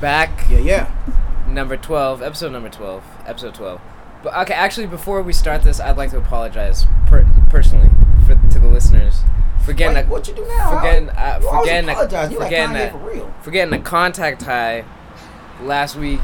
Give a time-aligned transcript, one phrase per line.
[0.00, 0.48] back.
[0.48, 0.90] Yeah, yeah.
[1.48, 3.02] Number 12, episode number 12.
[3.26, 3.80] Episode 12.
[4.22, 7.88] But okay, actually before we start this, I'd like to apologize per- personally
[8.26, 9.20] for to the listeners
[9.64, 10.70] for getting What, a what you do now?
[10.76, 11.94] for getting uh, for getting a.
[11.94, 13.34] For like getting a, for real.
[13.42, 14.84] for getting a contact high
[15.62, 16.20] last week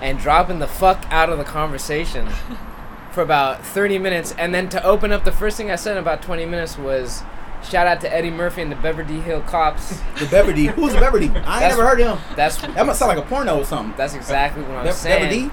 [0.00, 2.28] and dropping the fuck out of the conversation
[3.12, 5.98] for about 30 minutes and then to open up the first thing I said in
[5.98, 7.22] about 20 minutes was
[7.64, 10.00] shout out to Eddie Murphy and the Beverly Hill Cops.
[10.18, 10.66] The Beverly.
[10.66, 11.26] Who's the Beverly?
[11.26, 12.36] I ain't That's- never heard of him.
[12.36, 13.94] That's That must sound like a porno or something.
[13.96, 15.22] that's exactly what I'm Be- saying.
[15.28, 15.50] Beverly.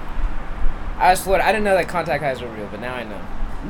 [0.98, 1.42] I was floored.
[1.42, 3.22] I didn't know that contact highs were real, but now I know.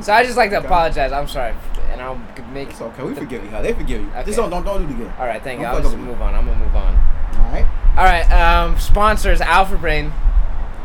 [0.02, 0.66] So I just like to Okay.
[0.66, 1.12] apologize.
[1.12, 1.54] I'm sorry,
[1.92, 2.20] and I'll
[2.52, 2.70] make.
[2.70, 3.02] It's okay.
[3.02, 3.50] We forgive you.
[3.50, 4.08] How they forgive you.
[4.10, 4.24] Okay.
[4.24, 5.12] Just don't don't don't do it again.
[5.18, 5.66] All right, thank you.
[5.66, 6.34] Don't I'll fuck just move on.
[6.34, 6.94] I'm gonna move on.
[7.38, 7.66] All right.
[7.96, 8.30] All right.
[8.32, 10.12] Um, sponsors Alpha Brain.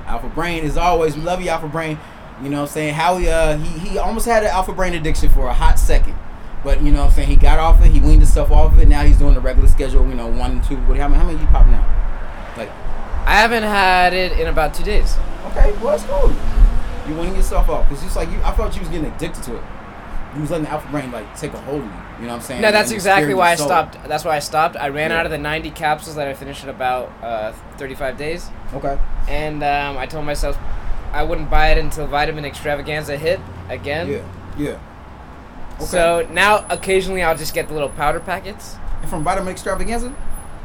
[0.08, 2.00] Alpha Brain, as always, we love you, Alpha Brain.
[2.44, 2.94] You know what I'm saying?
[2.96, 6.16] Howie, uh, he, he almost had an Alpha Brain addiction for a hot second.
[6.66, 7.30] But, you know what I'm saying?
[7.30, 8.88] He got off it, he weaned himself off of it.
[8.88, 10.76] Now he's doing the regular schedule, you know, one and two.
[10.78, 11.86] What, how, many, how many you popping now?
[12.58, 12.70] Like,
[13.28, 15.16] I haven't had it in about two days.
[15.48, 16.34] okay, well, that's cool.
[17.08, 17.88] You weaning yourself off.
[17.88, 19.64] Because it's like, you, I felt you was getting addicted to it.
[20.34, 21.92] You was letting the Alpha Brain, like, take a hold of you.
[21.92, 22.62] You know what I'm saying?
[22.62, 23.98] No, that's And exactly why I stopped.
[24.08, 24.76] That's why I stopped.
[24.76, 25.20] I ran Yeah.
[25.20, 28.98] out of the 90 capsules that I finished in about uh, 35 days, Okay.
[29.30, 30.58] and um, I told myself
[31.14, 34.10] I wouldn't buy it until Vitamin Extravaganza hit again.
[34.10, 34.22] Yeah,
[34.58, 34.80] yeah.
[35.76, 35.86] Okay.
[35.86, 38.76] So now occasionally I'll just get the little powder packets.
[39.02, 40.14] And from Vitamin Extravaganza?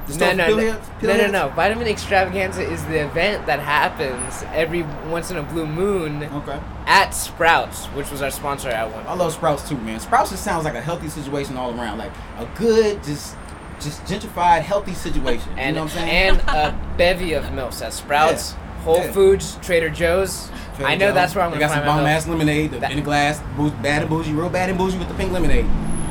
[0.07, 1.49] The No, no, no, no, no, no.
[1.51, 6.59] Vitamin Extravaganza is the event that happens every once in a blue moon Okay.
[6.87, 9.07] at Sprouts, which was our sponsor at one.
[9.07, 10.01] I love Sprouts too, man.
[10.01, 11.99] Sprouts just sounds like a healthy situation all around.
[11.99, 13.37] Like a good, just
[13.81, 15.49] just gentrified, healthy situation.
[15.57, 16.41] And you know what I'm saying?
[16.41, 19.13] and a bevy of milks at Sprouts, Whole Yeah.
[19.13, 20.49] Foods, Trader Joe's.
[20.77, 22.91] Trader I know that's where I'm They gonna got some bomb ass lemonade the, That-
[22.91, 25.67] in the glass, boo- bad and bougie, real bad and bougie with the pink lemonade.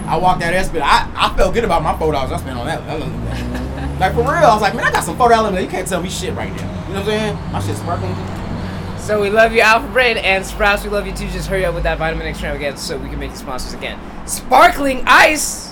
[0.05, 0.83] I walked out there, spent.
[0.83, 2.83] I, I felt good about my four dollars I spent on that.
[2.87, 2.99] that
[3.99, 5.65] like for real, I was like, man, I got some four dollars lemonade.
[5.65, 6.57] You can't tell me shit right now.
[6.87, 7.35] You know what I'm saying?
[7.51, 8.15] My shit's sparkling.
[8.97, 10.83] So we love you, Alpha Brain, and Sprouts.
[10.83, 11.27] We love you too.
[11.29, 13.99] Just hurry up with that vitamin extravaganza so we can make you sponsors again.
[14.27, 15.68] Sparkling ice.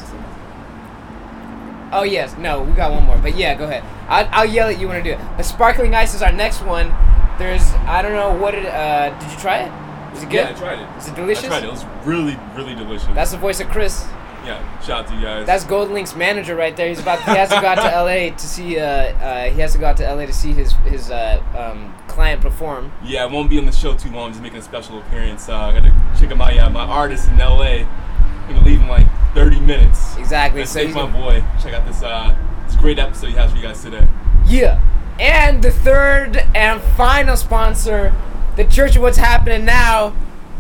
[1.92, 3.84] Oh yes, no, we got one more, but yeah, go ahead.
[4.10, 5.20] I'll, I'll yell at you when I do it.
[5.38, 6.90] But sparkling ice is our next one.
[7.38, 8.66] There's I don't know what it.
[8.66, 10.16] Uh, did you try it?
[10.18, 10.36] Is it good?
[10.36, 10.98] Yeah, I tried it.
[10.98, 11.46] Is it delicious?
[11.46, 11.68] I tried it.
[11.68, 13.08] It was really, really delicious.
[13.14, 14.06] That's the voice of Chris.
[14.48, 14.80] Yeah.
[14.80, 15.46] Shout out to you guys.
[15.46, 16.88] That's GoldLink's manager right there.
[16.88, 17.20] He's about.
[17.20, 18.32] He has to go out to L.A.
[18.32, 18.80] to see.
[18.80, 20.26] Uh, uh, he has to go out to L.A.
[20.26, 22.92] to see his his uh, um, client perform.
[23.04, 23.24] yeah.
[23.24, 24.32] I won't be on the show too long.
[24.32, 25.50] Just making a special appearance.
[25.50, 27.84] Uh, I got to check out my uh, my artist in L.A.
[27.84, 30.16] I'm gonna leave in like 30 minutes.
[30.18, 30.66] Exactly.
[30.66, 31.44] So he's my boy.
[31.62, 32.34] Check out this uh
[32.66, 34.08] this great episode he has for you guys today.
[34.46, 34.82] Yeah.
[35.20, 38.14] And the third and final sponsor,
[38.56, 40.12] the Church of What's Happening Now,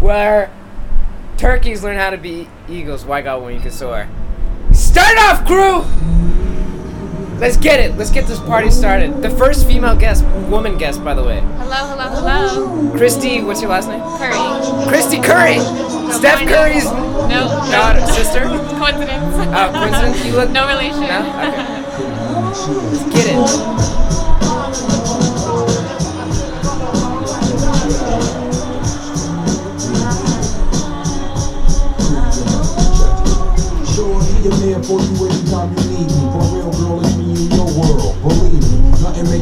[0.01, 0.51] where
[1.37, 3.05] turkeys learn how to be eagles.
[3.05, 4.07] Why God when you can soar.
[4.73, 5.83] Start off, crew!
[7.39, 7.95] Let's get it.
[7.97, 9.21] Let's get this party started.
[9.21, 11.39] The first female guest, woman guest, by the way.
[11.39, 12.97] Hello, hello, hello.
[12.97, 14.01] Christy, what's your last name?
[14.17, 14.87] Curry.
[14.89, 15.59] Christy Curry!
[16.11, 16.49] Steph mind.
[16.49, 17.47] Curry's No.
[17.71, 18.41] daughter, sister?
[18.41, 19.35] Coincidence.
[19.53, 20.25] Oh, coincidence?
[20.25, 21.01] You look- No relation.
[21.01, 21.19] No?
[21.47, 21.83] Okay.
[22.89, 24.26] Let's get it.
[34.77, 36.16] Man for you anytime you need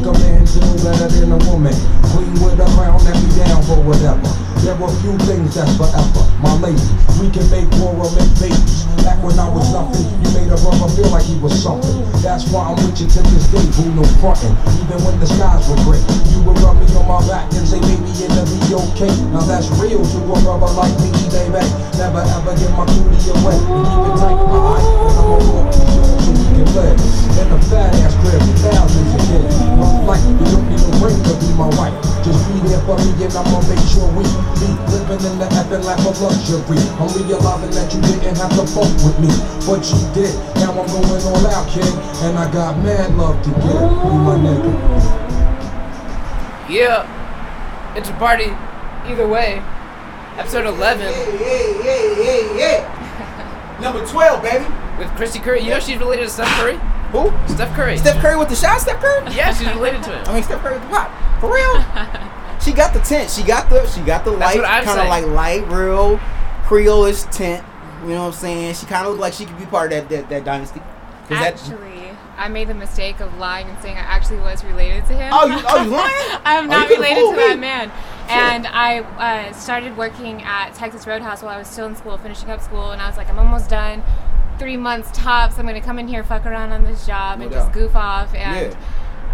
[0.05, 1.73] a man feel better than a woman.
[2.13, 4.29] Queen with a crown that be down for whatever.
[4.61, 6.23] There are few things that's forever.
[6.41, 6.85] My lady,
[7.17, 8.85] we can make war or make babies.
[9.01, 12.05] Back when I was nothing, you made a brother feel like he was something.
[12.21, 14.53] That's why I'm with you to this day, who no frontin'.
[14.85, 17.81] Even when the skies were gray, you would rub me on my back and say,
[17.81, 18.61] baby, it'll be
[18.93, 19.13] okay.
[19.33, 21.65] Now that's real to a brother like me, baby.
[21.97, 23.57] Never ever get my cootie away.
[23.57, 24.85] And keep it tight, alright?
[24.85, 25.89] And I'm gonna walk you
[26.21, 26.99] so you can live.
[27.41, 27.94] In a fat
[35.97, 36.77] the of luxury.
[36.99, 39.31] I'm realizing that you didn't have to fuck with me,
[39.65, 40.33] but you did.
[40.59, 41.85] Now I'm going all out, kid,
[42.23, 43.65] and I got mad love to give.
[43.65, 44.71] You my nigga.
[46.69, 47.95] Yeah.
[47.95, 48.51] It's a party.
[49.07, 49.61] Either way.
[50.37, 53.77] Episode 11 Yeah, yeah, yeah, yeah, yeah.
[53.81, 54.65] Number 12, baby.
[54.99, 55.61] with Christy Curry.
[55.61, 56.77] You know she's related to Steph Curry?
[57.11, 57.31] Who?
[57.53, 57.97] Steph Curry.
[57.97, 59.33] Steph Curry with the shot, Steph Curry?
[59.33, 60.25] Yeah, she's related to him.
[60.27, 61.11] I mean, Steph Curry with the pop.
[61.39, 61.75] For real?
[62.65, 63.29] she got the tent.
[63.29, 66.19] She got the she got the light, kind of like light, real
[66.65, 67.63] Creole-ish tint.
[68.03, 68.73] You know what I'm saying?
[68.75, 70.79] She kind of looked like she could be part of that that, that dynasty.
[71.27, 75.05] 'Cause that- Actually, I made the mistake of lying and saying I actually was related
[75.07, 75.31] to him.
[75.33, 76.41] oh, you oh you lying?
[76.45, 77.61] I'm Oh, not you could've related fooled to that me.
[77.61, 77.91] man.
[78.27, 78.99] And I
[79.49, 82.91] uh, started working at Texas Roadhouse while I was still in school, finishing up school,
[82.91, 84.03] and I was like, I'm almost done.
[84.59, 85.57] Three months tops.
[85.59, 87.59] I'm gonna come in here, fuck around on this job, No and doubt.
[87.65, 88.33] just goof off.
[88.35, 88.77] And Yeah.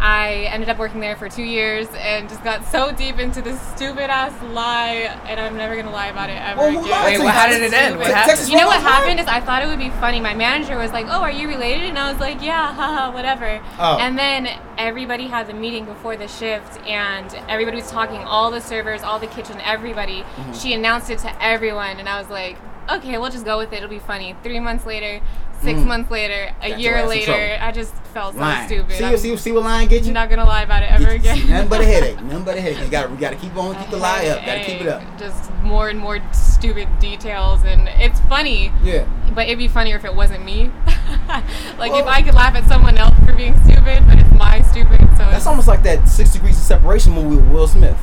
[0.02, 3.62] I ended up working there for two years and just got so deep into this
[3.76, 6.90] stupid ass lie, and I'm never gonna lie about it ever Well, again.
[6.90, 7.32] lied Wait, to well, you?
[7.40, 7.98] how did it end?
[8.00, 8.50] What happened?
[8.50, 10.20] You know what happened is I thought it would be funny.
[10.20, 13.62] My manager was like, "Oh, are you related?" And I was like, "Yeah, haha, whatever."
[13.78, 14.00] Oh.
[14.00, 14.48] And then
[14.80, 18.18] everybody had the meeting before the shift, and everybody was talking.
[18.24, 20.22] All the servers, all the kitchen, everybody.
[20.24, 20.54] Mm-hmm.
[20.54, 22.58] She announced it to everyone, and I was like,
[22.90, 23.78] "Okay, we'll just go with it.
[23.78, 25.22] It'll be funny." Three months later,
[25.62, 25.86] six Mm.
[25.86, 27.58] months later, a Got year later.
[27.62, 28.68] I just felt so Lying.
[28.68, 28.92] stupid.
[28.98, 30.12] See, I'm see, see what lying get you?
[30.12, 31.38] not gonna lie about it ever again.
[31.38, 32.22] see, nothing but a headache.
[32.24, 32.80] Nothing but a headache.
[32.84, 34.46] You got we got to keep on, keep the lie up.
[34.46, 35.02] Got to keep it up.
[35.18, 38.72] Just more and more stupid details, and it's funny.
[38.84, 39.06] Yeah.
[39.34, 40.72] But it'd be funnier if it wasn't me.
[41.78, 45.00] like if I could laugh at someone else for being stupid, but it's my stupid.
[45.00, 47.98] So That's it's, almost like that Six Degrees of Separation movie with Will Smith.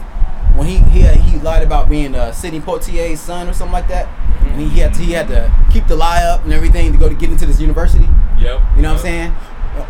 [0.57, 4.09] When he he he lied about being uh, Sidney Poitier's son or something like that,
[4.43, 7.09] and he had to, he had to keep the lie up and everything to go
[7.09, 8.09] to get into this university.
[8.39, 8.61] Yep.
[8.77, 9.35] You know what I'm saying?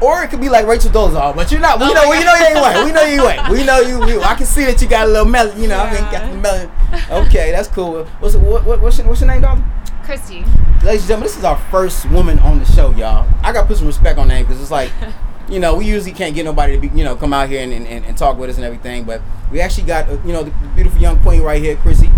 [0.02, 1.80] Or it could be like Rachel Dolezal, but you're not.
[1.80, 2.10] We Oh know.
[2.10, 2.84] We know you ain't white.
[2.84, 3.48] We know you ain't.
[3.48, 3.98] We know you.
[4.00, 5.60] We, I can see that you got a little melon.
[5.60, 6.70] You know, I mean, got the melon.
[7.26, 8.04] Okay, that's cool.
[8.20, 9.62] What's what, what, what's, your, what's your name, dog?
[10.04, 10.44] Christy.
[10.84, 13.28] Ladies and gentlemen, this is our first woman on the show, y'all.
[13.42, 14.90] I got to put some respect on that because it's like,
[15.48, 17.72] you know, we usually can't get nobody to be, you know, come out here and,
[17.72, 19.04] and, and talk with us and everything.
[19.04, 22.10] But we actually got, uh, you know, the beautiful young queen right here, Chrissy,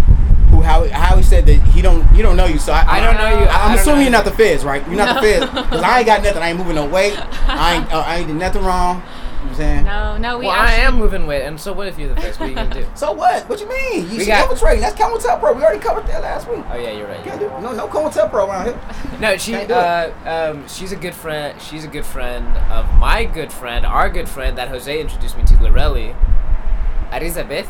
[0.50, 2.59] who how Howie said that he don't, you don't know you.
[2.59, 3.47] So I, I don't know you.
[3.47, 4.85] I am assuming you're not the feds, right?
[4.87, 6.43] You're not the feds because I ain't got nothing.
[6.43, 7.17] I ain't moving no weight.
[7.49, 9.03] I ain't, uh, I ain't did nothing wrong.
[9.42, 9.84] You know what I'm saying?
[9.84, 12.38] No, no, we Well, I am moving weight, and so what if you're the first?
[12.38, 12.87] What are you gonna do?
[12.94, 13.48] So what?
[13.48, 14.04] What you mean?
[14.04, 14.82] You We should got- infiltrating.
[14.82, 16.62] That's Comatell We already covered that last week.
[16.70, 17.25] Oh yeah, you're right.
[17.25, 17.62] Can't You're do, right.
[17.62, 18.81] no, no Comatell around here.
[19.19, 19.52] No, she.
[19.52, 20.12] Can't do Uh,
[20.52, 21.58] um, she's a good friend.
[21.60, 25.44] She's a good friend of my good friend, our good friend that Jose introduced me
[25.44, 26.14] to, Lorelli.
[27.12, 27.66] Elizabeth.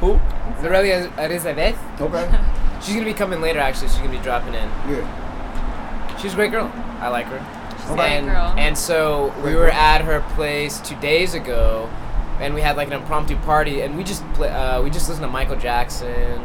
[0.00, 0.18] Who?
[0.62, 1.76] Lorelli Elizabeth.
[2.00, 2.40] Okay.
[2.80, 3.58] She's gonna be coming later.
[3.58, 4.68] Actually, she's gonna be dropping in.
[4.88, 6.16] Yeah.
[6.18, 6.70] She's a great girl.
[7.00, 7.63] I like her.
[7.84, 11.88] She's a great and, and so we were at her place two days ago,
[12.40, 15.24] and we had like an impromptu party, and we just play, uh, we just listened
[15.24, 16.40] to Michael Jackson.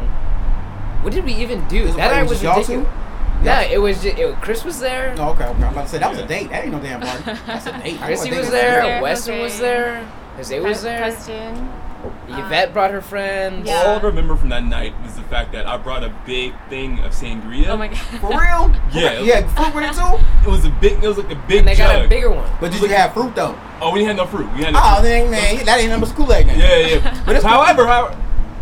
[1.01, 1.85] What did we even do?
[1.85, 2.87] This that party was was y'all ridiculous.
[2.87, 3.45] two?
[3.45, 4.03] Yeah, it was.
[4.03, 5.15] Just, it, Chris was there.
[5.17, 5.63] Oh, okay, okay.
[5.63, 6.49] I'm about to say that was a date.
[6.49, 7.39] That ain't no damn party.
[7.47, 8.01] That's a date.
[8.01, 8.81] I Chrissy know a was there.
[8.81, 10.03] there, Weston was there.
[10.35, 10.97] Jose was there.
[10.99, 11.71] Preston.
[12.03, 12.09] Uh,
[12.45, 13.67] Yvette brought her friends.
[13.67, 13.83] Yeah.
[13.85, 16.99] All I remember from that night was the fact that I brought a big thing
[16.99, 17.67] of sangria.
[17.67, 17.97] Oh my god.
[17.97, 18.75] For real?
[18.93, 19.19] Yeah.
[19.21, 20.47] Yeah, fruit with it too?
[20.47, 21.03] It was a big.
[21.03, 22.49] It was like a big And they got a bigger one.
[22.61, 23.57] But did you have fruit though?
[23.81, 24.49] Oh, we didn't have no fruit.
[24.53, 25.03] We had no Oh, fruit.
[25.09, 26.59] then man, that ain't number school Aid then.
[26.59, 27.23] Yeah, yeah.
[27.25, 28.15] But it's- However, how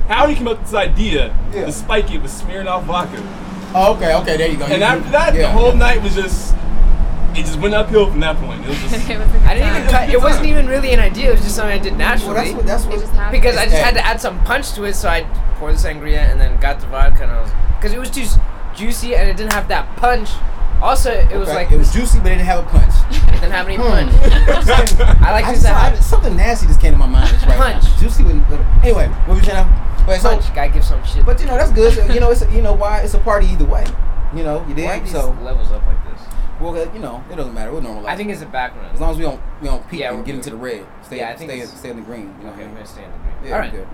[0.07, 1.65] how he came up with this idea Yeah.
[1.65, 3.21] to spike it with off vodka,
[3.75, 4.65] Oh, okay, okay, there you go.
[4.65, 5.41] and You- after that, yeah.
[5.41, 6.55] the whole night was just
[7.37, 8.63] it just went uphill from that point.
[8.65, 9.09] It was just.
[9.09, 9.81] it was I didn't even.
[9.83, 9.89] time.
[9.91, 11.29] Cut, it wasn't even really an idea.
[11.29, 12.53] It was just something I did naturally.
[12.53, 13.21] Well, that's what that's what.
[13.21, 15.21] just because I just had to add some punch to it, so I
[15.55, 18.25] poured the sangria and then got the vodka, and I was because it was too
[18.75, 20.29] juicy and it didn't have that punch.
[20.81, 22.93] Also, it was okay, like it was juicy, but it didn't have a punch.
[23.09, 24.09] it didn't have any Hmm.
[24.09, 24.91] punch.
[25.21, 25.63] I like I this.
[25.63, 27.83] just, I, something nasty just came to my mind right Punch.
[27.83, 27.97] now.
[27.99, 29.07] Juicy with, with anyway.
[29.25, 29.67] What was you saying?
[30.07, 30.53] Wait, so punch.
[30.53, 31.25] Gotta give some shit.
[31.25, 31.93] but you know that's good.
[31.93, 33.85] So, you know it's a, you know why it's a party either way.
[34.35, 35.03] You know you why are dig.
[35.05, 36.06] these So levels up like this?
[36.59, 37.71] Well, uh, you know it doesn't matter.
[37.71, 38.05] We'll normalize.
[38.07, 38.93] I think it's a background.
[38.93, 40.35] as long as we don't we don't peek Yeah, and get good.
[40.35, 40.85] into the red.
[41.03, 42.33] Stay Yeah, I think stay it's- stay in the green.
[42.39, 42.73] You know Okay, what I I'm mean?
[42.75, 43.35] gonna stay in the green.
[43.49, 43.87] Yeah, All we're good.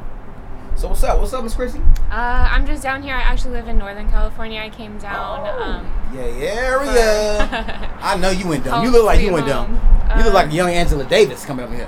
[0.75, 1.19] So what's up?
[1.19, 1.79] What's up, Miss Chrissy?
[2.11, 2.15] Uh,
[2.49, 3.13] I'm just down here.
[3.13, 4.59] I actually live in Northern California.
[4.59, 5.41] I came down.
[5.47, 5.61] Oh.
[5.63, 7.47] Um, Yeah, area.
[7.47, 8.83] for- I know you went dumb.
[8.83, 9.75] You look like you sweet went dumb.
[9.75, 10.17] home.
[10.17, 11.87] You look like young Angela Davis coming over here.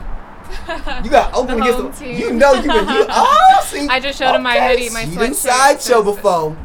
[1.04, 1.98] You got open The against home the.
[1.98, 2.20] team.
[2.20, 2.88] You know you been.
[2.88, 3.88] You, oh, see.
[3.88, 6.58] I just showed him my hoodie, my She done sweatshirt sideshow says- before.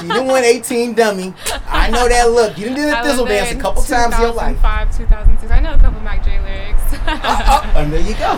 [0.00, 1.34] She done won 18 dummy.
[1.68, 2.56] I know that look.
[2.58, 4.56] You done did a I was thizzle there dance a couple times in your life.
[4.56, 5.52] 2005, 2006.
[5.52, 6.82] I know a couple Mac Dre lyrics.
[6.92, 8.32] Oh, oh, and there you go.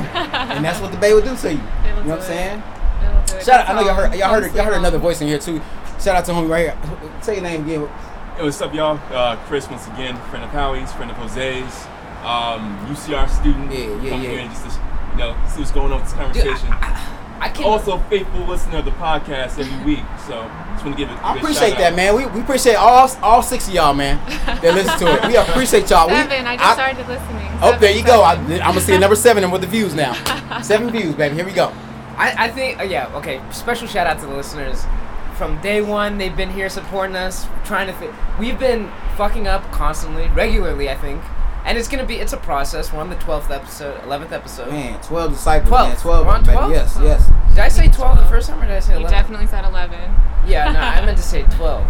[0.55, 1.61] And that's what the babe would do to you.
[2.07, 2.63] You know what I'm saying?
[3.03, 3.45] It'll do it.
[3.45, 3.69] Shout out.
[3.69, 4.15] I know y'all heard.
[4.15, 4.55] Y'all heard.
[4.55, 5.61] Y'all heard another voice in here too.
[6.01, 7.23] Shout out to homie right here.
[7.23, 7.89] Say your name again.
[8.37, 9.01] Hey, what's up, y'all?
[9.13, 11.87] Uh, Chris, once again, friend of Howie's, friend of Jose's,
[12.27, 13.71] um, UCR student.
[13.73, 14.31] Yeah, yeah, Come yeah.
[14.31, 16.69] here and just to, you know, see what's going on with this conversation.
[17.39, 20.05] I can also, faithful listener of the podcast every week.
[20.27, 20.43] So,
[20.73, 21.23] just want to give it.
[21.23, 21.97] I give it a appreciate shout that, out.
[21.97, 22.17] man.
[22.17, 24.17] We, we appreciate all all six of y'all, man.
[24.47, 25.29] That listen to it.
[25.29, 26.09] We appreciate y'all.
[26.09, 26.47] We- Seven.
[26.47, 27.49] I just started listening.
[27.61, 28.23] Oh, Seven, there you go.
[28.23, 30.15] I, I'm gonna see a number seven and with the views now.
[30.63, 31.35] Seven views, baby.
[31.37, 31.73] Here we go.
[32.17, 33.43] I, I think, uh, yeah, okay.
[33.53, 34.85] Special shout out to the listeners.
[35.35, 38.01] From day one, they've been here supporting us, trying to.
[38.01, 41.21] Th- we've been fucking up constantly, regularly, I think.
[41.67, 42.93] And it's gonna be, it's a process.
[42.93, 44.69] We're on the 12th episode, 11th episode.
[44.71, 45.89] Man, twelve disciples, 12.
[45.89, 45.97] man.
[45.99, 46.53] Twelve, We're on baby.
[46.53, 46.71] 12?
[46.73, 47.27] Yes, yes.
[47.51, 49.19] Did I say 12 the first time or did I say You 11?
[49.19, 49.99] definitely said 11.
[50.47, 51.85] Yeah, no, I meant to say 12.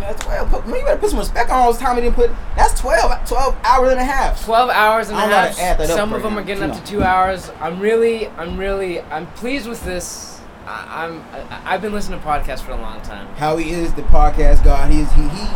[0.00, 0.50] Yeah, twelve.
[0.50, 2.30] Put, man, you better put some respect on all this time he didn't put.
[2.56, 4.44] That's 12, 12 hours and a half.
[4.44, 5.56] 12 hours and a I don't know how half.
[5.56, 7.50] to add that up Some of them now, are getting up to two hours.
[7.60, 10.40] I'm really, I'm really, I'm pleased with this.
[10.66, 13.26] I, I'm, I, I've been listening to podcasts for a long time.
[13.36, 14.90] How he is the podcast god.
[14.90, 15.46] He's he he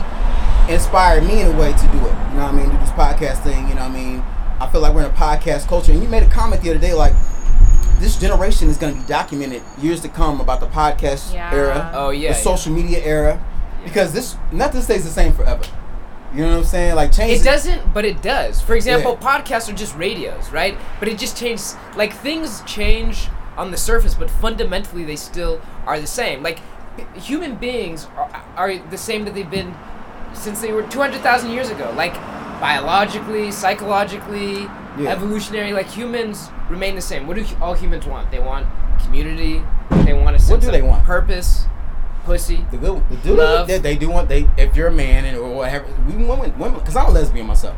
[0.69, 2.15] inspired me in a way to do it.
[2.31, 2.69] You know what I mean?
[2.71, 3.69] Do this podcast thing.
[3.69, 4.21] You know what I mean?
[4.61, 6.79] I feel like we're in a podcast culture, and you made a comment the other
[6.81, 7.15] day like.
[7.99, 11.53] This generation is going to be documented years to come about the podcast Yeah.
[11.53, 12.31] era, Oh yeah.
[12.31, 12.43] the yeah.
[12.45, 13.45] social media era,
[13.83, 15.65] because this nothing stays the same forever.
[16.33, 16.95] You know what I'm saying?
[16.95, 17.41] Like change.
[17.41, 18.61] It doesn't, but it does.
[18.61, 19.41] For example, Yeah.
[19.41, 20.79] podcasts are just radios, right?
[21.01, 21.75] But it just changes.
[21.97, 26.41] Like things change on the surface, but fundamentally they still are the same.
[26.41, 26.61] Like
[27.17, 29.75] human beings are, are the same that they've been
[30.33, 31.93] since they were 200,000 years ago.
[31.97, 32.15] Like
[32.61, 34.69] biologically, psychologically,
[34.99, 35.11] Yeah.
[35.11, 35.73] evolutionary.
[35.73, 37.27] Like humans remain the same.
[37.27, 38.31] What do all humans want?
[38.31, 38.67] They want
[39.05, 39.63] community.
[40.05, 41.05] They want a sense What do of they want?
[41.05, 41.67] Purpose,
[42.25, 42.65] pussy.
[42.71, 43.69] The good, the do Love.
[43.69, 46.79] they, they do want they if you're a man and or whatever we women women
[46.79, 47.77] because I'm a lesbian myself.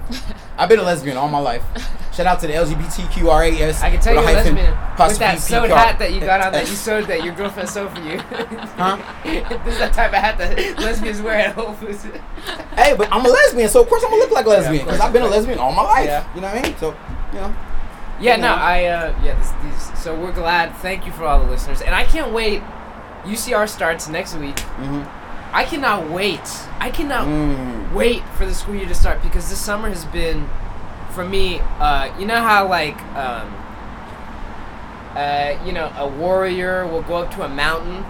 [0.59, 1.63] I've been a lesbian all my life.
[2.13, 3.83] Shout out to the LGBTQRAS.
[3.83, 6.69] I can tell you, a lesbian with that sewed hat that you got on that
[6.69, 8.19] you sewed that your girlfriend sewed for you.
[8.19, 8.99] Huh?
[9.25, 12.05] this is the type of hat that lesbians wear at Whole Foods.
[12.75, 14.99] Hey, but I'm a lesbian, so of course I'm gonna look like a lesbian because
[14.99, 16.07] course, I've been a lesbian all my life.
[16.07, 16.35] Yeah.
[16.35, 16.77] You know what I mean?
[16.79, 16.89] So,
[17.33, 17.55] you know.
[18.21, 18.55] yeah, You no.
[18.55, 20.75] I uh, yeah, this, these, so we're glad.
[20.77, 22.63] Thank you for all the listeners, and I can't wait.
[23.27, 24.57] UCR starts next week.
[24.81, 25.07] Mhm.
[25.53, 26.41] I cannot wait.
[26.81, 27.93] I cannot Mm.
[27.93, 30.49] wait for the school year to start because this summer has been,
[31.11, 33.49] for me, uh, you know how like, um,
[35.17, 38.05] uh, you know, a warrior will go up to a mountain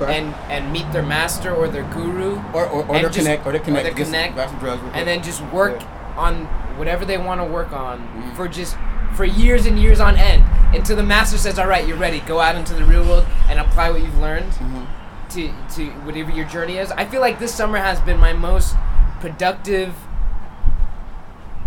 [0.00, 0.16] Okay.
[0.18, 3.52] and and meet their master or their guru, or or, or their just- connect or
[3.52, 3.84] their connect.
[3.84, 5.82] their connect, grab some drugs real and then just work
[6.16, 6.46] on
[6.78, 8.36] whatever they want to work on Mhm.
[8.36, 8.76] for just
[9.14, 10.44] for years and years on end
[10.74, 12.20] until the master says, "All right, you're ready.
[12.20, 14.86] Go out into the real world and apply what you've learned Mhm.
[15.30, 18.74] to to whatever your journey is." I feel like this summer has been my most
[19.20, 19.94] productive,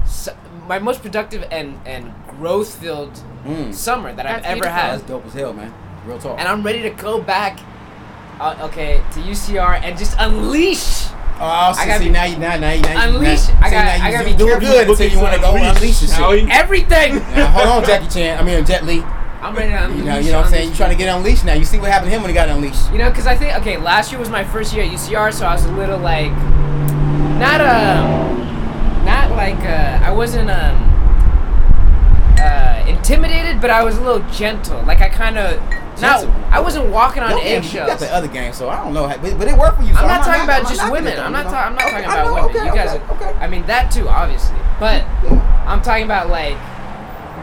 [0.05, 0.31] su-
[0.67, 3.73] my most productive and and growth filled Mm.
[3.73, 4.77] summer that I've That's ever beautiful.
[4.81, 5.73] had That's dope as hell, man.
[6.05, 6.39] Real talk.
[6.39, 7.59] and I'm ready to go back.
[8.39, 11.07] Uh, okay, to UCR and just unleash.
[11.39, 13.47] Oh, so I gotta see be- now you now now you now Unleash.
[13.49, 16.09] now- I you I gotta be doing good until you want to go unleash and
[16.11, 16.49] shit.
[16.49, 17.15] Everything.
[17.37, 18.39] Now, hold on, Jackie Chan.
[18.39, 19.03] I mean Jet Li.
[19.41, 19.99] I'm ready to unleash.
[19.99, 20.67] You know, you know what I'm saying?
[20.69, 21.53] You're trying to get unleashed now.
[21.53, 22.91] You see what happened to him when he got unleashed.
[22.91, 25.45] You know, because I think okay, last year was my first year at UCR, so
[25.45, 26.31] I was a little like,
[27.37, 30.75] not um, not like uh, I wasn't um,
[32.39, 34.81] uh, intimidated, but I was a little gentle.
[34.83, 35.59] Like I kind of,
[36.01, 36.43] not, Gentle?
[36.51, 39.17] I wasn't walking on man, You got the other game, so I don't know, how-
[39.17, 39.93] but, but it worked for you.
[39.93, 41.19] So I'm not talking about I'm just women.
[41.19, 41.43] I'm not.
[41.45, 42.49] Ta- I'm not Okay, talking about know, women.
[42.57, 42.89] okay, you guys.
[42.95, 43.39] okay, are, okay.
[43.39, 44.55] I mean that too, obviously.
[44.79, 45.03] But
[45.67, 46.57] I'm talking about like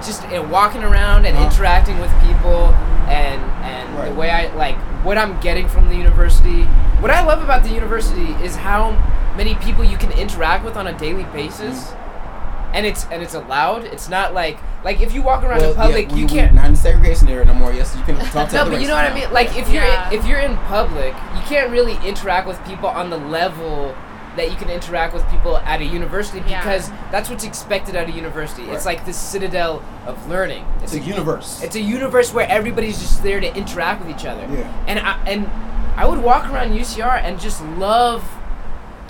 [0.04, 1.46] just uh, walking around and Uh-huh.
[1.46, 2.74] interacting with people
[3.08, 6.62] and and the way I like what I'm getting from the university.
[7.00, 8.90] What I love about the university is how
[9.36, 11.84] many people you can interact with on a daily basis.
[11.84, 12.03] Mm-hmm.
[12.74, 13.84] And it's and it's allowed.
[13.84, 16.54] It's not like like if you walk around Well, in public, yeah, we, you can't.
[16.54, 17.72] not in segregation area no more.
[17.72, 19.32] Yes, you can talk to No, but you know what I mean.
[19.32, 20.12] Like if you're Yeah.
[20.12, 23.94] if you're in public, you can't really interact with people on the level
[24.36, 26.60] that you can interact with people at a university Yeah.
[26.60, 28.64] because that's what's expected at a university.
[28.64, 30.66] It's like this citadel of learning.
[30.82, 31.62] It's a universe.
[31.62, 34.42] It's a universe where everybody's just there to interact with each other.
[34.52, 34.84] Yeah.
[34.88, 35.48] And I and
[35.96, 38.24] I would walk around UCR and just love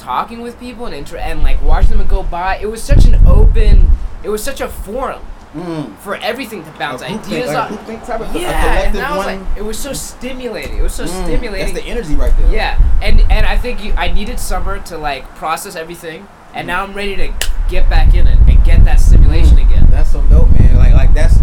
[0.05, 2.59] talking with people and inter- and like watching them go by.
[2.59, 3.91] It was such an open.
[4.23, 5.23] It was such a forum
[5.55, 5.97] Mm.
[5.99, 7.71] for everything to bounce ideas off.
[7.71, 9.39] groupthink type a yeah, collective and I was one.
[9.49, 10.77] like, it was so stimulating.
[10.79, 11.75] It was so Mm, stimulating.
[11.75, 12.51] That's the energy right there.
[12.51, 16.83] Yeah, and and I think you, I needed summer to like process everything, and now
[16.83, 17.33] I'm ready to
[17.69, 19.87] get back in it and get that stimulation again.
[19.93, 20.77] That's so dope, man.
[20.77, 21.39] Like, like that's,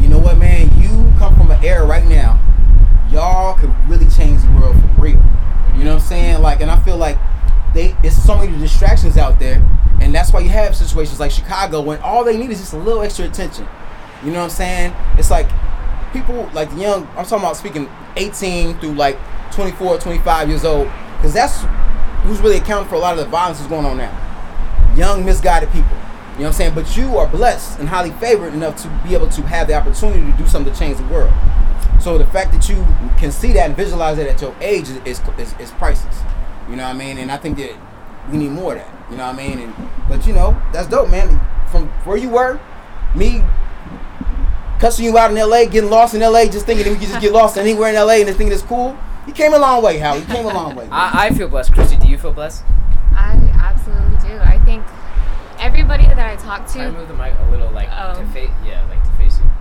[0.00, 0.68] you know what, man?
[0.76, 2.40] You come from an era right now.
[3.12, 5.22] Y'all could really change the world for real.
[5.76, 6.42] You know what I'm saying?
[6.42, 7.16] Like, and I feel like
[7.74, 9.62] they, it's so many distractions out there,
[10.00, 12.78] and that's why you have situations like Chicago when all they need is just a
[12.78, 13.66] little extra attention.
[14.24, 14.94] You know what I'm saying?
[15.18, 15.48] It's like
[16.12, 17.06] people like the young.
[17.16, 19.18] I'm talking about speaking 18 through like
[19.52, 20.86] 24, 25 years old,
[21.16, 21.62] because that's
[22.22, 24.22] who's really accounting for a lot of the violence that's going on now
[24.96, 25.96] young misguided people.
[26.34, 26.74] You know what I'm saying?
[26.74, 30.30] But you are blessed and highly favored enough to be able to have the opportunity
[30.30, 31.32] to do something to change the world.
[32.00, 32.76] So the fact that you
[33.18, 36.20] can see that and visualize that at your age is, is, is priceless.
[36.68, 37.18] You know what I mean?
[37.18, 37.72] And I think that
[38.30, 39.10] we need more of that.
[39.10, 39.58] You know what I mean?
[39.58, 39.74] And
[40.08, 41.40] but you know, that's dope, man.
[41.70, 42.60] From where you were,
[43.14, 43.42] me
[44.78, 47.20] cussing you out in LA, getting lost in LA, just thinking that we could just
[47.20, 48.96] get lost anywhere in LA and just thinking it's cool.
[49.26, 50.20] You came a long way, Howard.
[50.20, 50.88] You came a long way.
[50.90, 51.72] I, I feel blessed.
[51.72, 52.64] Christy, do you feel blessed?
[53.14, 54.36] I absolutely do.
[54.40, 54.84] I think
[55.60, 56.80] everybody that I talk to.
[56.80, 58.18] I move the mic a little like Oh.
[58.20, 58.50] to face?
[58.66, 59.11] Yeah, like to face you.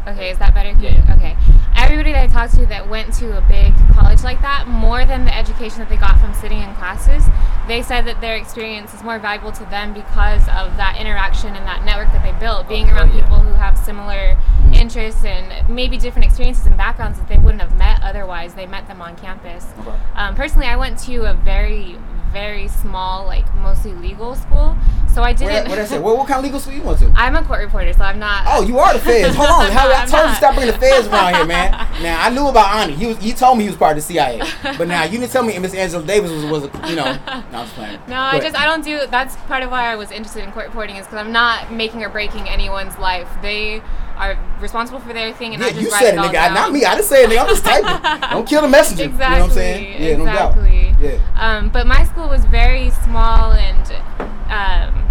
[0.08, 0.72] Okay, is that better?
[0.80, 1.04] Yeah.
[1.16, 1.36] Okay.
[1.76, 5.26] Everybody that I talked to that went to a big college like that, more than
[5.26, 7.24] the education that they got from sitting in classes,
[7.68, 11.66] they said that their experience is more valuable to them because of that interaction and
[11.68, 13.22] that network that they built, being Oh, around yeah.
[13.24, 14.38] people who have similar
[14.74, 18.54] interests and maybe different experiences and backgrounds that they wouldn't have met otherwise.
[18.56, 19.68] They met them on campus.
[19.80, 19.94] Okay.
[20.16, 21.98] Um, personally, I went to a very,
[22.32, 24.76] very small, like mostly legal school.
[25.14, 25.68] So I didn't.
[25.70, 26.00] what I say?
[26.02, 27.12] What, what kind of legal school you went to?
[27.16, 28.44] I'm a court reporter, so I'm not.
[28.48, 29.36] Oh, you are the feds.
[29.36, 29.72] Hold on.
[29.72, 31.88] How, I told you stop bringing the feds around here, man.
[32.02, 32.96] Now I knew about Ani.
[32.96, 33.18] He was.
[33.20, 34.42] He told me he was part of the CIA.
[34.64, 37.04] But now you didn't tell me Miss Angela Davis was, was a, you know.
[37.04, 38.00] No, I'm just playing.
[38.08, 39.06] No, I just I don't do.
[39.08, 42.04] That's part of why I was interested in court reporting is because I'm not making
[42.04, 43.30] or breaking anyone's life.
[43.44, 43.84] They
[44.22, 46.32] are responsible for their thing, and Yeah, I just you write said it nigga.
[46.34, 46.54] down.
[46.54, 46.86] Not me.
[46.86, 47.40] I didn't say it, nigga.
[47.42, 48.30] I'm just typing.
[48.30, 49.06] Don't kill the messenger.
[49.06, 49.26] Exactly.
[49.34, 50.04] You know what I'm saying?
[50.04, 50.58] Yeah, no doubt.
[50.58, 50.96] exactly.
[51.08, 51.20] Yeah.
[51.36, 55.08] Um, but my school was very small, and um,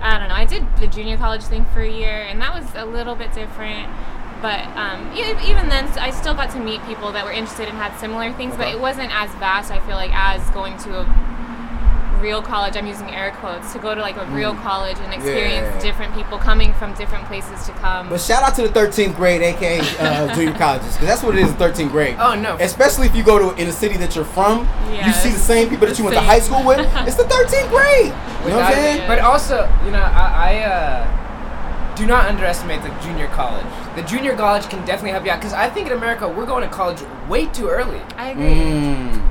[0.00, 0.34] I don't know.
[0.34, 3.32] I did the junior college thing for a year, and that was a little bit
[3.34, 3.88] different.
[4.40, 7.98] But um, even then, I still got to meet people that were interested and had
[7.98, 8.56] similar things.
[8.56, 9.70] But it wasn't as vast.
[9.70, 11.04] I feel like as going to a
[12.20, 12.76] real college.
[12.76, 15.74] I'm using air quotes to go to like a real college and experience Mm.
[15.74, 15.80] Yeah.
[15.80, 18.08] different people coming from different places to come.
[18.08, 21.42] But shout out to the 13th grade, aka uh, junior colleges, because that's what it
[21.42, 22.16] is, 13th grade.
[22.18, 22.56] Oh, no.
[22.60, 25.68] Especially if you go to in a city that you're from, you see the same
[25.68, 26.78] people that you went to high school with.
[27.06, 28.12] It's the 13th grade.
[28.44, 29.06] You know what I'm saying?
[29.08, 33.64] But also, you know, I, I uh, do not underestimate the junior college.
[33.96, 36.68] The junior college can definitely help you out because I think in America we're going
[36.68, 38.00] to college way too early.
[38.16, 38.44] I agree.
[38.54, 39.30] Mm.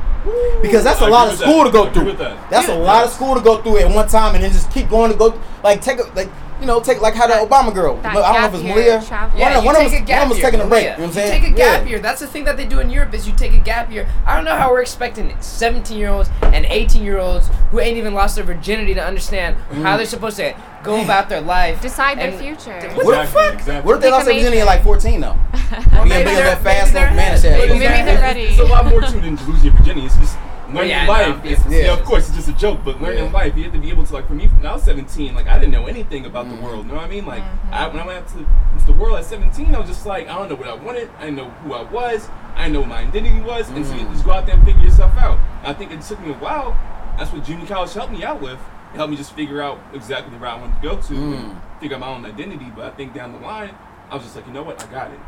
[0.61, 1.65] Because that's a I lot of school that.
[1.65, 2.13] to go through.
[2.49, 2.77] That's a Yeah.
[2.77, 5.17] lot of school to go through at one time, and then just keep going to
[5.17, 5.33] go.
[5.63, 6.29] Like take a like
[6.63, 7.97] you know take like how the That- Obama girl.
[7.97, 9.01] that I don't know if it's year Malia.
[9.05, 9.37] travel.
[9.37, 10.65] Yeah, one of, you one of take them, a one of them was taking a
[10.67, 10.83] break.
[10.85, 10.91] Yeah.
[10.91, 11.43] You know what I'm saying?
[11.43, 11.89] You take a gap Yeah.
[11.89, 11.99] year.
[11.99, 14.07] That's the thing that they do in Europe is you take a gap year.
[14.25, 17.97] I don't know how we're expecting 17 year olds and 18 year olds who ain't
[17.97, 19.97] even lost their virginity to understand how mm.
[19.97, 21.81] they're supposed to go about their life.
[21.81, 22.79] Decide their future.
[22.95, 23.53] What the Exactly, fuck?
[23.55, 23.87] exactly.
[23.87, 25.37] What if they Pick lost a their virginity at like 14 though?
[25.73, 28.21] Well, Yeah, maybe because they're- that fast maybe they're little man Maybe Maybe they're they're
[28.21, 28.41] ready.
[28.43, 30.05] It's a lot more to than just losing your virginity.
[30.05, 30.37] It's just
[30.73, 31.43] learning yeah, life.
[31.43, 31.77] no, It's, yeah.
[31.77, 31.93] yeah.
[31.93, 33.31] of course, it's just a joke, but learning Yeah.
[33.31, 35.47] life, you have to be able to, like, for me, when I was 17, like,
[35.47, 36.63] I didn't know anything about the mm-hmm.
[36.63, 36.85] world.
[36.85, 37.25] You know what I mean?
[37.25, 37.73] Like, mm-hmm.
[37.73, 38.37] I, when I went out to,
[38.79, 41.09] to the world at 17, I was just like, I don't know what I wanted.
[41.19, 42.29] I didn't know who I was.
[42.55, 43.69] I didn't know what my identity was.
[43.69, 44.11] And so you mm.
[44.11, 45.37] just go out there and figure yourself out.
[45.63, 46.77] And I think it took me a while.
[47.17, 48.59] That's what junior college helped me out with.
[48.93, 51.51] It helped me just figure out exactly the route I wanted to go to and
[51.51, 51.79] mm.
[51.79, 52.71] figure out my own identity.
[52.75, 53.75] But I think down the line,
[54.09, 54.83] I was just like, you know what?
[54.83, 55.19] I got it.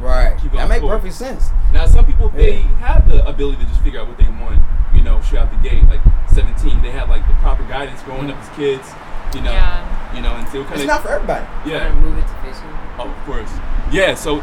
[0.00, 0.36] Right.
[0.40, 1.50] Keep That going make perfect sense.
[1.72, 2.78] Now, some people they Yeah.
[2.86, 4.60] have the ability to just figure out what they want,
[4.94, 5.82] you know, straight out the gate.
[5.88, 6.00] Like
[6.32, 8.88] 17, they have like the proper guidance growing up as kids,
[9.34, 10.14] you know, Yeah.
[10.14, 11.44] you know, and so kind It's of not for everybody.
[11.66, 12.76] yeah, Move it to Facebook.
[13.00, 13.50] oh, of course,
[13.90, 14.14] yeah.
[14.14, 14.42] So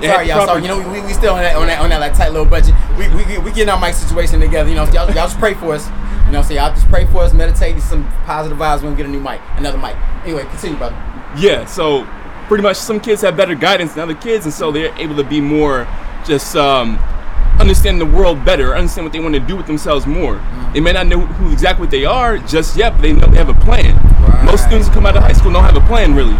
[0.00, 0.46] they Sorry, have y'all.
[0.46, 2.44] Sorry, you know we, we still on that on that on that like tight little
[2.44, 2.74] budget.
[2.98, 4.68] We we we getting our mic situation together.
[4.68, 5.88] You know, y'all, y'all just pray for us.
[6.26, 8.76] You know, so y'all just pray for us, meditate, some positive vibes.
[8.82, 9.94] We're gonna get a new mic, another mic.
[10.24, 10.96] Anyway, continue, brother.
[11.38, 12.04] Yeah, so
[12.48, 15.24] pretty much some kids have better guidance than other kids, and so they're able to
[15.24, 15.86] be more
[16.24, 16.98] just um,
[17.58, 20.42] understand the world better, understand what they want to do with themselves more.
[20.72, 23.38] They may not know who exactly what they are just yet, but they know they
[23.38, 23.96] have a plan.
[23.96, 24.44] Right.
[24.44, 26.34] Most students who come out of high school don't have a plan really.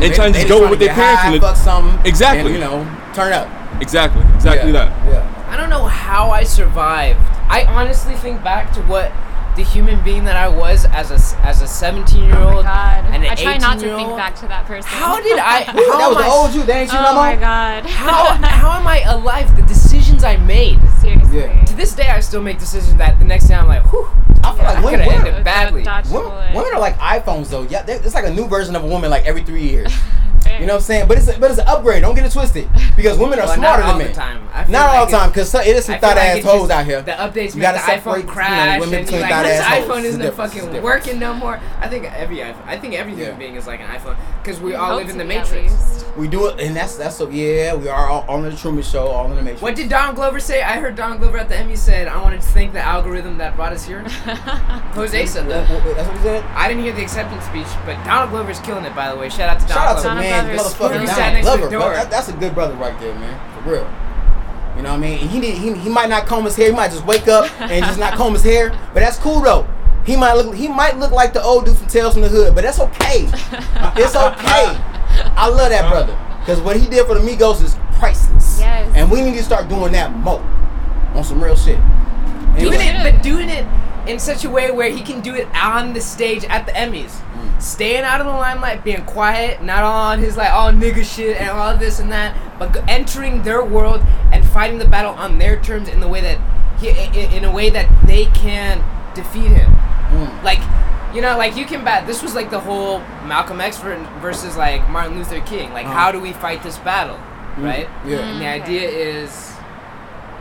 [0.00, 2.52] they, try to just go with what their get parents high, want fuck something, Exactly.
[2.52, 3.48] And, you know, turn up.
[3.80, 4.84] Exactly, exactly yeah.
[4.86, 5.06] that.
[5.06, 5.46] Yeah.
[5.48, 7.20] I don't know how I survived.
[7.48, 9.12] I honestly think back to what
[9.60, 12.64] the human being that I was as a s- as a 17 year Oh old
[12.64, 13.04] my god.
[13.12, 14.06] and an I try not to 18-year-old.
[14.06, 14.88] think back to that person.
[14.90, 15.62] How did I?
[15.64, 16.62] How that was am the I- old you.
[16.64, 17.24] That ain't you no Oh more.
[17.24, 17.84] my god.
[17.84, 18.24] How
[18.60, 19.54] how am I alive?
[19.56, 20.78] The decisions I made.
[21.00, 21.40] Seriously.
[21.40, 21.64] Yeah.
[21.66, 24.08] To this day, I still make decisions that the next day I'm like, whew.
[24.42, 25.82] I feel I like women, coulda women, ended badly.
[26.10, 27.62] Women, women are like iPhones though.
[27.64, 29.92] Yeah, it's like a new version of a woman like every three years.
[30.50, 30.60] Fair.
[30.60, 31.08] You know what I'm saying?
[31.08, 32.02] But it's a, but it's an upgrade.
[32.02, 32.68] Don't get it twisted.
[32.96, 34.14] Because women are Well, smarter not all than men.
[34.14, 34.48] the time.
[34.52, 36.46] I feel Not all the time, because it is some I thought like ass it's
[36.46, 37.02] hoes out here.
[37.02, 39.30] The updates You make gotta the separate, iPhone you know, crash, women and between like,
[39.30, 39.86] thought this ass hoes.
[39.88, 40.54] iPhone isn't difference.
[40.54, 41.60] It's a fucking working no more.
[41.80, 43.38] I think every iPhone, I think every human Yeah.
[43.38, 46.04] being is like an iPhone because we We all live in the Matrix.
[46.16, 47.72] We do it, and that's that's so yeah.
[47.74, 49.62] We are all on the Truman Show, all in the Matrix.
[49.62, 50.60] What did Don Glover say?
[50.62, 53.54] I heard Don Glover at the Emmy said, "I wanted to thank the algorithm that
[53.54, 54.00] brought us here."
[54.94, 55.68] Jose said that.
[55.68, 56.44] That's what he said.
[56.54, 58.94] I didn't hear the acceptance speech, but Donald Glover's killing it.
[58.94, 60.20] By the way, shout out to Don Shout out to Glover.
[60.20, 61.08] Man, Glover's motherfucking killing it.
[61.44, 61.70] Sat to the bro.
[61.70, 61.92] door.
[61.92, 63.62] That, that's a good brother right there, man.
[63.62, 63.90] For real.
[64.76, 65.18] You know what I mean?
[65.28, 66.68] He need, he, he might not comb his hair.
[66.68, 68.70] He might just wake up and just not comb his hair.
[68.94, 69.68] But that's cool though.
[70.06, 72.54] He might look he might look like the old dude from Tales from the Hood,
[72.54, 73.24] but that's okay.
[74.00, 74.76] it's okay.
[75.36, 78.60] I love that brother because what he did for the Migos is priceless.
[78.60, 78.90] Yes.
[78.94, 80.40] And we need to start doing that more
[81.14, 81.78] on some real shit.
[82.58, 83.66] doing it, but doing it
[84.08, 87.10] in such a way where he can do it on the stage at the Emmys,
[87.10, 87.29] Mm.
[87.60, 91.50] Staying out of the limelight, being quiet, not on his like all nigga shit and
[91.50, 95.88] all this and that, but entering their world and fighting the battle on their terms
[95.88, 96.38] in the way that
[96.80, 98.82] he, in, in a way that they can
[99.14, 99.70] defeat him.
[100.10, 100.42] Mm.
[100.42, 100.60] Like,
[101.14, 102.06] you know, like you can bat.
[102.06, 105.72] This was like the whole Malcolm X versus like Martin Luther King.
[105.72, 105.94] Like, Uh-huh.
[105.94, 107.18] how do we fight this battle,
[107.58, 107.88] right?
[108.06, 108.18] Yeah.
[108.20, 109.52] And the idea is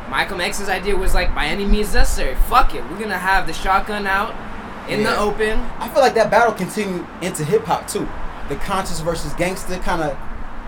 [0.10, 2.36] Malcolm X's idea was like by any means necessary.
[2.48, 4.34] Fuck it, we're gonna have the shotgun out
[4.90, 5.12] in Yeah.
[5.12, 5.60] the open.
[5.80, 8.08] I feel like that battle continued into hip hop too.
[8.50, 10.18] The conscious versus gangster kind of,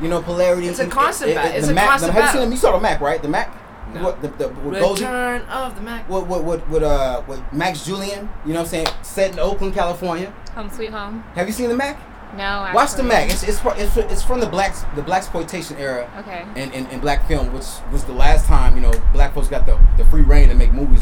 [0.01, 0.67] you know, polarity.
[0.67, 2.31] It's a And- constant it- bat- it- it's the a Mack, constant the, have you
[2.39, 2.51] seen them?
[2.51, 3.21] You saw the Mack, right?
[3.21, 3.49] The Mack.
[3.93, 4.03] No.
[4.03, 6.07] what the, the what Goldie, Return of the Mack.
[6.09, 9.39] what what what what uh what Max Julien, you know what I'm saying, set in
[9.39, 10.31] Oakland, California.
[10.55, 11.25] Home sweet home.
[11.35, 11.97] Have you seen the Mack?
[12.37, 12.43] No.
[12.43, 12.75] Actually.
[12.75, 13.29] Watch the Mack.
[13.29, 16.07] It's it's it's, it's from the black the black exploitation era.
[16.19, 16.45] Okay.
[16.55, 19.65] in, in, in black film, which was the last time you know black folks got
[19.65, 21.01] the, the free reign to make movies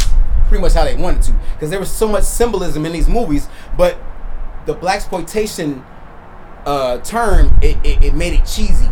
[0.49, 3.47] pretty much how they wanted to, because there was so much symbolism in these movies,
[3.77, 3.97] but
[4.65, 5.83] the black exploitation
[6.65, 8.89] uh, term it, it, it made it cheesy,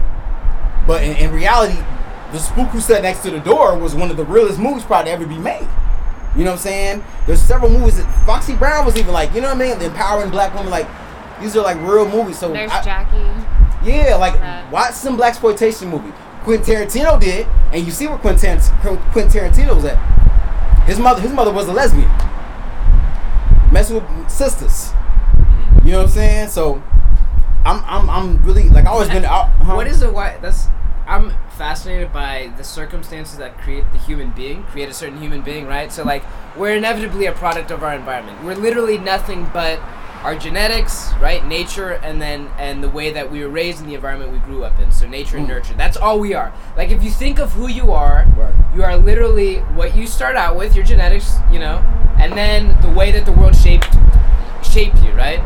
[0.88, 1.78] but in, in reality,
[2.32, 5.12] the spook who sat next to the door was one of the realest movies probably
[5.12, 5.68] ever be made.
[6.36, 7.04] You know what I'm saying?
[7.26, 9.80] There's several movies that Foxy Brown was even like, you know what I mean?
[9.80, 10.88] The empowering black woman, like
[11.42, 12.38] these are like real movies.
[12.38, 13.88] So There's I- Jackie.
[13.90, 16.12] yeah, like That- watch some black exploitation movie.
[16.44, 18.60] Quentin Tarantino did, and you see where Quentin,
[19.12, 19.98] Quentin Tarantino was at.
[20.88, 22.10] His mother, his mother was a lesbian,
[23.72, 24.92] messing with sisters.
[25.84, 26.48] You know what I'm saying?
[26.50, 26.82] So,
[27.66, 29.26] I'm, I'm, I'm really like I always been.
[29.26, 29.76] Uh, huh?
[29.76, 30.42] What is a white?
[30.42, 30.68] That's
[31.08, 35.66] I'm fascinated by the circumstances that create the human being, create a certain human being,
[35.66, 35.92] right?
[35.92, 36.24] So like
[36.56, 38.44] we're inevitably a product of our environment.
[38.44, 39.80] We're literally nothing but
[40.28, 41.46] our genetics, right?
[41.48, 44.66] Nature, and then and the way that we were raised in the environment we grew
[44.66, 44.92] up in.
[44.92, 45.52] So nature and Mm.
[45.52, 45.74] nurture.
[45.78, 46.52] That's all we are.
[46.76, 48.52] Like if you think of who you are, Right.
[48.76, 51.80] you are literally what you start out with, your genetics, you know,
[52.20, 53.88] and then the way that the world shaped
[54.62, 55.40] shaped you, right?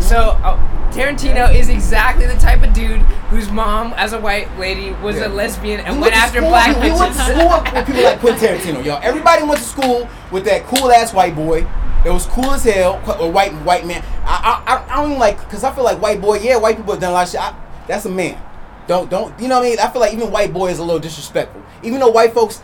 [0.00, 0.56] So uh,
[0.90, 5.26] Tarantino is exactly the type of dude whose mom, as a white lady, was Yeah.
[5.26, 8.02] a lesbian and We went after school- black we, we went to school with people
[8.02, 9.00] like Quentin Tarantino, y'all.
[9.02, 11.66] Everybody went to school with that cool ass white boy.
[12.04, 13.00] It was cool as hell.
[13.18, 14.02] A white white man.
[14.24, 16.38] I I, I, don't like because I feel like white boy.
[16.38, 17.40] Yeah, white people have done a lot of shit.
[17.40, 17.54] I,
[17.86, 18.40] that's a man.
[18.86, 19.78] Don't don't you know what I mean?
[19.80, 21.60] I feel like even white boy is a little disrespectful.
[21.82, 22.62] Even though white folks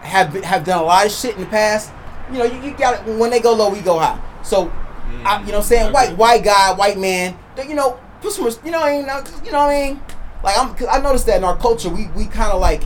[0.00, 1.92] have have done a lot of shit in the past,
[2.32, 3.18] you know, you, you got it.
[3.18, 4.18] When they go low, we go high.
[4.42, 4.72] So,
[5.24, 7.36] I, you know, what I'm saying white white guy, white man.
[7.56, 10.02] You know, put some, you know, what I mean, you know what I mean.
[10.42, 12.82] Like I'm, I noticed that in our culture, we we kind of like,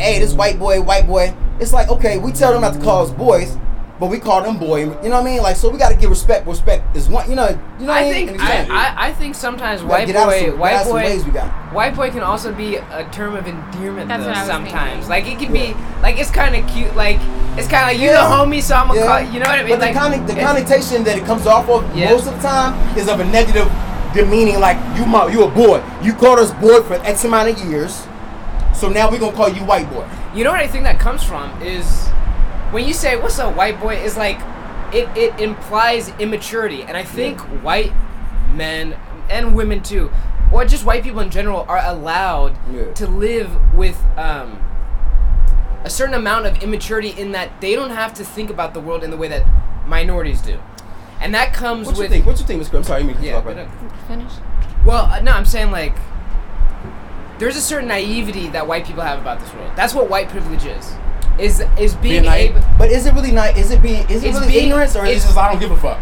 [0.00, 1.34] hey, this white boy, white boy.
[1.58, 3.56] It's like okay, we tell them not to call us boys,
[3.98, 4.80] but we call them boy.
[4.80, 5.42] You know what I mean?
[5.42, 6.46] Like so, we got to give respect.
[6.46, 7.28] Respect is one.
[7.30, 7.92] You know, you know.
[7.92, 8.12] What I mean?
[8.12, 8.76] think I, exactly.
[8.76, 11.50] I, I think sometimes white get out of boy some- white boy ways we got.
[11.74, 15.06] white boy can also be a term of endearment That's though what I was sometimes.
[15.06, 15.08] thinking.
[15.08, 16.94] Like it can be like it's kind of cute.
[16.94, 17.16] Like
[17.58, 18.28] it's kind of like you Yeah.
[18.28, 19.06] the homie, so I'm gonna Yeah.
[19.06, 19.78] call you know what I mean.
[19.78, 22.10] But like the, conno- the connotation that it comes off of Yeah.
[22.10, 23.70] most of the time is of a negative
[24.12, 25.82] demeaning, like you my, you a boy.
[26.02, 28.06] You called us boy for X amount of years,
[28.74, 30.06] so now we're gonna call you white boy.
[30.34, 32.08] You know what I think that comes from is
[32.72, 34.38] when you say "What's up, white boy?" is like
[34.94, 37.92] it it implies immaturity, and I think white
[38.52, 38.96] men
[39.28, 40.10] and women too,
[40.52, 42.92] or just white people in general, are allowed Yeah.
[42.94, 44.58] to live with um,
[45.84, 49.02] a certain amount of immaturity in that they don't have to think about the world
[49.04, 49.44] in the way that
[49.86, 50.58] minorities do,
[51.20, 52.26] and that comes What you with think?
[52.26, 52.78] What you think, Miss Chris?
[52.80, 53.42] I'm sorry, you mean yeah.
[53.44, 53.68] right
[54.08, 54.32] Finish.
[54.84, 55.94] well, uh, no, I'm saying like
[57.38, 59.70] there's a certain naivety that white people have about this world.
[59.76, 60.94] That's what white privilege is.
[61.38, 62.56] Is is being, being naive.
[62.56, 62.66] able.
[62.78, 63.56] But is it really not?
[63.56, 64.08] Is it being?
[64.08, 65.98] Is it really being- ignorance, or is it just I don't give a fuck?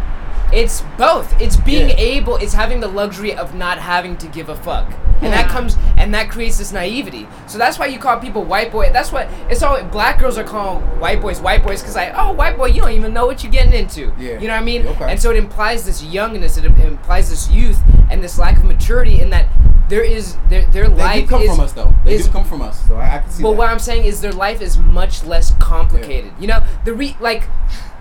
[0.55, 1.35] It's both.
[1.41, 1.97] It's being Yeah.
[1.99, 2.37] able.
[2.37, 4.87] It's having the luxury of not having to give a fuck,
[5.21, 7.27] and that comes and that creates this naivety.
[7.47, 8.91] So that's why you call people white boy.
[8.93, 9.83] That's what it's all.
[9.85, 12.93] Black girls are calling white boys white boys because like, oh, white boy, you don't
[12.93, 14.13] even know what you're getting into.
[14.19, 14.39] Yeah.
[14.39, 14.87] You know what I mean?
[14.87, 15.11] Okay.
[15.11, 16.57] And so it implies this youngness.
[16.57, 19.47] It implies this youth and this lack of maturity in that
[19.89, 21.95] there is their their They life do come is, from us, though.
[22.05, 23.59] They is do come from us, so I, I can see but that.
[23.59, 26.33] what I'm saying is their life is much less complicated.
[26.39, 27.43] You know, the re like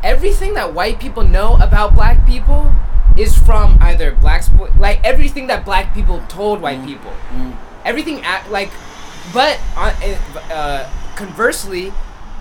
[0.04, 2.72] everything that white people know about black people
[3.18, 6.86] is from either black splo- like everything that black people told white Mm.
[6.86, 7.12] people.
[7.36, 7.54] Mm.
[7.86, 8.70] Everything at, like
[9.34, 9.92] but on,
[10.52, 11.94] uh, conversely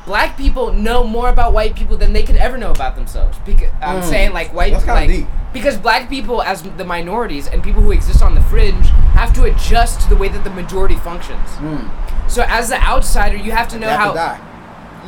[0.04, 3.38] Black people know more about white people than they could ever know about themselves.
[3.46, 4.10] Because I'm Mm.
[4.10, 5.28] saying like white That's like deep.
[5.52, 9.44] because black people as the minorities and people who exist on the fringe have to
[9.44, 11.48] adjust to the way that the majority functions.
[11.60, 11.88] Mm.
[12.26, 14.18] So as the outsider, you have to know have how to.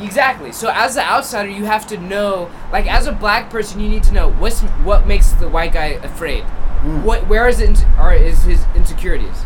[0.01, 0.51] Exactly.
[0.51, 4.03] So as an outsider, you have to know, like as a black person, you need
[4.03, 6.43] to know what's what makes the white guy afraid.
[6.83, 7.03] Mm.
[7.03, 9.43] What where is it are is his insecurities?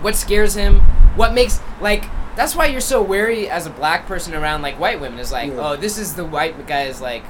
[0.00, 0.80] What scares him?
[1.16, 2.04] What makes like
[2.36, 5.50] that's why you're so wary as a black person around like white women is like,
[5.50, 5.70] Yeah.
[5.70, 7.24] oh, this is the white guy's like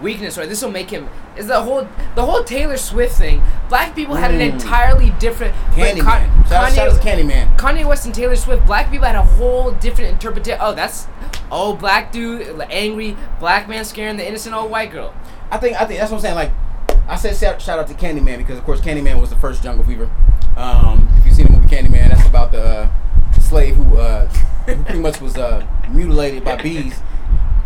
[0.00, 3.42] weakness or this will make him is the whole the whole Taylor Swift thing.
[3.68, 4.52] Black people had an Mm.
[4.52, 6.02] entirely different Candyman.
[6.04, 6.72] Con- Shout out-
[7.02, 7.58] Kanye- shout.
[7.58, 10.58] Kanye West and Taylor Swift, black people had a whole different interpretation.
[10.62, 11.08] Oh, that's
[11.50, 15.14] oh black dude, angry black man scaring the innocent old white girl.
[15.50, 16.34] I think I think that's what I'm saying.
[16.34, 16.52] Like
[17.08, 20.10] I said, shout, out to Candyman because of course Candyman was the first Jungle Fever.
[20.56, 22.90] Um, if you've seen the movie Candyman, that's about the uh,
[23.40, 24.26] slave who, uh,
[24.66, 27.00] who pretty much was uh, mutilated by bees.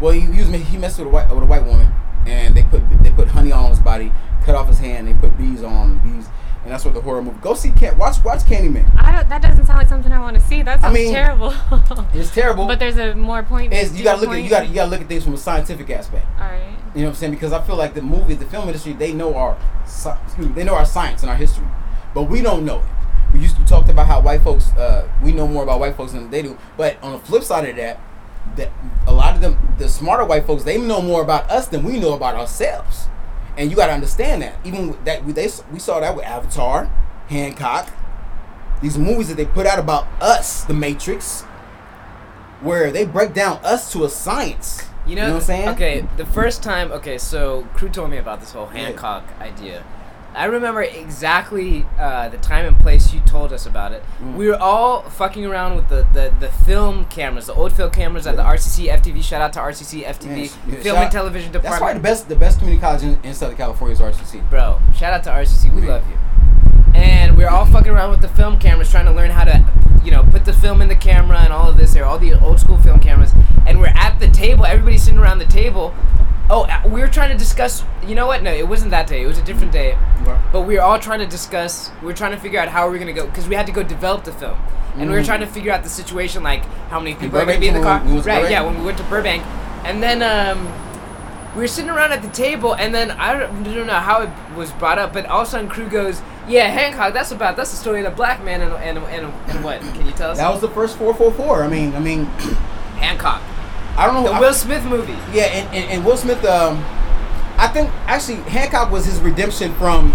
[0.00, 1.92] Well, he, was he messed with a white with a white woman,
[2.26, 4.12] and they put they put honey on his body,
[4.44, 6.28] cut off his hand, they put bees on bees,
[6.62, 7.38] and that's what the horror movie.
[7.40, 8.90] Go see Can watch watch Candyman.
[8.96, 9.28] I don't.
[9.28, 10.62] That doesn't sound like something I want to see.
[10.62, 11.52] That sounds I mean, terrible.
[12.14, 12.66] It's terrible.
[12.66, 13.72] but there's a more point.
[13.72, 14.50] To you gotta look at you point.
[14.50, 16.26] got you gotta look at things from a scientific aspect.
[16.38, 16.76] All right.
[16.94, 17.32] You know what I'm saying?
[17.32, 20.64] Because I feel like the movie, the film industry, they know our excuse me, they
[20.64, 21.66] know our science and our history,
[22.14, 22.84] but we don't know it.
[23.32, 26.12] We used to talk about how white folks, uh, we know more about white folks
[26.12, 26.58] than they do.
[26.76, 27.98] But on the flip side of that,
[28.56, 28.70] that
[29.06, 31.98] a lot of them, the smarter white folks, they know more about us than we
[31.98, 33.08] know about ourselves.
[33.56, 34.54] And you got to understand that.
[34.64, 36.86] Even with that we they we saw that with Avatar,
[37.28, 37.90] Hancock,
[38.80, 41.42] these movies that they put out about us, The Matrix,
[42.60, 44.82] where they break down us to a science.
[45.06, 45.68] You know, what I'm saying?
[45.70, 49.84] Okay, the first time, okay, so Crew told me about this whole Hancock idea.
[50.34, 54.02] I remember exactly uh, the time and place you told us about it.
[54.20, 54.36] Mm.
[54.36, 58.26] We were all fucking around with the, the, the film cameras, the old film cameras
[58.26, 59.22] at the RCC FTV.
[59.22, 61.78] Shout out to RCC FTV, Yeah, yeah, Film and Television That's Department.
[61.80, 64.48] probably the best the best community college in, in Southern California is RCC.
[64.48, 65.74] Bro, shout out to RCC.
[65.74, 65.94] We Yeah.
[65.94, 66.18] love you.
[66.94, 69.64] And we were all fucking around with the film cameras, trying to learn how to,
[70.04, 71.92] you know, put the film in the camera and all of this.
[71.94, 73.32] There, all the old school film cameras.
[73.66, 74.64] And we're at the table.
[74.66, 75.94] Everybody's sitting around the table.
[76.54, 77.82] Oh, uh, we were trying to discuss.
[78.06, 78.42] You know what?
[78.42, 79.22] No, it wasn't that day.
[79.22, 79.96] It was a different day.
[80.52, 81.90] But we were all trying to discuss.
[82.02, 83.72] We were trying to figure out how we were gonna go because we had to
[83.72, 84.58] go develop the film,
[84.98, 85.26] and we were Mm.
[85.26, 87.80] trying to figure out the situation, like how many people are gonna be in the
[87.80, 88.00] car.
[88.00, 88.22] Right?
[88.24, 88.50] Burbank?
[88.50, 89.42] Yeah, when we went to Burbank,
[89.84, 90.68] and then um,
[91.56, 94.20] we were sitting around at the table, and then I don't, I don't know how
[94.20, 97.14] it was brought up, but all of a sudden, Crew goes, "Yeah, Hancock.
[97.14, 99.80] That's about that's the story of the black man and and and, and what?
[99.80, 100.36] Can you tell us?
[100.36, 101.64] That was the first 444.
[101.64, 102.26] I mean, I mean,
[103.00, 103.40] Hancock,
[103.96, 104.24] I don't know.
[104.30, 105.12] the I- Will Smith movie.
[105.32, 106.44] yeah, and, and, and Will Smith.
[106.44, 106.78] Um,
[107.58, 110.14] I think actually Hancock was his redemption from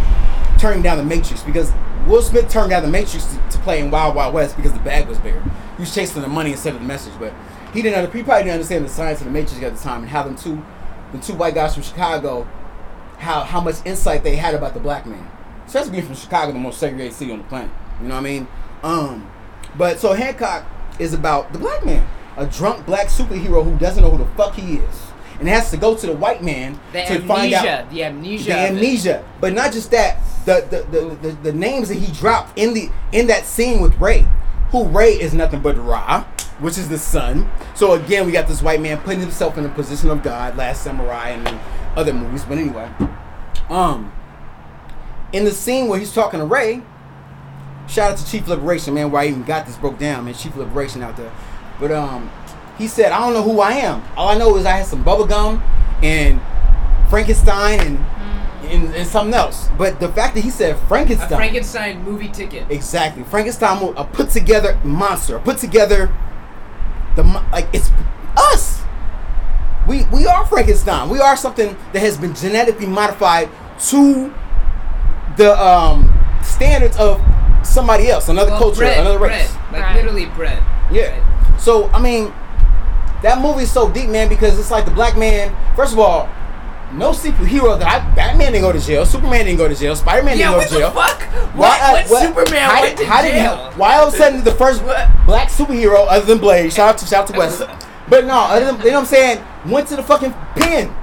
[0.59, 1.71] turning down the Matrix because
[2.07, 4.79] Will Smith turned down the Matrix to, to play in Wild Wild West because the
[4.79, 5.41] bag was bigger.
[5.75, 7.33] He was chasing the money instead of the message, but
[7.73, 8.11] he didn't.
[8.13, 10.35] He probably didn't understand the science of the Matrix at the time and how them
[10.35, 10.63] two,
[11.11, 12.47] the two white guys from Chicago,
[13.19, 15.29] how how much insight they had about the black man.
[15.67, 17.69] Especially being from Chicago, the most segregated city on the planet.
[18.01, 18.47] You know what I mean?
[18.83, 19.29] Um,
[19.77, 20.65] but so Hancock
[20.97, 22.07] is about the black man,
[22.37, 24.95] a drunk black superhero who doesn't know who the fuck he is,
[25.39, 28.53] and has to go to the white man The to find out the amnesia, the
[28.53, 29.25] amnesia.
[29.41, 32.89] But not just that, the the, the the the names that he dropped in the
[33.11, 34.25] in that scene with Ray,
[34.71, 36.23] who Ray is nothing but Ra,
[36.59, 37.49] which is the sun.
[37.75, 40.83] So again, we got this white man putting himself in the position of God, Last
[40.83, 41.59] Samurai, and
[41.97, 42.43] other movies.
[42.45, 42.89] But anyway,
[43.69, 44.11] um,
[45.33, 46.81] in the scene where he's talking to Ray,
[47.87, 50.33] shout out to Chief Liberation, man, Why I even got this broke down, man.
[50.33, 51.31] Chief Liberation out there.
[51.79, 52.29] But um,
[52.77, 54.03] he said, I don't know who I am.
[54.15, 55.61] All I know is I had some bubble gum
[56.01, 56.41] and
[57.09, 58.05] Frankenstein and,
[58.63, 59.69] and and something else.
[59.77, 62.69] But the fact that he said Frankenstein, A Frankenstein, Frankenstein movie ticket.
[62.69, 66.13] exactly, Frankenstein, a put together monster, a put together
[67.15, 67.89] the like it's
[68.35, 68.81] us.
[69.87, 71.09] We we are Frankenstein.
[71.09, 73.49] We are something that has been genetically modified
[73.89, 74.33] to
[75.37, 76.13] the um
[76.43, 77.21] standards of
[77.63, 79.51] somebody else, another Well, culture, bread, another race.
[79.51, 79.95] bread, like Right.
[79.95, 80.61] literally bread.
[80.91, 81.57] Yeah.
[81.57, 82.33] So I mean,
[83.23, 85.55] that movie is so deep, man, because it's like the black man.
[85.75, 86.29] First of all,
[86.93, 90.23] no superhero that I Batman didn't go to jail, Superman didn't go to jail, Spider
[90.23, 90.91] Man Yeah, didn't go to jail.
[90.91, 91.21] fuck?
[91.53, 91.81] Why, What?
[91.81, 94.43] uh, What what- Superman how went did- to how did why all of a sudden
[94.43, 94.81] the first
[95.25, 96.71] black superhero other than Blade?
[96.71, 97.63] Shout out to shout out to West.
[98.09, 100.95] But no, other than, you know what I'm saying, went to the fucking pen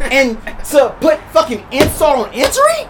[0.00, 0.36] and
[0.70, 2.88] to put fucking insult on injury.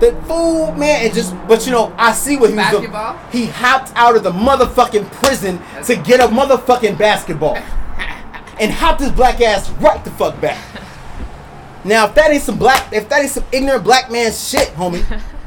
[0.00, 2.90] The fool, man, and just, but you know, I see what he was doing.
[3.30, 7.56] He hopped out of the motherfucking prison to get a motherfucking basketball
[8.58, 10.58] and hopped his black ass right the fuck back.
[11.82, 15.02] Now, if that ain't some black, if that ain't some ignorant black man shit, homie,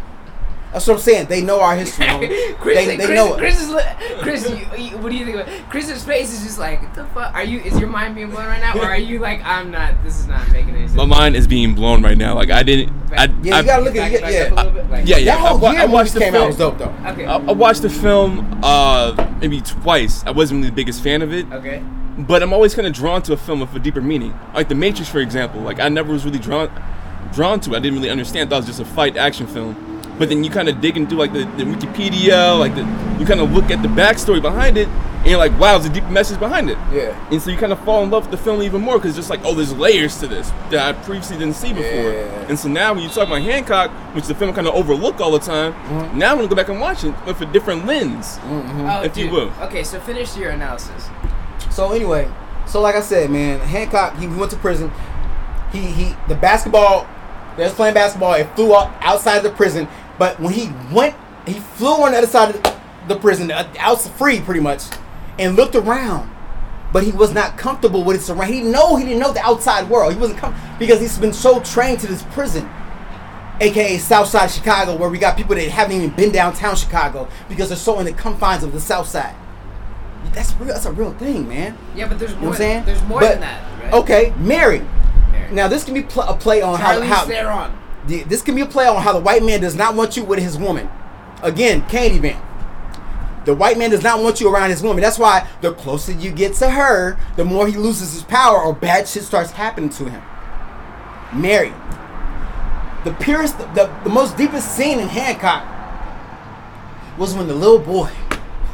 [0.73, 1.27] that's what I'm saying.
[1.27, 2.55] They know our history, homie.
[2.59, 3.37] Chris, they, they Chris, know it.
[3.37, 4.49] Chris is li- Chris.
[4.49, 5.37] You, you, what do you think?
[5.37, 5.69] Of it?
[5.69, 7.33] Chris's face is just like, what the fuck?
[7.33, 7.59] Are you?
[7.61, 10.03] Is your mind being blown right now, or are you like, I'm not?
[10.03, 10.97] This is not making any sense.
[10.97, 12.35] My mind is being blown right now.
[12.35, 12.91] Like I didn't.
[13.13, 14.21] I, Yeah, I, you gotta look at it.
[14.21, 15.35] back Yeah, up a little bit, like- Yeah, yeah.
[15.37, 16.47] That whole I year I watched movies the came out film.
[16.47, 17.09] was dope though.
[17.11, 17.25] Okay.
[17.25, 20.23] I, I watched the film uh, maybe twice.
[20.25, 21.83] I wasn't really the biggest fan of it, okay.
[22.17, 24.33] but I'm always kind of drawn to a film with a deeper meaning.
[24.55, 25.61] Like The Matrix, for example.
[25.61, 26.71] Like I never was really drawn
[27.33, 27.73] drawn to.
[27.73, 27.77] it.
[27.77, 28.47] I didn't really understand.
[28.47, 29.92] I thought it was just a fight action film.
[30.19, 32.81] But then you kind of dig into like the, the Wikipedia, like the
[33.19, 35.93] you kind of look at the backstory behind it, and you're like, wow, there's a
[35.93, 36.77] deep message behind it.
[36.91, 37.17] Yeah.
[37.31, 39.17] And so you kind of fall in love with the film even more because it's
[39.17, 42.11] just like, oh, there's layers to this that I previously didn't see before.
[42.11, 42.45] Yeah.
[42.49, 45.31] And so now when you talk about Hancock, which the film kind of overlook all
[45.31, 46.17] the time, Mm-hmm.
[46.19, 48.37] now I'm gonna go back and watch it with a different lens.
[48.43, 49.51] Oh, If you will.
[49.61, 51.07] Okay, so finish your analysis.
[51.71, 52.29] So anyway,
[52.67, 54.91] so like I said, man, Hancock he went to prison.
[55.71, 57.07] He he the basketball
[57.55, 58.33] they was playing basketball.
[58.33, 62.27] It flew out outside the prison, but when he went, he flew on the other
[62.27, 62.63] side of
[63.07, 64.83] the, prison, uh, out free pretty much,
[65.39, 66.29] and looked around.
[66.93, 68.53] But he was not comfortable with his surround.
[68.53, 70.13] He know he didn't know the outside world.
[70.13, 72.69] He wasn't com- because he's been so trained to this prison,
[73.59, 77.69] aka South Side Chicago, where we got people that haven't even been downtown Chicago because
[77.69, 79.35] they're so in the confines of the South Side.
[80.33, 80.67] That's real.
[80.73, 81.77] That's a real thing, man.
[81.95, 82.49] Yeah, but there's You know more.
[82.51, 82.85] what I'm saying?
[82.85, 83.63] There's more But- than that.
[83.83, 83.93] Right?
[83.93, 84.81] Okay, Mary.
[85.31, 85.51] Mary.
[85.51, 87.71] Now this can be pl- a play on Charlize how, how Theron.
[88.07, 90.23] The- this can be a play on how the white man does not want you
[90.23, 90.89] with his woman.
[91.41, 92.37] Again, Candyman.
[93.45, 95.01] The white man does not want you around his woman.
[95.01, 98.73] That's why the closer you get to her, the more he loses his power or
[98.73, 100.21] bad shit starts happening to him.
[101.33, 101.73] Mary.
[103.03, 105.67] The purest, the, the most deepest scene in Hancock
[107.17, 108.09] was when the little boy,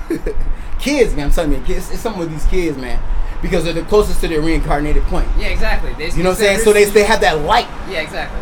[0.79, 3.01] kids, man, I'm telling you, kids, it's some of these kids, man,
[3.41, 5.27] because they're the closest to their reincarnated point.
[5.37, 5.93] Yeah, exactly.
[5.93, 6.59] They, You know what I'm saying?
[6.59, 7.67] So they, they have that light.
[7.89, 8.39] Yeah, exactly.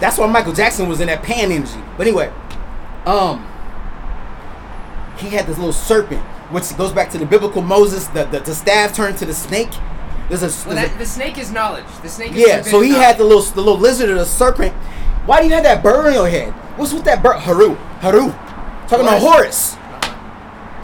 [0.00, 1.80] That's why Michael Jackson was in that pan energy.
[1.96, 2.32] But anyway,
[3.06, 3.44] um,
[5.18, 8.06] he had this little serpent, which goes back to the biblical Moses.
[8.08, 9.70] The the, the staff turned to the snake.
[10.28, 11.86] There's a, Well, there's a- the snake is knowledge.
[12.02, 12.32] The snake.
[12.32, 12.62] Is yeah.
[12.62, 14.72] So he had the little the little lizard or the serpent.
[15.26, 16.52] Why do you have that bird on your head?
[16.78, 17.38] What's with that bird?
[17.40, 18.30] Haru, Haru.
[18.88, 19.74] Talking about Horus.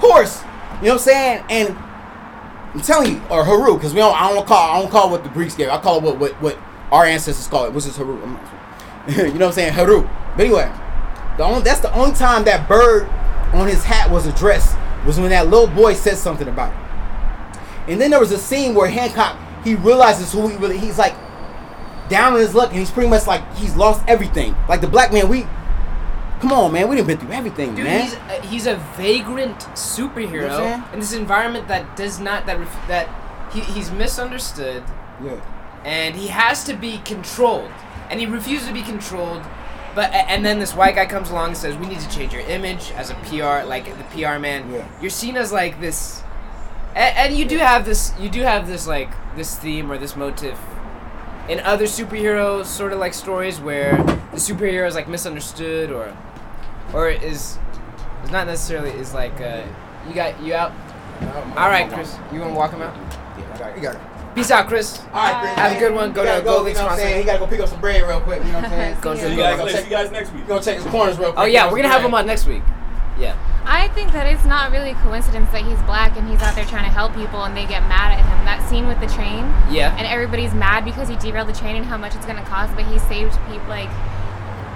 [0.01, 0.43] Horus.
[0.43, 0.49] You know
[0.81, 1.45] what I'm saying?
[1.49, 1.77] And
[2.75, 4.21] I'm telling you, or Haru, because we don't.
[4.21, 4.71] I don't call.
[4.77, 5.69] I don't call what the Greeks gave.
[5.69, 6.59] I call it what what, what
[6.91, 8.19] our ancestors call it, which is Haru.
[9.07, 9.27] I'm not sure.
[9.27, 9.73] you know what I'm saying?
[9.73, 10.03] Haru.
[10.37, 10.73] But anyway,
[11.37, 13.09] the only that's the only time that bird
[13.53, 17.91] on his hat was addressed was when that little boy said something about it.
[17.93, 21.15] And then there was a scene where Hancock he realizes who he really he's like
[22.09, 24.55] down on his luck and he's pretty much like he's lost everything.
[24.69, 25.47] Like the black man, we
[26.41, 28.03] come on man, we done been through everything, Dude, man.
[28.03, 30.95] he's a, he's a vagrant superhero You know what I'm saying?
[30.95, 33.09] in this environment that does not that ref, that
[33.53, 34.83] he, he's misunderstood
[35.23, 35.41] yeah.
[35.85, 37.71] and he has to be controlled
[38.11, 39.43] and he refuses to be controlled.
[39.95, 42.43] But and then this white guy comes along and says, "We need to change your
[42.43, 44.71] image as a PR, like the PR man.
[44.73, 44.89] Yeah.
[45.01, 46.23] You're seen as like this."
[46.97, 50.15] And, and you do have this, you do have this like this theme or this
[50.17, 50.57] motif
[51.49, 53.97] in other superhero sort of like stories where
[54.33, 56.17] the superhero is like misunderstood or
[56.93, 57.59] or is
[58.25, 59.63] is not necessarily is like uh,
[60.09, 60.73] you got you out.
[61.57, 62.95] All right, Chris, you want to walk him out?
[63.39, 63.77] Yeah, I got it.
[63.77, 64.01] You got it.
[64.35, 64.99] Peace out, Chris.
[65.13, 65.55] All right, Chris.
[65.55, 66.13] Have a good one.
[66.13, 67.19] Go to gotta Go You know what I'm saying?
[67.21, 68.43] He gotta go pick up some bread real quick.
[68.45, 68.97] You know what I'm saying?
[69.01, 69.79] Go See to See you guys, Leagues.
[69.79, 70.47] see you guys next week.
[70.49, 71.39] Go check his corners real quick.
[71.43, 72.63] Oh yeah, we're gonna have him on next week.
[73.19, 73.37] Yeah.
[73.65, 76.65] I think that it's not really a coincidence that he's black and he's out there
[76.67, 78.45] trying to help people and they get mad at him.
[78.45, 79.95] That scene with the train Yeah.
[79.97, 82.85] and everybody's mad because he derailed the train and how much it's gonna cost, but
[82.87, 83.69] he saved people.
[83.69, 83.89] Like,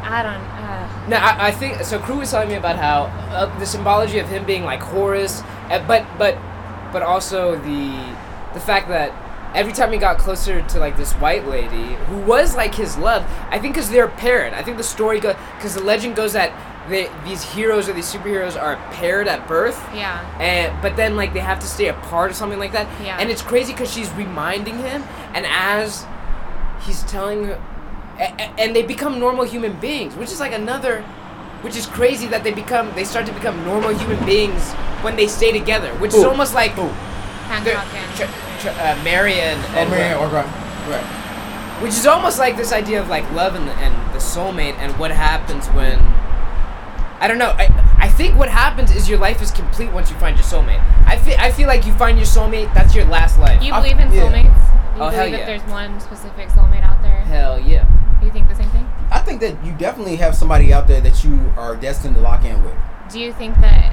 [0.07, 0.41] I don't.
[0.41, 1.99] Uh, No, I, I think so.
[1.99, 5.85] Crew was telling me about how uh, the symbology of him being like Horus, uh,
[5.87, 6.39] but but
[6.93, 8.15] but also the
[8.55, 9.13] the fact that
[9.55, 13.25] every time he got closer to like this white lady who was like his love,
[13.51, 14.53] I think because they're paired.
[14.55, 16.53] I think the story goes because the legend goes that
[16.89, 19.79] they, these heroes or these superheroes are paired at birth.
[19.95, 20.25] yeah.
[20.41, 22.87] and but then like they have to stay apart or something like that.
[23.05, 23.19] Yeah.
[23.21, 25.03] And it's crazy because she's reminding him,
[25.35, 26.07] and as
[26.87, 27.61] he's telling her,
[28.19, 31.03] a- a- and they become normal human beings, which is like another,
[31.61, 35.27] which is crazy that they become they start to become normal human beings when they
[35.27, 36.83] stay together, which is almost like Who?
[37.65, 37.95] they're- Hancock
[38.31, 38.48] and.
[38.61, 40.91] Tr- tr- uh, Marion Oh, and man, okay.
[40.91, 41.83] Right.
[41.83, 44.97] which is almost like this idea of like love and the, and the soulmate and
[44.99, 45.99] what happens when
[47.21, 47.51] I don't know.
[47.59, 47.67] I,
[47.99, 50.81] I think what happens is your life is complete once you find your soulmate.
[51.07, 52.73] I feel I feel like you find your soulmate.
[52.75, 53.61] That's your last life.
[53.63, 54.23] You believe in yeah.
[54.23, 54.45] soulmates?
[54.97, 55.47] You Oh, believe hell that yeah.
[55.47, 57.21] there's one specific soulmate out there?
[57.23, 57.87] Hell yeah.
[58.23, 58.87] You think the same thing?
[59.11, 62.45] I think that you definitely have somebody out there that you are destined to lock
[62.45, 62.75] in with.
[63.11, 63.93] Do you think that,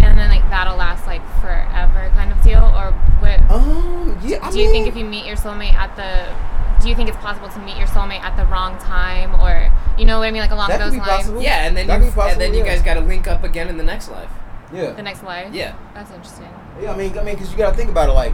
[0.00, 3.40] and then like that'll last like forever kind of deal, or what?
[3.50, 4.38] Um, yeah.
[4.42, 7.18] I do you think if you meet your soulmate at the, do you think it's
[7.18, 10.42] possible to meet your soulmate at the wrong time, or you know what I mean,
[10.42, 11.10] like along That those be lines?
[11.10, 11.42] possible.
[11.42, 12.74] Yeah, and then That'd you be possible, and then you yeah.
[12.74, 14.30] guys got to link up again in the next life.
[14.72, 14.92] Yeah.
[14.92, 15.52] The next life.
[15.52, 15.76] Yeah.
[15.94, 16.48] That's interesting.
[16.80, 18.32] Yeah, I mean, I mean, because you gotta think about it, like,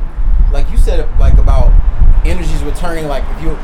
[0.53, 1.73] like you said, like about
[2.27, 3.09] energies returning.
[3.09, 3.57] Like, if you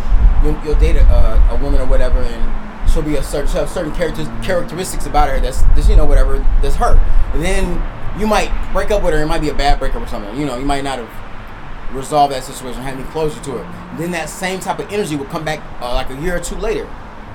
[0.43, 2.62] you'll, you'll date a, uh, a woman or whatever, and
[2.93, 6.05] she'll be a certain she'll have certain characters characteristics about her that's, that's you know
[6.05, 6.97] whatever that's her,
[7.33, 7.81] and then
[8.21, 9.23] you might break up with her.
[9.23, 10.39] It might be a bad breakup or something.
[10.39, 13.67] You know, you might not have resolved that situation, had any closure to it.
[13.99, 16.57] Then that same type of energy will come back uh, like a year or two
[16.57, 16.89] later.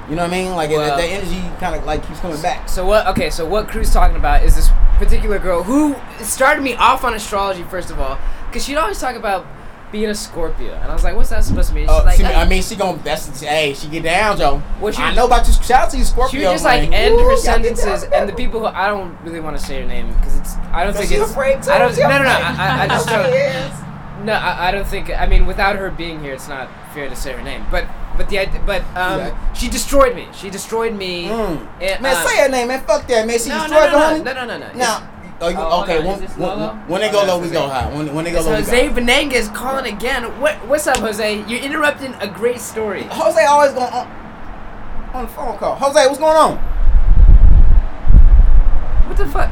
[0.10, 0.52] You know what I mean?
[0.56, 2.70] Like Well- that, that energy kind of like keeps coming back.
[2.70, 3.08] So what?
[3.08, 7.14] Okay, so what Crew's talking about is this particular girl who started me off on
[7.14, 8.18] astrology first of all,
[8.48, 9.46] because she'd always talk about
[9.92, 12.20] being a Scorpio, and I was like, "What's that supposed to mean?" She's Oh, like,
[12.20, 14.62] "I- mean, she gonna that's hey, she get down, Joe.
[14.82, 15.54] Well, she I know about you.
[15.54, 16.40] Shout out to you, Scorpio.
[16.40, 19.64] She just like end her sentences, and the people who I don't really want to
[19.64, 21.74] say her name because it's I don't think it's afraid to.
[21.74, 22.30] I don't no no no.
[22.30, 26.34] I, I, just don't no I, I don't think I mean without her being here
[26.34, 27.86] it's not fair to say her name but
[28.18, 29.54] but the but um Yeah.
[29.54, 31.68] she destroyed me she destroyed me Mm.
[31.82, 32.82] and, Man, uh, say her name, man.
[32.82, 33.38] Fuck that, man.
[33.40, 34.36] She no no destroyed no, the no homie.
[34.36, 35.10] no no no no Now,
[35.42, 36.06] oh, you, Oh, okay.
[36.06, 37.94] When, Is when, when they go low, we go high.
[37.94, 38.90] When, when they go It's low, we Jose.
[38.90, 40.24] Benenguez calling again.
[40.40, 41.44] What what's up, Jose?
[41.48, 43.04] You're interrupting a great story.
[43.04, 45.76] Jose always going on uh, on the phone call.
[45.76, 46.58] Jose, what's going on?
[49.08, 49.50] What the fuck?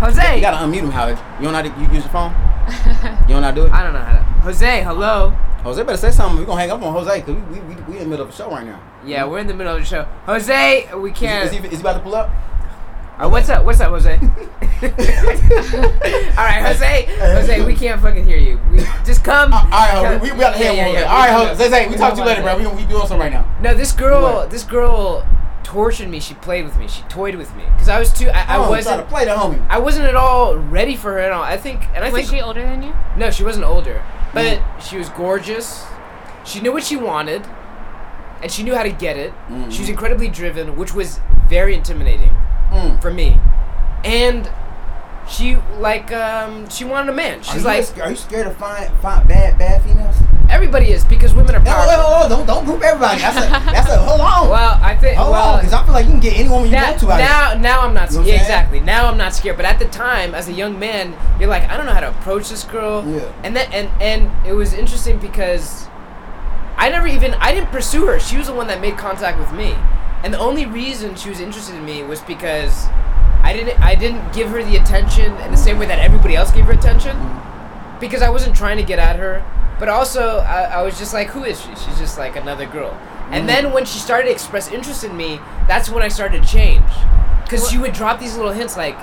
[0.00, 0.36] Jose.
[0.36, 1.18] You gotta unmute him, Howard.
[1.38, 2.32] You don't know how to you use your phone?
[3.28, 3.72] You don't know how to do it?
[3.72, 4.22] I don't know how to.
[4.42, 5.30] Jose, hello.
[5.64, 6.38] Jose better say something.
[6.40, 8.32] We're gonna hang up on Jose because we, we, we, we in the middle of
[8.32, 8.82] a show right now.
[9.04, 10.04] Yeah, we're in the middle of the show.
[10.26, 11.46] Jose, we can't.
[11.46, 12.30] is, he, is he about to pull up?
[13.18, 13.64] Uh, what's up?
[13.64, 14.10] What's up, Jose?
[14.82, 17.04] All right, Jose.
[17.18, 18.60] Jose, we can't fucking hear you.
[18.72, 19.52] We, just come.
[19.52, 21.12] Uh, all right, come- we, we got to Yeah, hang yeah, yeah.
[21.12, 22.70] All right, Jose, Jose, we we talk to you later, about bro.
[22.70, 23.48] We, we doing something right now.
[23.62, 24.50] No, this girl, What?
[24.50, 25.24] this girl
[25.62, 26.18] tortured me.
[26.18, 26.88] She played with me.
[26.88, 28.28] She toyed with me because I was too.
[28.30, 29.00] I, I Oh, trying wasn't.
[29.02, 29.64] to play the homie.
[29.68, 31.42] I wasn't at all ready for her at all.
[31.44, 32.92] I think, and I Was think she older than you?
[33.16, 34.02] no, she wasn't older,
[34.32, 34.80] but Mm.
[34.82, 35.84] she was gorgeous.
[36.44, 37.46] She knew what she wanted,
[38.42, 39.32] and she knew how to get it.
[39.48, 39.70] Mm.
[39.72, 42.30] She was incredibly driven, which was very intimidating
[42.74, 43.00] Mm.
[43.00, 43.40] for me.
[44.04, 44.50] And
[45.28, 47.42] she like um she wanted a man.
[47.42, 50.16] She's you, like are you scared of find, find bad bad females?
[50.54, 51.96] everybody is because women are powerful.
[51.96, 53.20] no, no, don't don't group everybody.
[53.20, 53.40] That's a
[53.72, 54.48] that's a hold on.
[54.48, 56.66] Well, I think hold well on, because I feel like you can get any woman
[56.66, 58.80] you now, want to out of now, now I'm not know yeah, exactly.
[58.80, 59.56] Now I'm not scared.
[59.56, 62.10] But at the time, as a young man, you're like, I don't know how to
[62.10, 63.04] approach this girl.
[63.06, 63.32] Yeah.
[63.42, 65.86] And that and and it was interesting because
[66.76, 68.20] I never even I didn't pursue her.
[68.20, 69.74] She was the one that made contact with me,
[70.24, 72.86] and the only reason she was interested in me was because
[73.42, 76.50] I didn't I didn't give her the attention in the same way that everybody else
[76.50, 77.14] gave her attention,
[78.00, 79.44] because I wasn't trying to get at her.
[79.78, 81.68] But also, I, I was just like, who is she?
[81.74, 82.98] She's just like another girl.
[83.30, 86.48] And then when she started to express interest in me, that's when I started to
[86.48, 86.84] change.
[87.48, 88.96] Cause she would drop these little hints like,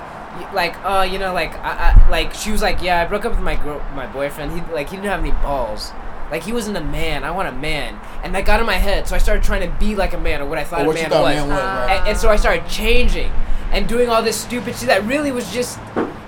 [0.52, 3.32] like, uh, you know, like, I, I, like she was like, yeah, I broke up
[3.32, 4.52] with my girl, my boyfriend.
[4.52, 5.92] He like he didn't have any balls.
[6.32, 7.22] Like he wasn't a man.
[7.22, 9.06] I want a man, and that got in my head.
[9.06, 10.86] So I started trying to be like a man, or what I thought Or a
[10.88, 11.34] what you man thought a was.
[11.36, 11.98] man was, Uh, right?
[12.00, 13.30] and, and so I started changing
[13.70, 15.78] and doing all this stupid shit that really was just.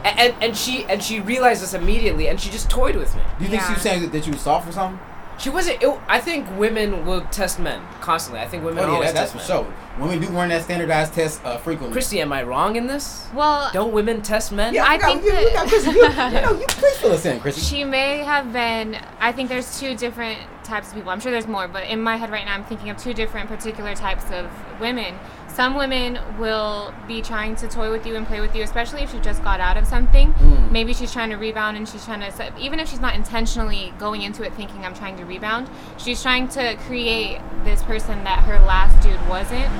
[0.04, 3.22] And, and, and she and she realized this immediately, and she just toyed with me.
[3.38, 5.00] Do you think she was saying that, that you was soft or something?
[5.38, 5.82] She wasn't.
[5.82, 8.40] It, I think women will test men constantly.
[8.40, 9.64] I think women Oh, yeah, always that, that's for test men.
[9.64, 9.74] sure.
[10.06, 11.92] Women do run that standardized test uh, frequently.
[11.92, 13.28] Christy, am I wrong in this?
[13.34, 14.74] Well, Don't women test men?
[14.74, 15.90] yeah, I got, think you, we that- got Chrissy.
[15.90, 15.96] You,
[16.40, 17.60] you know, you please fill us in, Chrissy.
[17.60, 18.96] She may have been.
[19.20, 21.10] I think there's two different types of people.
[21.10, 23.48] I'm sure there's more, but in my head right now, I'm thinking of two different
[23.48, 24.48] particular types of
[24.80, 25.14] women.
[25.54, 29.12] Some women will be trying to toy with you and play with you, especially if
[29.12, 30.32] she just got out of something.
[30.32, 30.72] Mm.
[30.72, 34.22] Maybe she's trying to rebound and she's trying to, even if she's not intentionally going
[34.22, 38.58] into it thinking I'm trying to rebound, she's trying to create this person that her
[38.66, 39.70] last dude wasn't.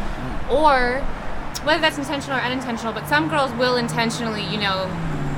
[0.48, 1.00] Or
[1.64, 4.86] whether that's intentional or unintentional, but some girls will intentionally, you know,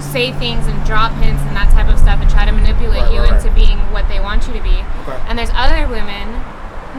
[0.01, 3.13] say things and drop hints and that type of stuff and try to manipulate Right,
[3.15, 3.55] you right, into right.
[3.55, 4.85] being what they want you to be.
[5.09, 5.19] Okay.
[5.29, 6.29] And there's other women,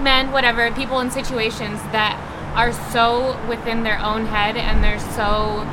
[0.01, 2.17] men, whatever, people in situations that
[2.57, 5.63] are so within their own head and they're so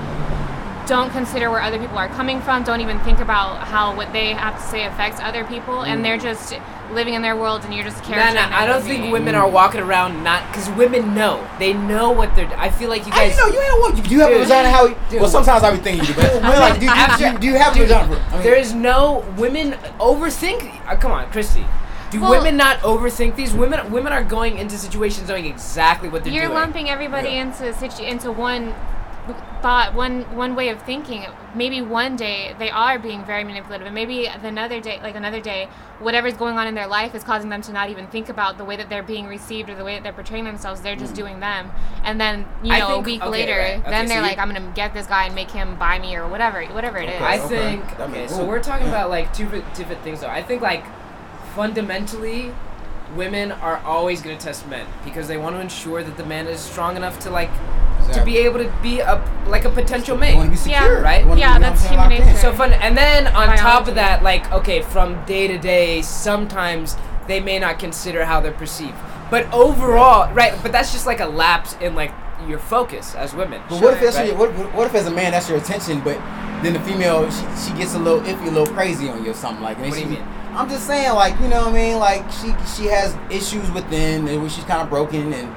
[0.86, 4.34] don't consider where other people are coming from, don't even think about how what they
[4.34, 6.54] have to say affects other people, and they're just
[6.92, 8.34] living in their world and you're just a Nah, character.
[8.50, 8.98] nah, I don't movie.
[8.98, 12.52] think women are walking around not because women know they know what they're.
[12.60, 13.32] I feel like you guys.
[13.34, 14.04] you know you ain't want.
[14.04, 14.42] Do you have a Dude.
[14.42, 14.94] vagina, Howie?
[15.08, 15.22] Dude.
[15.22, 17.54] Well, sometimes I be thinking you do, but we're like, do, you- do, do you
[17.56, 18.14] have a Dude, vagina?
[18.28, 20.70] I mean, there is no women overthink.
[20.86, 21.64] Uh, come on, Christy.
[22.10, 23.52] Do Well- women not overthink these?
[23.52, 26.42] Women women are going into situations knowing exactly what they're doing.
[26.44, 27.42] You're lumping everybody Yeah.
[27.42, 28.74] into situ- into one
[29.62, 31.24] thought, one one way of thinking.
[31.54, 35.68] Maybe one day they are being very manipulative, and maybe another day, like another day,
[36.00, 38.64] whatever's going on in their life is causing them to not even think about the
[38.64, 40.82] way that they're being received or the way that they're portraying themselves.
[40.82, 41.70] They're just doing them,
[42.04, 42.78] and then you Mm.
[42.80, 43.78] Know think- a week okay, later, right.
[43.80, 46.14] Okay, then so they're like, I'm gonna get this guy and make him buy me
[46.16, 47.14] or whatever, whatever it is.
[47.14, 47.48] Okay, I okay.
[47.48, 48.00] think.
[48.00, 50.28] Okay, so we're talking about like two different things though.
[50.28, 50.84] I think like
[51.54, 52.52] fundamentally,
[53.16, 56.60] women are always gonna test men because they want to ensure that the man is
[56.60, 57.50] strong enough to like
[58.12, 59.14] to be able to be a
[59.46, 60.58] like a potential They want mate.
[60.58, 60.86] to be Yeah.
[61.00, 61.18] right?
[61.22, 62.38] They wanna be, Yeah, you know what I'm that's human nature.
[62.38, 66.96] So fun, and then on top of that, like okay, from day to day, sometimes
[67.28, 68.94] they may not consider how they're perceived,
[69.30, 70.52] but overall, right?
[70.62, 72.12] But that's just like a lapse in like
[72.48, 73.60] your focus as women.
[73.68, 74.28] But what if that's Right.
[74.28, 76.16] your, what, what- if as a man that's your attention, but
[76.62, 79.34] then the female she, she gets a little iffy, a little crazy on you or
[79.34, 79.78] something like.
[79.78, 80.24] then What do you mean?
[80.54, 84.28] I'm just saying, like you know what I mean, like she she has issues within
[84.28, 85.48] and she's kind of broken and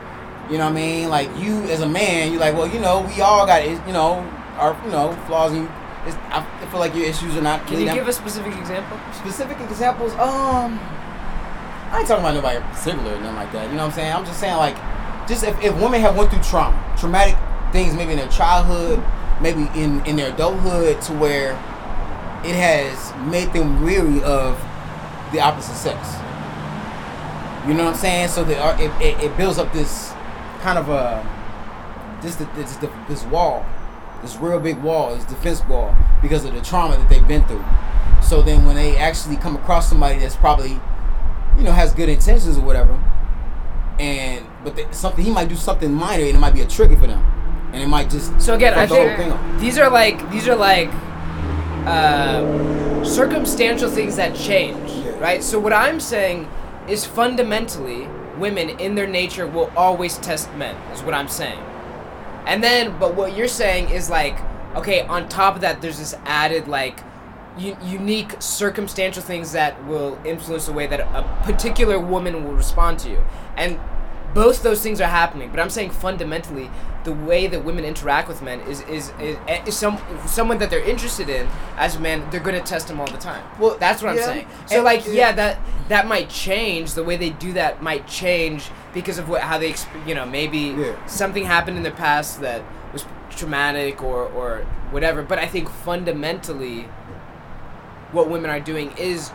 [0.52, 3.02] you know what I mean, like you as a man, you're like well you know
[3.16, 4.20] we all got you know
[4.58, 5.70] our you know flaws and
[6.08, 7.66] it's, I feel like your issues are not.
[7.68, 8.98] Can really you give a specific example?
[9.14, 10.14] specific examples?
[10.14, 10.80] Um,
[11.92, 13.70] I ain't talking about nobody particular or nothing like that.
[13.70, 14.14] You know what I'm saying?
[14.14, 14.76] I'm just saying like,
[15.28, 17.36] just if, if women have went through trauma, traumatic
[17.72, 19.04] things, maybe in their childhood,
[19.42, 21.52] maybe in in their adulthood, to where
[22.46, 24.58] it has made them weary of
[25.32, 26.16] the opposite sex.
[27.68, 28.30] You know what I'm saying?
[28.30, 30.14] So that uh, it, it, it builds up this
[30.62, 31.22] kind of a
[32.22, 33.66] this this this, this wall,
[34.22, 37.64] this real big wall, this defense wall because of the trauma that they've been through.
[38.22, 40.80] So then when they actually come across somebody that's probably,
[41.58, 42.98] you know, has good intentions or whatever,
[44.00, 46.96] and but they, something he might do something minor and it might be a trigger
[46.98, 47.24] for them,
[47.74, 50.90] and it might just So again, I the think these are like these are like
[51.86, 55.18] uh, circumstantial things that change, Yeah.
[55.20, 55.44] right?
[55.44, 56.50] So what I'm saying
[56.88, 60.76] is fundamentally, women in their nature will always test men.
[60.92, 61.60] Is what I'm saying.
[62.46, 64.38] And then, but what you're saying is like,
[64.76, 67.00] okay, on top of that, there's this added like
[67.58, 73.00] u- unique circumstantial things that will influence the way that a particular woman will respond
[73.00, 73.24] to you.
[73.58, 73.80] And
[74.34, 75.50] both those things are happening.
[75.50, 76.70] But I'm saying fundamentally,
[77.04, 80.84] the way that women interact with men is is is, is some someone that they're
[80.84, 81.48] interested in
[81.78, 82.30] as a man.
[82.32, 83.44] They're gonna test him all the time.
[83.60, 84.48] Well, that's what I'm saying.
[84.68, 85.58] So And- like, yeah, that
[85.90, 86.94] that might change.
[86.94, 89.76] The way they do that might change because of what how they,
[90.06, 90.94] you know, maybe Yeah.
[91.08, 92.62] something happened in their past that
[92.94, 95.22] was traumatic or or whatever.
[95.24, 96.90] But I think fundamentally,
[98.12, 99.32] what women are doing is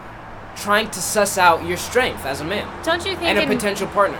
[0.57, 3.23] trying to suss out your strength as a man Don't you think?
[3.23, 4.19] and a in- potential partner.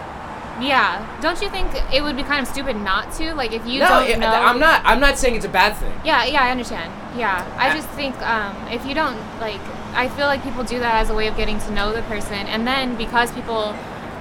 [0.61, 1.05] Yeah.
[1.21, 3.35] Don't you think it would be kind of stupid not to?
[3.35, 4.29] Like if you no, don't it- know.
[4.29, 4.83] I'm not.
[4.85, 5.93] I'm not saying it's a bad thing.
[6.05, 6.93] Yeah, yeah, I understand.
[7.19, 9.61] Yeah, I Uh, just think um, if you don't like,
[9.95, 12.35] I feel like people do that as a way of getting to know the person,
[12.49, 13.75] and then because people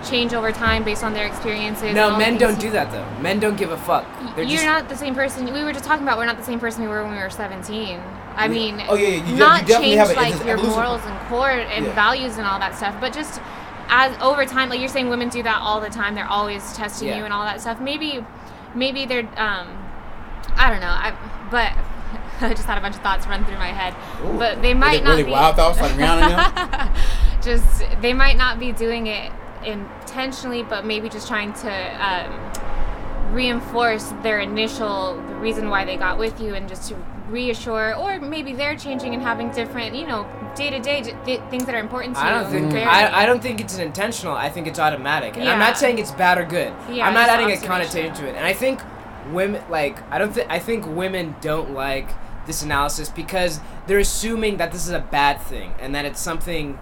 [0.04, 1.94] change over time based on their experiences.
[1.94, 3.06] No, men don't do that though.
[3.22, 4.06] Men don't give a fuck.
[4.36, 5.46] They're You're not the same person.
[5.54, 7.30] We were just talking about we're not the same person we were when we were
[7.30, 8.02] 17.
[8.36, 11.20] I mean, Oh, yeah, yeah, you not you change have a- like your morals and
[11.30, 11.94] core and Yeah.
[11.94, 13.40] values and all that stuff, but just
[13.92, 16.16] as over time, like you're saying, women do that all the time.
[16.16, 17.18] They're always testing Yeah.
[17.18, 17.80] you and all that stuff.
[17.80, 18.26] Maybe,
[18.74, 19.68] maybe they're, um,
[20.56, 20.88] I don't know.
[20.88, 21.14] I
[21.52, 21.74] but
[22.42, 24.38] I just had a bunch of thoughts run through my head, Ooh.
[24.39, 26.96] but they might not they be wild thoughts like Rihanna
[27.44, 29.32] just they might not be doing it
[29.64, 36.18] intentionally, but maybe just trying to um, reinforce their initial the reason why they got
[36.18, 36.96] with you, and just to
[37.32, 41.02] reassure, or maybe they're changing and having different, you know, day to day
[41.50, 42.84] things that are important to I don't think vary.
[42.84, 44.34] I, I don't think it's an intentional.
[44.36, 45.38] I think it's automatic.
[45.38, 46.74] And I'm not saying it's bad or good.
[46.92, 48.36] Yeah, I'm not adding a connotation to it.
[48.36, 48.82] And I think
[49.32, 52.10] women like I don't think I think women don't like
[52.48, 56.78] this analysis because they're assuming that this is a bad thing and that it's something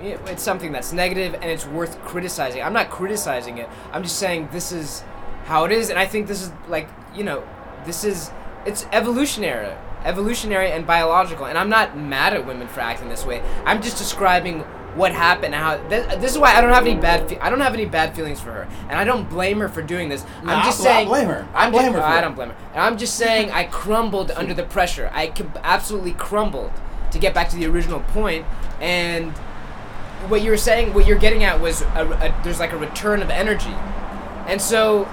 [0.00, 2.62] it's something that's negative and it's worth criticizing.
[2.62, 3.68] I'm not criticizing it.
[3.92, 5.02] I'm just saying this is
[5.46, 7.42] how it is and I think this is like, you know,
[7.86, 8.30] this is
[8.66, 9.74] it's evolutionary.
[10.04, 11.46] Evolutionary and biological.
[11.46, 13.42] And I'm not mad at women for acting this way.
[13.64, 14.60] I'm just describing
[14.94, 17.60] what happened how this, this is why I don't have any bad fe- I don't
[17.60, 18.68] have any bad feelings for her.
[18.88, 20.24] And I don't blame her for doing this.
[20.42, 21.46] No, I'm just I saying blame her.
[21.54, 22.56] I I'm blame just- her for oh, I don't blame her.
[22.72, 25.10] And I'm just saying I crumbled under the pressure.
[25.12, 26.70] I absolutely crumbled
[27.10, 28.46] to get back to the original point
[28.80, 29.32] and
[30.28, 31.86] what you were saying, what you're getting at was a,
[32.34, 33.74] a, there's like a return of energy,
[34.46, 35.04] and so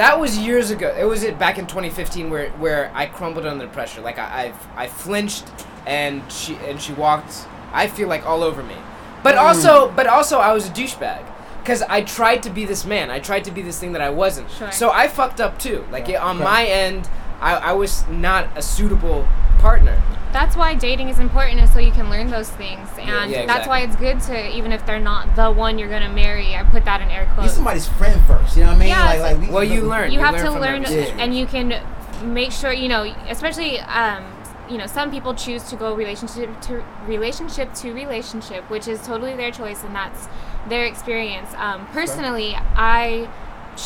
[0.00, 0.88] that was years ago.
[0.98, 4.00] It was it back in 2015 where where I crumbled under the pressure.
[4.00, 5.44] Like I I, I flinched
[5.86, 7.46] and she and she walked.
[7.72, 8.76] I feel like all over me,
[9.22, 9.42] but Mm.
[9.42, 11.22] also but also I was a douchebag.
[11.64, 14.08] Cause I tried to be this man, I tried to be this thing that I
[14.10, 14.50] wasn't.
[14.50, 14.72] Sure.
[14.72, 15.84] So I fucked up too.
[15.92, 16.24] Like Yeah.
[16.24, 16.44] on Okay.
[16.44, 17.08] my end,
[17.40, 19.28] I, I was not a suitable
[19.60, 20.00] partner.
[20.32, 23.66] That's why dating is important, is so you can learn those things, and yeah, that's
[23.66, 23.68] exactly.
[23.68, 26.54] why it's good to even if they're not the one you're gonna marry.
[26.54, 27.54] I put that in air Be quotes.
[27.54, 28.56] somebody's friend first.
[28.56, 28.88] You know what I mean?
[28.88, 30.12] Yeah, like, it's- like Well, you learn.
[30.12, 30.82] you have learn to learn.
[30.82, 31.16] Yeah.
[31.18, 31.82] and you can
[32.22, 34.24] make sure you know especially um,
[34.68, 39.34] you know some people choose to go relationship to relationship to relationship which is totally
[39.34, 40.28] their choice and that's
[40.68, 43.26] their experience um, personally i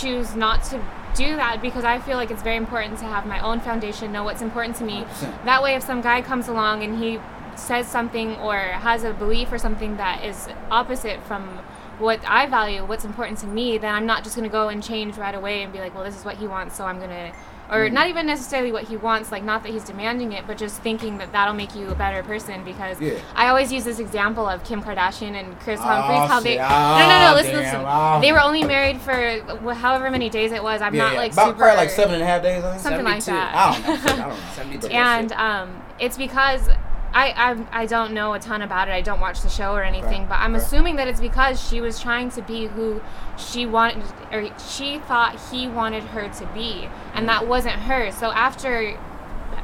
[0.00, 0.82] choose not to
[1.14, 4.24] do that because i feel like it's very important to have my own foundation know
[4.24, 5.44] what's important to me 100%.
[5.44, 7.20] that way if some guy comes along and he
[7.56, 11.60] says something or has a belief or something that is opposite from
[11.98, 15.16] what I value, what's important to me, then I'm not just gonna go and change
[15.16, 17.32] right away and be like, well, this is what he wants, so I'm gonna,
[17.70, 17.94] or Mm-hmm.
[17.94, 21.18] not even necessarily what he wants, like not that he's demanding it, but just thinking
[21.18, 22.62] that that'll make you a better person.
[22.64, 23.14] Because Yeah.
[23.34, 26.58] I always use this example of Kim Kardashian and Kris Oh, Humphries, how they, shit.
[26.60, 27.62] no, no, no, Oh, listen, damn.
[27.62, 28.20] listen, Oh.
[28.20, 30.82] they were only married for however many days it was.
[30.82, 32.62] I'm yeah, not like about super, probably like seven and a half days.
[32.62, 32.82] I think.
[32.82, 33.54] something like that.
[33.54, 34.12] I don't know.
[34.12, 34.36] I don't know.
[34.54, 34.86] 72.
[34.88, 36.68] and um, it's because
[37.14, 37.30] I,
[37.72, 38.92] I I don't know a ton about it.
[38.92, 40.64] I don't watch the show or anything, Okay, but I'm okay.
[40.64, 43.00] assuming that it's because she was trying to be who
[43.38, 44.02] she wanted,
[44.32, 48.10] or she thought he wanted her to be, and that wasn't her.
[48.10, 48.98] So after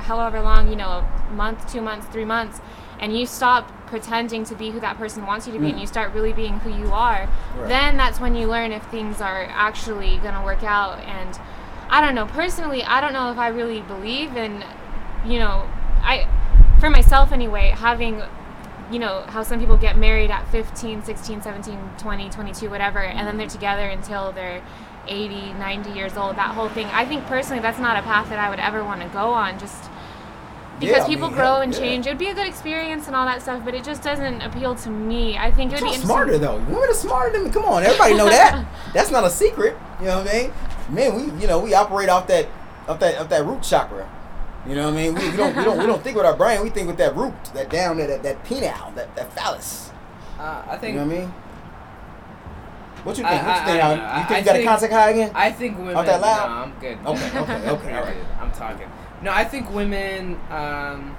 [0.06, 2.60] however long, you know, a month, two months, three months,
[3.00, 5.70] and you stop pretending to be who that person wants you to be, Mm.
[5.70, 7.68] and you start really being who you are, Right.
[7.68, 11.00] then that's when you learn if things are actually gonna work out.
[11.00, 11.38] And
[11.90, 12.26] I don't know.
[12.26, 14.62] Personally, I don't know if I really believe in,
[15.26, 15.64] you know,
[16.04, 16.28] I,
[16.80, 18.22] for myself anyway, having,
[18.90, 23.26] you know, how some people get married at 15, 16, 17, 20, 22, whatever, and
[23.26, 23.54] then they're mm-hmm.
[23.54, 24.62] together until they're
[25.06, 26.86] 80, 90 years old, that whole thing.
[26.86, 29.58] I think personally that's not a path that I would ever want to go on
[29.58, 29.90] just
[30.78, 31.78] because Yeah, people mean, grow hell, and yeah.
[31.78, 32.06] change.
[32.06, 34.74] It would be a good experience and all that stuff, but it just doesn't appeal
[34.76, 35.36] to me.
[35.36, 36.56] I think it would be smarter though.
[36.56, 37.50] Women are smarter than me.
[37.50, 38.66] Come on, everybody know that.
[38.94, 39.76] That's not a secret.
[40.00, 40.52] You know what I mean?
[40.88, 42.48] Man, we you know we operate off that
[42.88, 44.08] off that off that root chakra.
[44.66, 45.14] You know what I mean?
[45.14, 46.62] We, we don't we don't we don't think with our brain.
[46.62, 49.90] We think with that root, that down, that that, that penile, that that phallus.
[50.38, 50.94] Uh, I think.
[50.94, 51.34] You know what I mean?
[53.04, 53.46] What you I- think?
[53.46, 53.84] What you think?
[53.84, 54.20] I Al?
[54.20, 55.32] you think I you got a contact high again?
[55.34, 55.94] I think women.
[55.94, 56.48] Not that loud?
[56.48, 56.98] No, I'm good.
[57.06, 58.16] Okay, okay, okay, all right.
[58.40, 58.90] I'm talking.
[59.22, 60.34] No, I think women.
[60.50, 61.16] Um,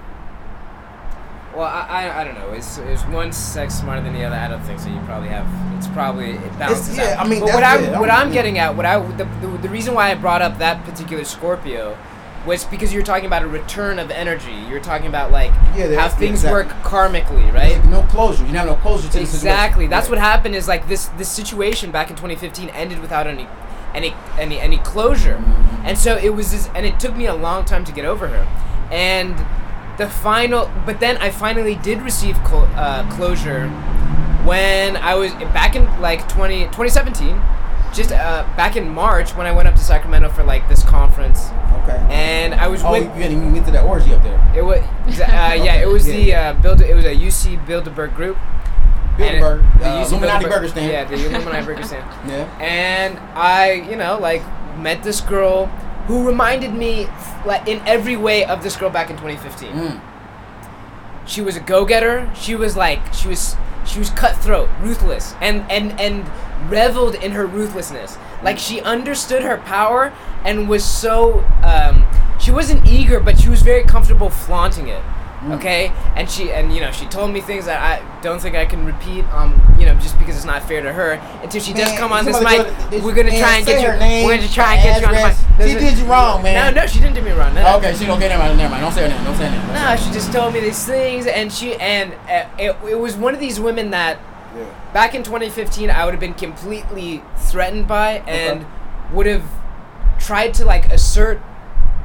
[1.56, 2.52] well, I, I, I don't know.
[2.54, 4.36] It's is one sex smarter than the other?
[4.36, 4.90] I don't think so.
[4.90, 5.48] You probably have.
[5.78, 7.26] It's probably it balances yeah, out.
[7.26, 9.70] I mean, but what I'm what I'm- I'm getting at, what I the, the the
[9.70, 11.98] reason why I brought up that particular Scorpio.
[12.46, 14.52] Was because you're talking about a return of energy.
[14.68, 17.76] You're talking about like Yeah, how things yeah, work karmically, right?
[17.76, 18.44] There's No closure.
[18.46, 19.20] You have no closure to the.
[19.22, 19.86] Exactly.
[19.86, 20.56] That's what happened.
[20.56, 23.48] Is like this this situation back in 2015 ended without any
[23.94, 25.86] any any any closure, Mhm.
[25.86, 28.28] and so it was this, and it took me a long time to get over
[28.28, 28.48] her,
[28.92, 29.36] and
[29.98, 30.72] the final.
[30.86, 32.38] But then I finally did receive
[32.76, 33.68] uh, closure
[34.46, 37.40] when I was back in like 20 2017,
[37.94, 41.50] just uh, back in March when I went up to Sacramento for like this conference,
[41.84, 41.98] Okay.
[42.10, 43.04] and I was oh, with.
[43.18, 44.54] you, you went to that orgy up there.
[44.56, 44.80] It was,
[45.20, 46.82] uh, yeah, it was the uh, build.
[46.82, 48.38] It was a UC Bilderberg group.
[49.20, 50.92] And it- Bilderberg, the uh, UC Illuminati Bilderberg- Burger Stand.
[50.92, 52.30] Yeah, the Illuminati Burger Stand.
[52.30, 52.58] Yeah.
[52.60, 54.42] And I, you know, like
[54.78, 55.66] met this girl
[56.08, 57.08] who reminded me,
[57.46, 59.72] like in every way, of this girl back in 2015.
[59.72, 60.02] Mm.
[61.28, 62.32] She was a go-getter.
[62.36, 66.26] She was like, she was, she was cutthroat, ruthless, and and and
[66.70, 68.18] reveled in her ruthlessness.
[68.44, 71.40] Like she understood her power and was so.
[71.64, 72.06] Um,
[72.40, 75.04] she wasn't eager, but she was very comfortable flaunting it.
[75.42, 75.58] Mm.
[75.58, 78.64] Okay, and she and you know she told me things that I don't think I
[78.64, 79.26] can repeat.
[79.34, 81.14] Um, you know, just because it's not fair to her.
[81.42, 84.00] Until she does come on this mic, this- we're gonna man, try and get you.
[84.00, 85.34] name, we're gonna try and get you on the mic.
[85.34, 85.70] address.
[85.72, 86.76] She did you wrong, man.
[86.76, 87.56] No, no, she didn't do me wrong.
[87.56, 87.78] No, no.
[87.78, 88.58] Okay, she don't get never mind.
[88.58, 88.84] Never mind.
[88.84, 89.24] Don't say her name.
[89.24, 89.74] Don't say her name.
[89.74, 93.34] No, she just told me these things, and she and uh, it, it was one
[93.34, 94.20] of these women that.
[94.94, 98.70] Back in 2015 I would have been completely threatened by and Okay.
[99.14, 99.46] would have
[100.20, 101.40] tried to like assert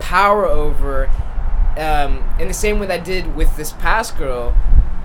[0.01, 1.09] power over
[1.78, 4.55] um, in the same way that I did with this past girl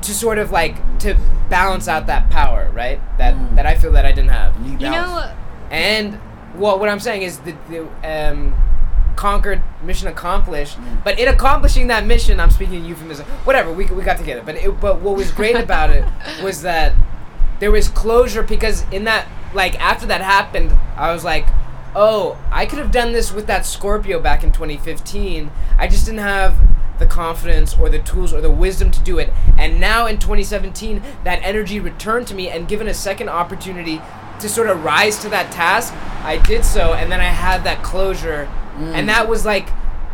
[0.02, 1.16] to sort of like to
[1.50, 3.00] balance out that power, right?
[3.18, 3.56] That Mm.
[3.56, 4.56] that I feel that I didn't have.
[4.66, 5.32] You, You know,
[5.70, 6.20] And
[6.56, 8.56] well, what I'm saying is that the um,
[9.16, 10.78] conquered, mission accomplished.
[10.80, 11.04] Mm.
[11.04, 13.26] But in accomplishing that mission, I'm speaking euphemism.
[13.44, 14.42] Whatever, we, we got together.
[14.46, 16.04] But it, but what was great about it
[16.44, 16.94] was that
[17.62, 21.46] there was closure because in that like after that happened, I was like,
[21.96, 25.52] oh, I could have done this with that Scorpio back in 2015.
[25.78, 26.58] I just didn't have
[26.98, 29.32] the confidence or the tools or the wisdom to do it.
[29.58, 34.02] And now in 2017, that energy returned to me and given a second opportunity
[34.40, 35.94] to sort of rise to that task,
[36.24, 38.50] I did so and then I had that closure.
[38.76, 38.94] Mm.
[38.96, 39.70] And that was like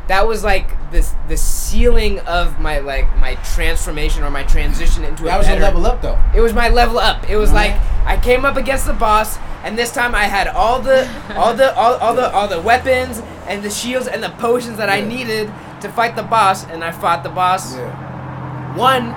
[0.07, 5.23] that was like this the ceiling of my like my transformation or my transition into
[5.23, 6.17] that a was better your level up though.
[6.33, 7.29] it was my level up.
[7.29, 7.55] It was Mhm.
[7.55, 11.05] like I came up against the boss, and this time I had all the,
[11.35, 14.89] all the, all, all the, all the weapons and the shields and the potions that
[14.89, 15.51] I needed
[15.81, 17.75] to fight the boss, and I fought the boss.
[17.75, 18.77] Yeah.
[18.77, 19.13] One,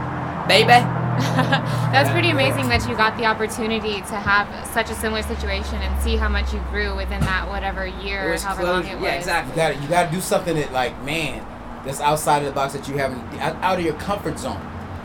[0.48, 0.84] baby.
[1.92, 6.02] That's pretty amazing that you got the opportunity to have such a similar situation and
[6.02, 8.96] see how much you grew within that whatever year It or was however long closure.
[8.96, 9.04] it was.
[9.04, 9.56] Yeah, You exactly.
[9.56, 11.44] got to you got to do something that like man,
[11.84, 14.60] that's outside of the box that you haven't out out of your comfort zone.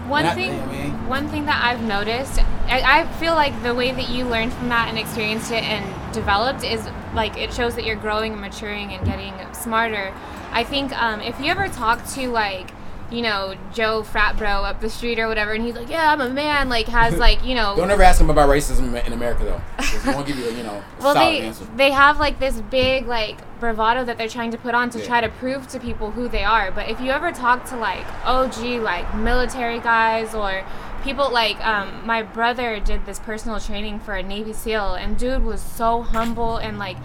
[0.07, 3.73] One And thing, I mean- one thing that I've noticed, I, I feel like the
[3.73, 7.73] way that you learned from that and experienced it and developed is like it shows
[7.75, 10.13] that you're growing and maturing and getting smarter.
[10.51, 12.69] I think um, if you ever talk to like,
[13.15, 16.21] you know, Joe frat bro up the street or whatever, and he's like, "Yeah, I'm
[16.21, 19.43] a man," like has like you know, Don't ever ask him about racism in America
[19.45, 20.11] though.
[20.11, 21.65] won't give you a you know well solid they answer.
[21.75, 25.05] they have like this big like bravado that they're trying to put on to Yeah.
[25.05, 28.05] try to prove to people who they are but if you ever talk to like
[28.25, 30.63] og like military guys or
[31.03, 35.43] people like um, my brother did this personal training for a navy seal and dude
[35.43, 36.97] was so humble and like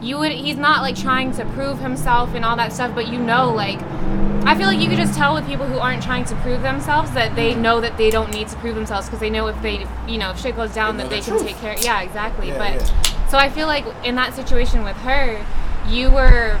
[0.00, 3.18] you would he's not like trying to prove himself and all that stuff but you
[3.18, 3.80] know like
[4.44, 7.10] I feel like you could just tell with people who aren't trying to prove themselves
[7.10, 9.86] that they know that they don't need to prove themselves because they know if they,
[10.06, 11.46] you know, if shit goes down They that they the can truth.
[11.48, 11.76] take care.
[11.80, 12.48] Yeah, exactly.
[12.48, 13.26] Yeah, but yeah.
[13.28, 15.44] so I feel like in that situation with her,
[15.88, 16.58] you were.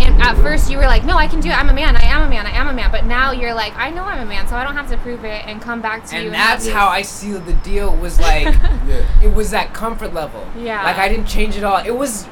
[0.00, 1.52] And at first you were like, no, I can do it.
[1.58, 1.96] I'm a man.
[1.96, 2.46] I am a man.
[2.46, 2.90] I am a man.
[2.90, 5.24] But now you're like, I know I'm a man, so I don't have to prove
[5.24, 6.26] it and come back to you.
[6.26, 7.94] And that's how I sealed the deal.
[7.94, 9.06] Was like, Yeah.
[9.22, 10.46] it was that comfort level.
[10.56, 10.82] Yeah.
[10.82, 11.84] Like I didn't change it all.
[11.84, 12.26] It was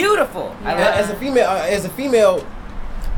[0.00, 0.54] beautiful.
[0.62, 0.92] Yeah.
[0.94, 2.46] As a female, uh, as a female,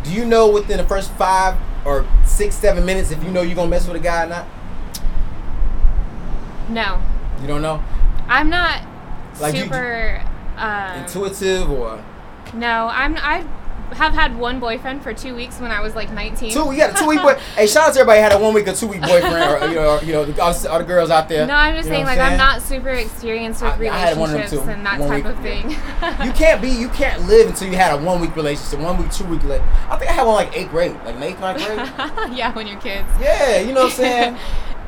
[0.04, 3.56] do you know within the first five or six, seven minutes if you know you're
[3.56, 4.46] gonna mess with a guy or not?
[6.68, 7.00] No,
[7.40, 7.82] You don't know.
[8.28, 8.82] I'm not
[9.40, 10.20] Like you- super.
[10.58, 11.98] uh, Intuitive or
[12.52, 13.44] No, I'm I
[13.96, 16.52] have had one boyfriend for two weeks when I was like 19.
[16.52, 17.34] Two, a two week boy.
[17.56, 19.68] Hey, shout out to everybody who had a one week or two week boyfriend, or
[19.68, 21.46] you know, or, you know, the, all, the- all the girls out there.
[21.46, 24.34] No, I'm just saying, like, I'm not super experienced with I- I had one of
[24.34, 25.34] them relationships too, and that one type week.
[25.34, 25.76] of thing.
[26.28, 29.10] You can't be, you can't live until you had a one week relationship, one week,
[29.12, 29.42] two week.
[29.44, 31.78] Like, I think I had one like eighth grade, like eighth, ninth grade.
[32.36, 33.08] yeah, when you're kids.
[33.20, 34.38] Yeah, you know what I'm saying?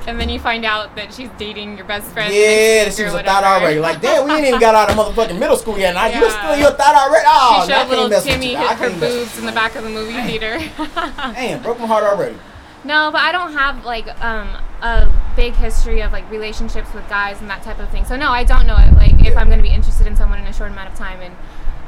[0.07, 2.33] And then you find out that she's dating your best friend.
[2.35, 3.79] Yeah, that she was a thought already.
[3.79, 5.95] Like, damn, we ain't even got out of motherfucking middle school yet.
[5.95, 6.29] Now you Yeah.
[6.31, 7.25] still your thought already.
[7.29, 9.85] Oh, she showed little Timmy hit her can't mess with boobs in the back of
[9.85, 10.59] the movie theater.
[10.59, 10.71] you.
[11.35, 12.37] Damn, broke my heart already.
[12.85, 14.49] no, but I don't have like um,
[14.83, 18.05] a big history of like relationships with guys and that type of thing.
[18.07, 18.93] So no, I don't know it.
[18.95, 21.21] Like if I'm going to be interested in someone in a short amount of time
[21.21, 21.35] and.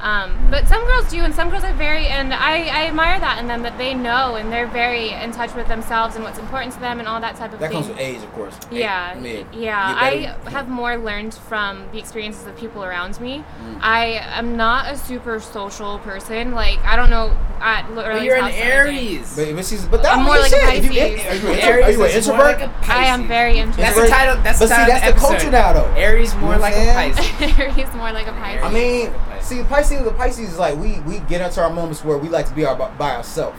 [0.03, 3.39] Um, but some girls do, and some girls are very, and I, I admire that
[3.39, 6.75] in them that they know and they're very in touch with themselves and what's important
[6.75, 7.77] to them and all that type of That thing.
[7.79, 8.59] comes with age, of course.
[8.73, 9.97] Yeah, I mean, yeah.
[9.97, 13.45] I have more learned from the experiences of people around me.
[13.65, 13.79] Mm.
[13.81, 16.53] I am not a super social person.
[16.53, 18.73] Like I don't know at But you're an house and.
[18.73, 19.37] Aries.
[19.37, 20.85] But, but she's, but that I'm more mean like a shit.
[20.85, 22.39] If you- Are you an, Aries are you an introvert?
[22.61, 23.83] like a I am very interested.
[23.85, 24.19] That's the Introvert?
[24.19, 24.43] title.
[24.43, 25.95] That's But the see, that's of the culture now, though.
[25.95, 27.55] Aries more You know like what a I'm saying?
[27.55, 27.77] Pisces.
[27.77, 28.65] He's more like a Pisces.
[28.65, 29.13] I mean,
[29.43, 32.47] see, Pisces, the Pisces is like we we get into our moments where we like
[32.49, 33.59] to be our, by ourselves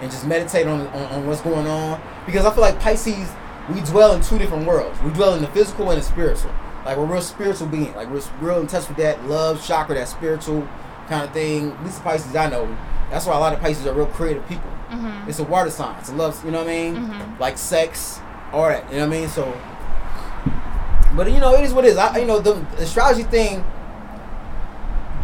[0.00, 2.00] and just meditate on, on on what's going on.
[2.26, 3.28] Because I feel like Pisces,
[3.72, 5.00] we dwell in two different worlds.
[5.02, 6.52] We dwell in the physical and the spiritual.
[6.84, 7.94] Like we're real spiritual being.
[7.94, 10.66] Like we're real in touch with that love chakra, that spiritual
[11.08, 11.72] kind of thing.
[11.72, 12.76] At least the Pisces I know.
[13.10, 14.70] That's why a lot of Pisces are real creative people.
[14.90, 15.28] Mhm.
[15.28, 15.96] It's a water sign.
[15.98, 16.40] It's a love.
[16.44, 16.96] You know what I mean?
[16.96, 17.40] Mhm.
[17.40, 18.20] Like sex,
[18.52, 18.84] all that.
[18.90, 19.28] You know what I mean?
[19.28, 19.52] So,
[21.16, 21.96] but you know, it is what it is.
[21.96, 23.64] I, you know, the astrology thing.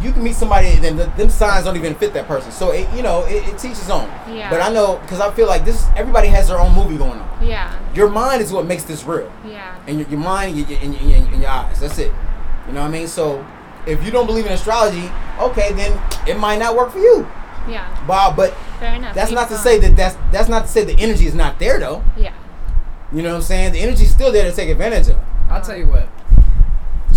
[0.01, 2.51] You can meet somebody, and then the, them signs don't even fit that person.
[2.51, 4.07] So it, you know, it, it teaches on.
[4.33, 4.49] Yeah.
[4.49, 5.85] But I know because I feel like this.
[5.95, 7.45] Everybody has their own movie going on.
[7.45, 10.79] yeah, Your mind is what makes this real, yeah, and your, your mind and your,
[10.79, 11.79] and, your, and your eyes.
[11.79, 12.11] That's it.
[12.67, 13.07] You know what I mean?
[13.07, 13.45] So
[13.87, 15.91] if you don't believe in astrology, okay, then
[16.27, 17.27] it might not work for you.
[17.69, 17.87] yeah.
[18.07, 19.15] Bob, but Fair enough.
[19.15, 19.63] that's Each not to one.
[19.63, 22.03] say that that's that's not to say the energy is not there though.
[22.17, 22.33] Yeah.
[23.13, 23.71] You know what I'm saying?
[23.73, 25.17] The energy's still there to take advantage of.
[25.49, 26.07] I'll tell you what.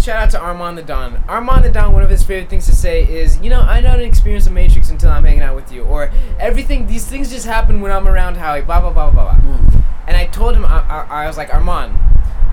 [0.07, 1.21] Shout out to Armand the Don.
[1.27, 3.99] Armand the Don, one of his favorite things to say is, you know, I don't
[3.99, 5.83] experience the Matrix until I'm hanging out with you.
[5.83, 9.41] Or everything, these things just happen when I'm around Howie, blah, blah, blah, blah, blah.
[9.41, 9.83] Mm.
[10.07, 11.99] And I told him, I, I, I was like, Armand,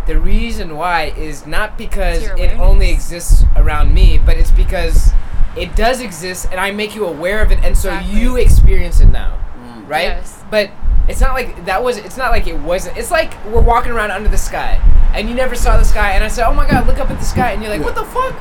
[0.07, 5.11] the reason why is not because it only exists around me, but it's because
[5.55, 8.19] it does exist and I make you aware of it and so Exactly.
[8.19, 9.39] you experience it now.
[9.59, 9.87] Mm.
[9.87, 10.05] Right?
[10.05, 10.43] Yes.
[10.49, 10.71] But
[11.07, 14.11] it's not like that was it's not like it wasn't it's like we're walking around
[14.11, 14.79] under the sky
[15.13, 17.19] and you never saw the sky and I said, Oh my god, look up at
[17.19, 18.33] the sky and you're like, What the fuck?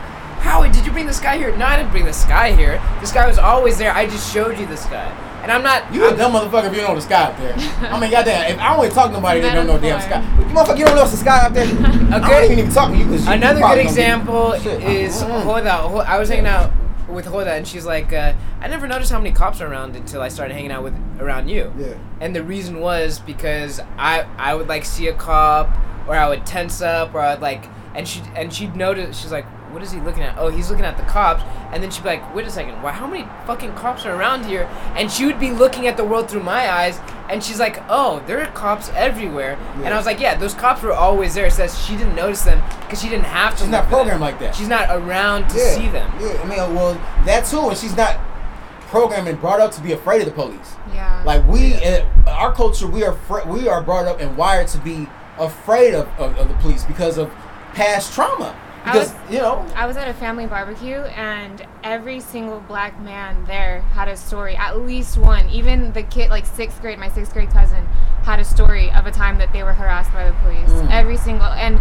[0.43, 1.55] Howie, did you bring the sky here?
[1.57, 2.83] No, I didn't bring the sky here.
[3.01, 3.93] The sky was always there.
[3.93, 5.07] I just showed you the sky.
[5.43, 7.37] And I'm not You a I'm- dumb motherfucker if you don't know the sky up
[7.37, 7.55] there.
[7.93, 10.21] I mean, goddamn, if I only talk to nobody that don't know damn sky.
[10.21, 10.43] Metaphor.
[10.49, 11.65] You motherfucker, you don't know the sky up there.
[12.13, 12.49] I Okay.
[12.49, 15.43] don't even to talk to you Another good example is Mm.
[15.45, 15.71] Hoda.
[15.91, 16.71] Ho- I was hanging out
[17.13, 20.21] with Hoda, and she's like, uh, I never noticed how many cops are around until
[20.23, 21.73] I started hanging out with around you.
[21.79, 21.95] Yeah.
[22.21, 25.69] And the reason was because I I would like see a cop,
[26.09, 29.21] or I would tense up, or I'd like, and she and she'd notice.
[29.21, 30.37] She's like, what is he looking at?
[30.39, 31.43] Oh, he's looking at the cops.
[31.73, 32.93] And then she'd be like, wait a second, why?
[32.93, 34.69] How many fucking cops are around here?
[34.95, 37.01] And she would be looking at the world through my eyes,
[37.31, 39.59] and she's like, oh, there are cops everywhere.
[39.77, 41.49] And I was like, yeah, those cops were always there.
[41.49, 43.63] So she didn't notice them because she didn't have to.
[43.63, 44.55] She's not look for programmed like that.
[44.55, 45.75] She's not around to yeah.
[45.75, 46.13] see them.
[46.21, 46.95] Yeah, I mean, well,
[47.25, 48.21] that too, and she's not
[48.89, 50.75] programmed and brought up to be afraid of the police.
[50.93, 51.23] Yeah.
[51.25, 54.79] Like we, in our culture, we are fr- we are brought up and wired to
[54.79, 55.09] be
[55.39, 57.31] afraid of, of, of the police because of
[57.73, 58.55] past trauma.
[58.85, 62.99] I Because was- you know, I was at a family barbecue and every single black
[63.01, 65.49] man there had a story, at least one.
[65.51, 67.87] Even the kid, like sixth grade, my sixth grade cousin,
[68.25, 70.71] had a story of a time that they were harassed by the police.
[70.71, 70.91] Mm.
[70.91, 71.81] Every single, and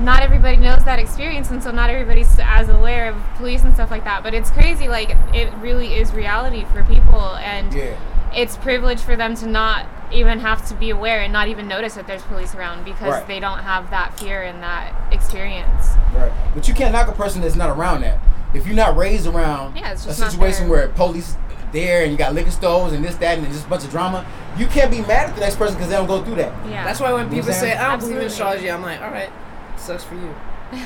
[0.00, 3.90] not everybody knows that experience, and so not everybody's as aware of police and stuff
[3.90, 4.22] like that.
[4.22, 7.96] But it's crazy, like it really is reality for people, and yeah.
[8.34, 11.94] It's privilege for them to not even have to be aware and not even notice
[11.94, 13.26] that there's police around because Right.
[13.26, 15.88] they don't have that fear and that experience.
[16.14, 16.32] Right.
[16.54, 18.18] But you can't knock a person that's not around that.
[18.54, 21.36] If you're not raised around Yeah, a situation where police
[21.72, 24.24] there and you got liquor stores and this, that, and just a bunch of drama,
[24.56, 26.52] you can't be mad at the next person because they don't go through that.
[26.66, 26.84] Yeah.
[26.84, 27.76] That's why when You know people say?
[27.76, 28.26] I don't believe in Absolutely.
[28.26, 29.28] astrology, I'm like, all right,
[29.76, 30.34] sucks for you.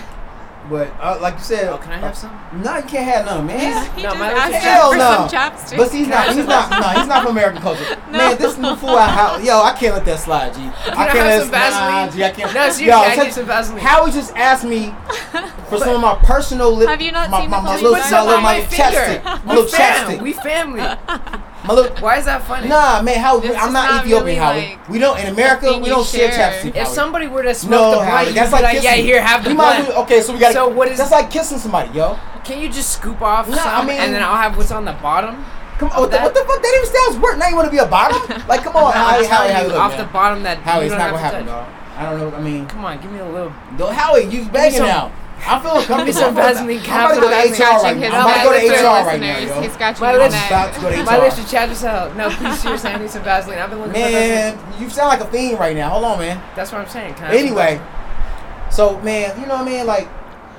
[0.71, 2.31] But uh, like you said, Oh, can I have some?
[2.63, 3.85] No, you can't have none, man.
[3.97, 5.11] He No, just my asked little- Hell for no.
[5.11, 5.77] some chapstick.
[5.77, 6.27] But he's not.
[6.35, 6.71] He's not.
[6.83, 7.85] No, he's not from American culture.
[8.11, 9.45] Man, this new fool out house.
[9.45, 10.61] Yo, I can't let that slide, G.
[10.61, 12.13] I I can't have let some slide, Vaseline?
[12.13, 12.25] G.
[12.25, 12.55] I can't.
[12.55, 13.81] No, seriously, Yo, I check- need some Vaseline.
[13.83, 14.95] Howie just asked me
[15.69, 16.89] for some of my personal lip.
[16.89, 18.53] Have you not my, seen my, the my little, Put my some little, on my
[18.53, 19.25] my little chapstick.
[19.45, 20.23] My little chapstick.
[20.23, 20.81] we family.
[21.65, 22.69] Why is that funny?
[22.69, 24.61] Nah, man, how This I'm not, not Ethiopian, really, Howie.
[24.77, 25.79] like, we don't in America.
[25.79, 26.75] We don't share chapstick.
[26.75, 29.23] If somebody were to smoke no, the blunt, Howie, you'd that's like, like, yeah, here,
[29.23, 29.89] have the You blunt.
[29.89, 30.53] as Okay, so we got.
[30.53, 32.19] So what is- That's like kissing somebody, yo.
[32.45, 34.93] Can you just scoop off No, I mean- and then I'll have what's on the
[34.95, 35.45] bottom?
[35.79, 36.61] Come on, what the, what the fuck?
[36.63, 37.39] That even sounds worse.
[37.39, 38.21] Now you want to be a bottom?
[38.49, 40.07] Like, come on, Howie, Howie, Howie, you, look, off man.
[40.07, 41.69] the bottom that Howie, you it's not gonna happen, dog.
[41.97, 42.37] I don't know.
[42.37, 43.53] I mean, Come on, give me a little.
[43.77, 45.13] Don't, Howie, you begging some- now.
[45.45, 46.05] I feel uncomfortable.
[46.05, 47.35] me some I'm about to- Vaseline I'm about to go to.
[47.35, 48.15] HR scratching right now.
[48.15, 48.59] I'm about to go to.
[48.59, 49.63] HR right now, Listeners, yo.
[49.63, 50.47] He's scratching My his lips- neck.
[50.51, 51.21] about to go to My HR.
[51.23, 52.15] lips are chapped as hell.
[52.15, 53.59] No, please seriously, I need some Vaseline.
[53.59, 55.91] I've been looking for Man, you sound like a fiend right now.
[55.91, 56.43] Hold on, man.
[56.55, 57.15] That's what I'm saying.
[57.15, 57.81] Can I Anyway,
[58.71, 59.87] so man, you know what I mean?
[59.87, 60.09] Like,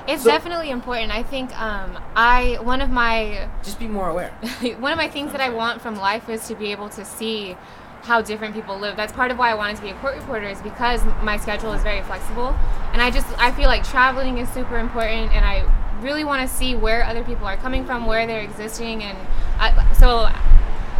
[0.06, 1.10] It's So- definitely important.
[1.16, 4.30] I think um, I one of my just be more aware.
[4.80, 7.56] one of my things that I want from life is to be able to see
[8.04, 8.96] how different people live.
[8.96, 11.72] That's part of why I wanted to be a court reporter is because my schedule
[11.72, 12.54] is very flexible,
[12.92, 15.64] and I just I feel like traveling is super important, and I
[16.00, 19.16] really want to see where other people are coming from, where they're existing, and
[19.58, 20.28] I, so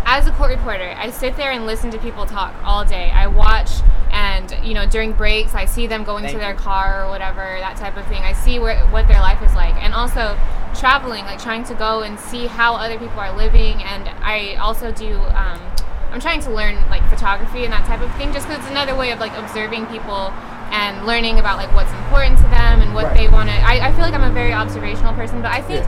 [0.06, 3.10] as a court reporter, I sit there and listen to people talk all day.
[3.10, 3.70] I watch
[4.10, 6.58] and you know during breaks I see them going Thank to their you.
[6.58, 8.22] car or whatever that type of thing.
[8.22, 10.38] I see where what their life is like, and also
[10.74, 13.82] traveling, like trying to go and see how other people are living.
[13.82, 15.18] And I also do.
[15.18, 15.60] Um,
[16.14, 18.94] I'm trying to learn like photography and that type of thing, just because it's another
[18.94, 20.30] way of like observing people
[20.70, 23.16] and learning about like what's important to them and what Right.
[23.16, 23.54] they want to.
[23.56, 25.84] I, I feel like I'm a very observational person, but I think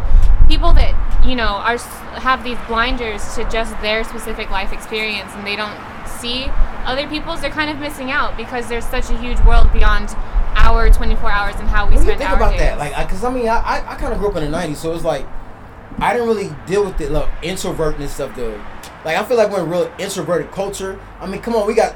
[0.49, 0.93] people that
[1.25, 1.79] you know are
[2.19, 6.47] have these blinders to just their specific life experience and they don't see
[6.85, 10.09] other people's they're kind of missing out because there's such a huge world beyond
[10.57, 12.61] our 24 hours and how we what do you think our about days.
[12.61, 12.79] that?
[12.79, 14.93] Like, because I mean, I, I, I kind of grew up in the '90s, so
[14.93, 15.25] it's like
[15.99, 18.61] I didn't really deal with the like, introvertness of the.
[19.07, 20.99] Like, I feel like we're in a real introverted culture.
[21.21, 21.95] I mean, come on, we got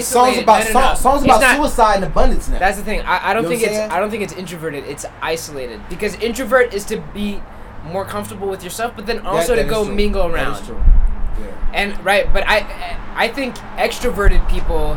[0.00, 0.94] songs about no, no, no.
[0.94, 2.58] songs about not- suicide and abundance now.
[2.58, 3.00] That's the thing.
[3.02, 3.92] I, I don't You know think it's?
[3.92, 4.84] I don't think it's introverted.
[4.84, 7.42] It's isolated because introvert is to be
[7.84, 9.94] more comfortable with yourself, but then also that to go true.
[9.94, 10.66] mingle around.
[10.66, 11.70] Yeah.
[11.74, 14.96] And right, but I I think extroverted people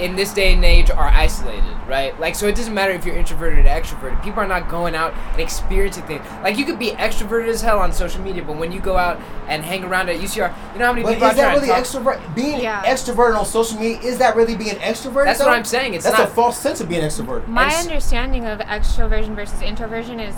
[0.00, 2.18] in this day and age are isolated, right?
[2.18, 4.22] Like so it doesn't matter if you're introverted or extroverted.
[4.24, 6.24] People are not going out and experiencing things.
[6.42, 9.20] Like you could be extroverted as hell on social media, but when you go out
[9.48, 11.54] and hang around at UCR, you know how many But people is are that trying
[11.56, 11.84] really to talk?
[12.20, 12.34] extrovert?
[12.34, 12.82] Being Yeah.
[12.84, 15.24] extroverted on social media is that really being extroverted?
[15.26, 15.48] That's what?
[15.50, 17.46] I'm saying, it's That's not- a false sense of being extroverted.
[17.48, 20.34] My understanding of extroversion versus introversion is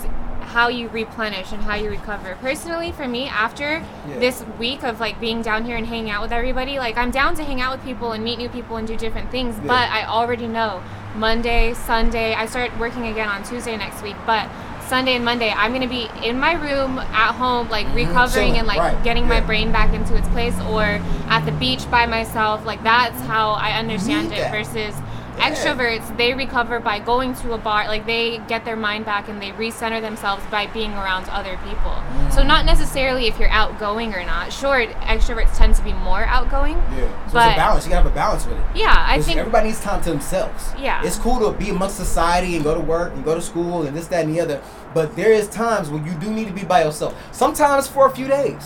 [0.53, 2.37] how you replenish and how you recover.
[2.39, 4.19] Personally, for me, after Yeah.
[4.19, 7.35] this week of like being down here and hanging out with everybody, like I'm down
[7.35, 9.67] to hang out with people and meet new people and do different things, Yeah.
[9.67, 10.81] but I already know
[11.15, 14.47] Monday, Sunday, I start working again on Tuesday next week, but
[14.87, 18.67] Sunday and Monday, I'm gonna be in my room at home, like recovering chilling, and
[18.67, 20.99] like right, getting my brain back into its place, or
[21.29, 22.63] at the beach by myself.
[22.65, 25.01] Like that's how I understand it versus Yeah.
[25.37, 29.41] Extroverts they recover by going to a bar like they get their mind back and
[29.41, 32.33] they recenter themselves by being around other people Mm.
[32.33, 36.75] so not necessarily if you're outgoing or not sure extroverts tend to be more outgoing
[36.91, 36.99] Yeah.
[36.99, 37.85] So it's But- a balance.
[37.85, 38.63] You gotta have a balance with it.
[38.75, 40.73] yeah i think everybody needs time to themselves.
[40.77, 41.01] Yeah.
[41.03, 43.95] It's cool to be amongst society and go to work and go to school and
[43.97, 44.61] this, that, and the other.
[44.93, 47.13] But there is times when you do need to be by yourself.
[47.31, 48.63] Sometimes for a few days,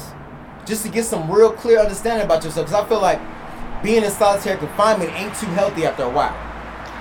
[0.65, 2.67] just to get some real clear understanding about yourself.
[2.67, 3.19] Because I feel like
[3.83, 6.35] being in solitary confinement ain't too healthy after a while.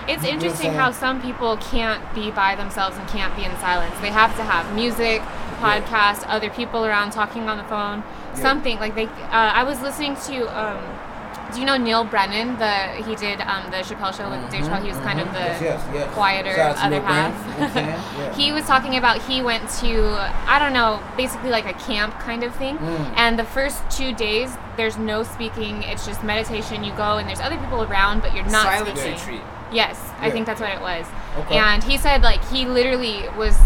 [0.09, 3.35] It's you know what I'm interesting how some people can't be by themselves and can't
[3.37, 3.95] be in silence.
[4.01, 5.23] They have to have music
[5.61, 8.03] podcast other people around talking on the phone
[8.35, 8.43] Yeah.
[8.43, 8.79] something.
[8.79, 10.95] Like they uh, i was listening to um,
[11.53, 12.59] do you know Neal Brennan?
[12.59, 12.74] The
[13.07, 14.82] he did um, the Chappelle show with Dave Chappelle.
[14.82, 15.64] He was kind of the Mm-hmm.
[15.64, 16.14] Yes, yes, yes.
[16.14, 17.32] quieter Shout other Neal Brennan.
[17.32, 17.47] half.
[17.47, 17.88] You know what I'm saying?
[18.18, 18.34] Yeah.
[18.34, 20.16] he was talking about he went to
[20.47, 22.78] I don't know, basically like a camp kind of thing.
[22.78, 23.12] Mm.
[23.16, 25.82] And the first two days, there's no speaking.
[25.84, 26.84] It's just meditation.
[26.84, 29.14] You go and there's other people around, but you're not Silence speaking.
[29.18, 29.40] retreat.
[29.72, 31.07] Yes, I think that's what it was.
[31.38, 31.57] Okay.
[31.59, 33.57] And he said like he literally was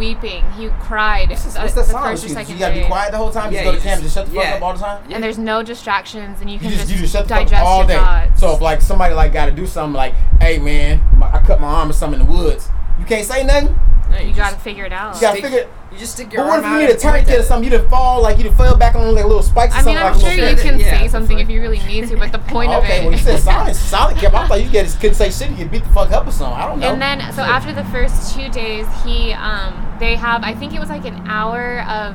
[0.00, 0.50] weeping.
[0.52, 1.28] He cried.
[1.30, 2.02] What's, this, what's that the song?
[2.02, 3.52] first or You, second you gotta be quiet the whole time.
[3.52, 4.54] Yeah, just go to camp, just- just shut the fuck yeah.
[4.56, 5.12] up all the time.
[5.12, 7.44] And there's no distractions, and you You can just, just, you just shut the fuck
[7.44, 7.94] digest up all day.
[7.96, 8.40] thoughts.
[8.40, 11.60] So if like somebody like got to do something like, hey man, my, I cut
[11.60, 13.78] my arm or something in the woods, you can't say nothing.
[14.08, 15.14] No, you just gotta figure it out.
[15.16, 15.68] You gotta stick- figure.
[15.92, 17.40] You just stick your But what arm if you out need a and point tourniquet
[17.40, 17.72] or something?
[17.72, 19.96] You would fall like you would fall back on like little spikes or I mean,
[19.96, 22.16] something I'm like sure you can Yeah, say the something if you really need to,
[22.16, 22.86] but the point of it.
[22.86, 23.02] okay, it.
[23.04, 24.34] well you said solid, solid cap.
[24.34, 25.50] I thought you get couldn't say shit.
[25.50, 26.56] You get beat the fuck up or something.
[26.60, 26.92] I don't know.
[26.92, 30.80] And then, so after the first two days, he, um, they have, I think it
[30.80, 32.14] was like an hour of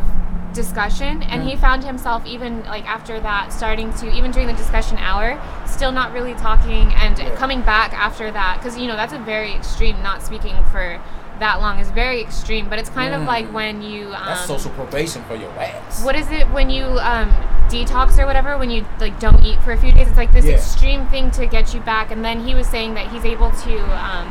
[0.54, 1.50] discussion, and Mm.
[1.50, 5.92] he found himself even like after that, starting to even during the discussion hour, still
[5.92, 7.30] not really talking, and Yeah.
[7.36, 10.02] coming back after that, because you know that's a very extreme.
[10.02, 11.00] Not speaking for
[11.40, 13.28] that long is very extreme, but it's kind of Mm.
[13.28, 14.08] like when you.
[14.14, 16.04] Um, That's social probation for your ass.
[16.04, 17.30] what is it when you um,
[17.70, 20.46] detox or whatever when you like don't eat for a few days it's like this
[20.46, 20.54] Yeah.
[20.56, 23.80] extreme thing to get you back and then he was saying that he's able to
[24.06, 24.28] um,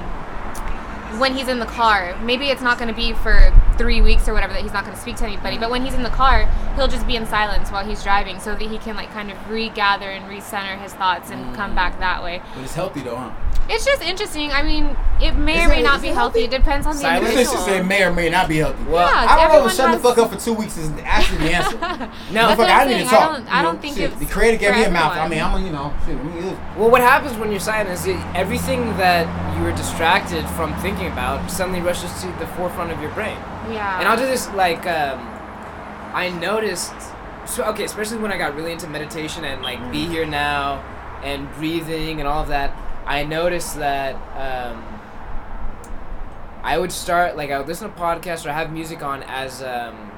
[1.19, 4.35] when he's in the car maybe it's not going to be for three weeks or
[4.35, 5.59] whatever that he's not going to speak to anybody.
[5.59, 6.47] But when he's in the car,
[6.77, 9.51] he'll just be in silence while he's driving, so that he can like kind of
[9.51, 11.77] regather and recenter his thoughts and come mm.
[11.77, 12.41] back that way.
[12.55, 13.33] But it's healthy though, huh?
[13.67, 14.53] It's just interesting.
[14.53, 16.41] I mean, it may Is or may it- not be it healthy.
[16.41, 16.45] healthy?
[16.45, 17.29] It depends on the Silence?
[17.35, 17.65] This individual.
[17.65, 18.85] should say may or may not be healthy.
[18.85, 19.45] Well, Yeah, I don't know.
[19.55, 21.79] everyone Shut the fuck up for two weeks is actually the answer.
[21.79, 23.07] No, That's Fuck, I I'm need to.
[23.07, 23.37] I talk.
[23.37, 25.17] don't- I don't know, think shit, it's the creator gave me a mouth.
[25.17, 26.15] I mean, I'm you know, shit.
[26.15, 29.25] I mean, Well, what happens when you're silent is that everything that
[29.57, 33.37] you were distracted from thinking about suddenly rushes to the forefront of your brain.
[33.71, 33.99] Yeah.
[33.99, 35.19] And I'll do this like um,
[36.15, 36.95] I noticed.
[37.47, 40.83] So okay, especially when I got really into meditation and like be here now
[41.23, 42.77] and breathing and all of that.
[43.07, 44.83] I noticed that um,
[46.63, 50.11] I would start like I would listen to podcasts or have music on as um,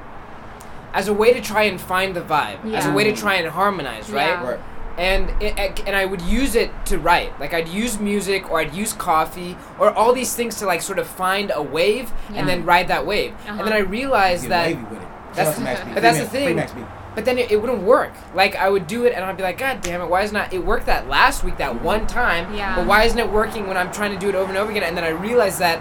[0.93, 3.49] as a way to try and find the vibe, as a way to try and
[3.49, 4.29] harmonize, right?
[4.29, 4.51] Yeah.
[4.51, 4.61] right.
[4.99, 7.39] And it, and I would use it to write.
[7.39, 10.99] Like I'd use music or I'd use coffee or all these things to like sort
[10.99, 12.41] of find a wave Yeah.
[12.41, 13.35] and then ride that wave.
[13.47, 13.77] And then Uh-huh.
[13.77, 15.09] I realized that wavy with it.
[15.35, 15.91] that's- Shout out to Max B.
[15.95, 16.87] but that's the thing.
[17.15, 18.13] But then it, it wouldn't work.
[18.35, 20.53] Like I would do it and I'd be like, God damn it, why isn't it?
[20.53, 22.55] It worked that last week, that one time.
[22.55, 22.77] Yeah.
[22.77, 24.83] But why isn't it working when I'm trying to do it over and over again?
[24.83, 25.81] And then I realized that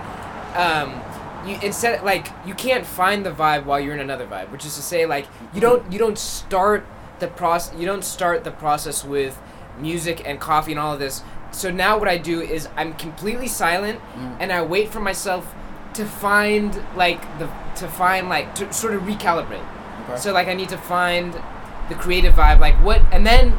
[0.55, 1.01] um,
[1.45, 4.75] you instead like you can't find the vibe while you're in another vibe, which is
[4.75, 6.85] to say like you don't you don't start
[7.19, 9.39] the process you don't start the process with
[9.79, 11.21] music and coffee and all of this.
[11.51, 14.37] So now what I do is I'm completely silent Mm.
[14.39, 15.53] and I wait for myself
[15.93, 19.65] to find like the to find like to sort of recalibrate.
[20.09, 20.17] Okay.
[20.19, 21.33] So like I need to find
[21.89, 23.53] the creative vibe, like what, and then,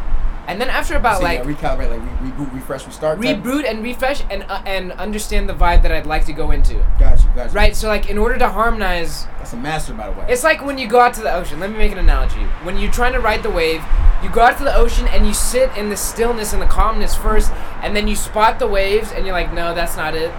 [0.49, 3.21] and then after about So, like yeah, recalibrate, like re- reboot, refresh, restart.
[3.21, 3.39] type?
[3.39, 6.75] reboot and refresh and uh, and understand the vibe that I'd like to go into.
[6.99, 7.53] Got you, got you.
[7.57, 7.75] Right.
[7.77, 10.27] So like in order to harmonize, That's a master, by the way.
[10.29, 11.59] it's like when you go out to the ocean.
[11.61, 12.41] Let me make an analogy.
[12.63, 13.83] When you're trying to ride the wave,
[14.23, 17.15] you go out to the ocean and you sit in the stillness and the calmness
[17.15, 17.51] first,
[17.83, 20.31] and then you spot the waves and you're like, no, that's not it.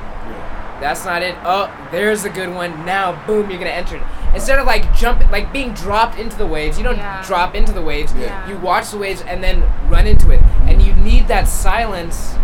[0.77, 0.87] Yeah.
[0.87, 1.35] That's not it.
[1.43, 2.85] Oh, there's a good one.
[2.85, 4.01] Now, boom, you're gonna enter it.
[4.33, 7.23] Instead of like jump, like being dropped into the waves, you don't Yeah.
[7.25, 8.13] drop into the waves.
[8.17, 8.47] Yeah.
[8.47, 10.41] You watch the waves and then run into it.
[10.67, 12.35] And you need that silence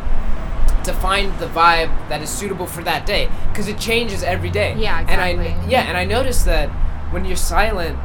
[0.84, 4.76] to find the vibe that is suitable for that day, because it changes every day.
[4.78, 5.72] Yeah, And I, exactly.
[5.72, 6.68] yeah, and I noticed that
[7.12, 7.98] when you're silent,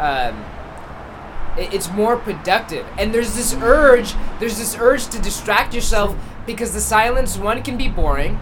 [0.00, 0.34] um,
[1.56, 6.14] it- it's more productive and there's this urge there's this urge to distract yourself
[6.46, 8.38] because the silence one can be boring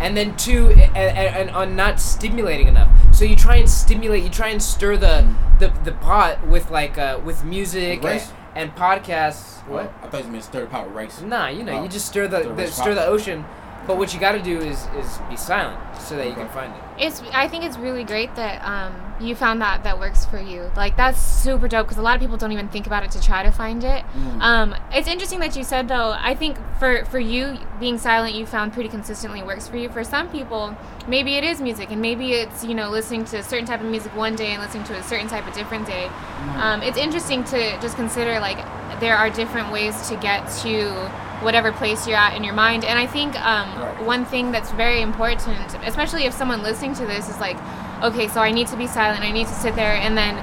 [0.00, 4.24] and then two and, and, and are not stimulating enough so you try and stimulate
[4.24, 8.74] you try and stir the the, the pot with like uh, with music and, and
[8.76, 9.94] podcasts what What?
[10.02, 11.20] I thought you meant stir the pot with rice.
[11.20, 11.82] nah you know Oh.
[11.82, 13.44] you just stir the, Stir the stir the ocean
[13.86, 16.72] but what you got to do is is be silent so that you can find
[16.74, 17.22] it It's.
[17.32, 20.70] I think it's really great that um, you found that that works for you.
[20.76, 23.20] Like that's super dope because a lot of people don't even think about it to
[23.20, 24.04] try to find it.
[24.04, 24.40] Mm.
[24.40, 26.16] Um, it's interesting that you said though.
[26.18, 29.88] I think for for you being silent, you found pretty consistently works for you.
[29.88, 30.76] For some people,
[31.06, 33.86] maybe it is music, and maybe it's you know listening to a certain type of
[33.86, 36.06] music one day and listening to a certain type of different day.
[36.06, 36.60] Mm-hmm.
[36.60, 38.58] Um, it's interesting to just consider like
[39.00, 41.10] there are different ways to get to
[41.42, 42.84] whatever place you're at in your mind.
[42.84, 44.02] And I think um, Right.
[44.04, 47.56] one thing that's very important, especially if someone listening to this is like,
[48.02, 50.36] okay, so I need to be silent, I need to sit there and then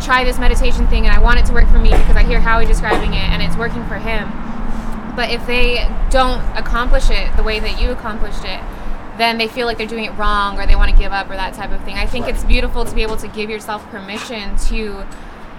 [0.00, 2.40] try this meditation thing, and I want it to work for me because I hear
[2.40, 4.30] Howie describing it and it's working for him.
[5.16, 8.60] But if they don't accomplish it the way that you accomplished it,
[9.16, 11.36] then they feel like they're doing it wrong or they want to give up or
[11.36, 11.94] that type of thing.
[11.96, 12.34] I think Right.
[12.34, 15.04] it's beautiful to be able to give yourself permission to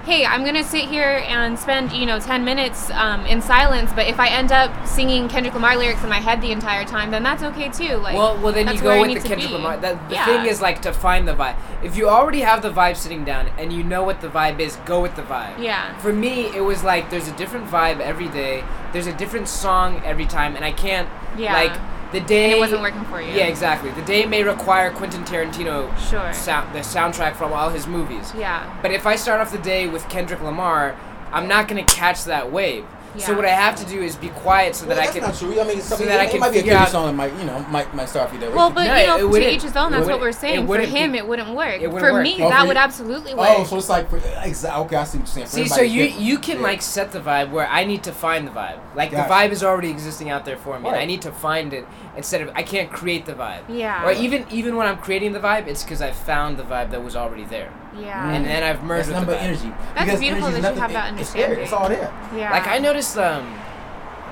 [0.06, 4.08] hey, I'm gonna sit here and spend you know 10 minutes um, in silence, but
[4.08, 7.24] if I end up singing Kendrick Lamar lyrics in my head the entire time, then
[7.24, 7.96] that's okay too.
[7.98, 9.52] Like, well, well, then you that's where I go with the Kendrick.
[9.52, 9.78] Lamar.
[9.78, 10.26] That, the Yeah.
[10.26, 11.56] thing is like to find the vibe.
[11.84, 14.76] If you already have the vibe sitting down and you know what the vibe is,
[14.86, 15.58] go with the vibe.
[15.62, 15.98] Yeah.
[15.98, 18.64] For me, it was like there's a different vibe every day.
[18.94, 21.54] There's a different song every time, and I can't Yeah.
[21.54, 21.74] like
[22.12, 22.46] the day.
[22.46, 23.32] And it wasn't working for you.
[23.34, 23.92] Yeah, exactly.
[23.92, 26.32] The day may require Quentin Tarantino Sure.
[26.34, 28.34] sound the soundtrack from all his movies.
[28.38, 28.70] Yeah.
[28.82, 30.96] But if I start off the day with Kendrick Lamar,
[31.32, 32.86] I'm not gonna catch that wave.
[33.20, 35.22] So what I have to do is be quiet so Well, that I can.
[35.22, 35.50] that's can.
[35.50, 35.62] not true.
[35.62, 37.06] I mean, so something, that I it can might be a figure Kendrick out- song
[37.08, 38.56] that might, you know, might might start off your day.
[38.56, 39.92] Well, but No, you know, to wouldn't- each his own.
[39.92, 40.68] That's what we're saying.
[40.68, 41.82] For him, be- it wouldn't work.
[41.82, 42.24] it wouldn't for work.
[42.24, 43.50] me, Oh, that for would you- absolutely oh, work.
[43.52, 45.46] oh, so it's like, for, exa- okay, I see what you're saying.
[45.48, 46.18] For See, so you yeah.
[46.18, 46.64] you can Yeah.
[46.64, 48.80] like set the vibe where I need to find the vibe.
[48.96, 49.28] Like Gotcha.
[49.28, 51.02] the vibe is already existing out there for me, and Right.
[51.02, 51.86] I need to find it
[52.18, 53.64] instead of I can't create the vibe.
[53.70, 54.06] Yeah.
[54.06, 57.04] Or even even when I'm creating the vibe, it's because I found the vibe that
[57.04, 58.32] was already there, yeah.
[58.32, 59.42] and then I've merged That's with number the vibe.
[59.42, 59.70] energy.
[59.94, 61.52] That's Because beautiful energy is that you have that understanding.
[61.52, 61.64] It's there.
[61.64, 62.14] It's all there.
[62.36, 62.52] yeah.
[62.52, 63.58] Like I noticed, um,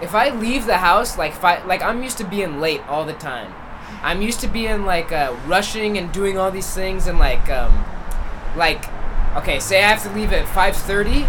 [0.02, 3.06] if I leave the house, like if I, like I'm used to being late all
[3.06, 3.54] the time.
[4.02, 7.86] I'm used to being like uh, rushing and doing all these things and like um,
[8.58, 8.84] like
[9.38, 11.24] okay, say I have to leave at 5:30.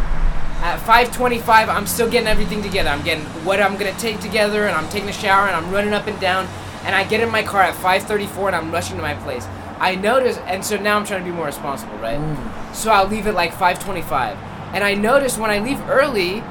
[0.64, 2.88] At 5:25, I'm still getting everything together.
[2.88, 5.92] I'm getting what I'm gonna take together, and I'm taking a shower, and I'm running
[5.92, 6.48] up and down,
[6.86, 9.46] and I get in my car at 5:34, and I'm rushing to my place.
[9.78, 12.18] I notice, and so now I'm trying to be more responsible, right?
[12.18, 12.74] Mm.
[12.74, 14.38] So I'll leave at like 5:25,
[14.72, 16.42] and I notice when I leave early,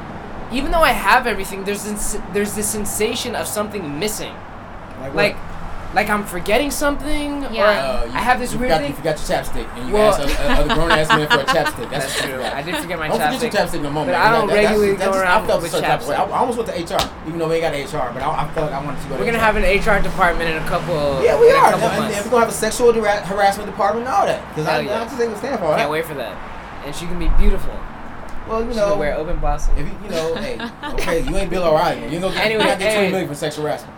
[0.51, 4.35] even though I have everything, there's this, there's this sensation of something missing,
[5.01, 5.52] Like, like what?
[5.93, 7.63] Like I'm forgetting something, Yeah.
[7.63, 8.89] or Uh, you- I have this you weird forgot, thing.
[8.91, 11.39] You forgot your chapstick, and you Well- asked a, a, a grown ass man for
[11.39, 11.89] a chapstick.
[11.91, 12.43] That's, That's true.
[12.43, 13.33] I did forget my don't chapstick.
[13.39, 14.05] forget your chapstick no more.
[14.05, 14.21] but man.
[14.21, 16.07] I don't That- that- regularly that's- go that's- around I felt with some type of
[16.07, 16.15] way.
[16.15, 16.19] chapstick.
[16.19, 18.47] I, I almost went to HR, even though we ain't got HR, but I, I
[18.53, 19.13] felt like I wanted to go.
[19.15, 19.41] We're to gonna HR.
[19.45, 21.23] have an HR department in a couple.
[21.23, 21.71] Yeah, we in a are.
[21.71, 22.17] couple And, months.
[22.17, 24.41] and we're gonna have a sexual hara- harassment department and all that.
[24.49, 25.01] Because I, Hell yeah.
[25.01, 25.91] I just think we stand for all Can't that.
[25.91, 26.33] wait for that.
[26.85, 27.73] And she can be beautiful.
[28.49, 29.69] Well, you She know, can wear open bosses.
[29.77, 30.59] if you, you know, hey,
[30.95, 31.99] okay, you ain't Bill O'Reilly.
[32.07, 32.95] You ain't gonna get, Anyway, you're not get hey.
[32.95, 33.93] 20 million for sexual harassment.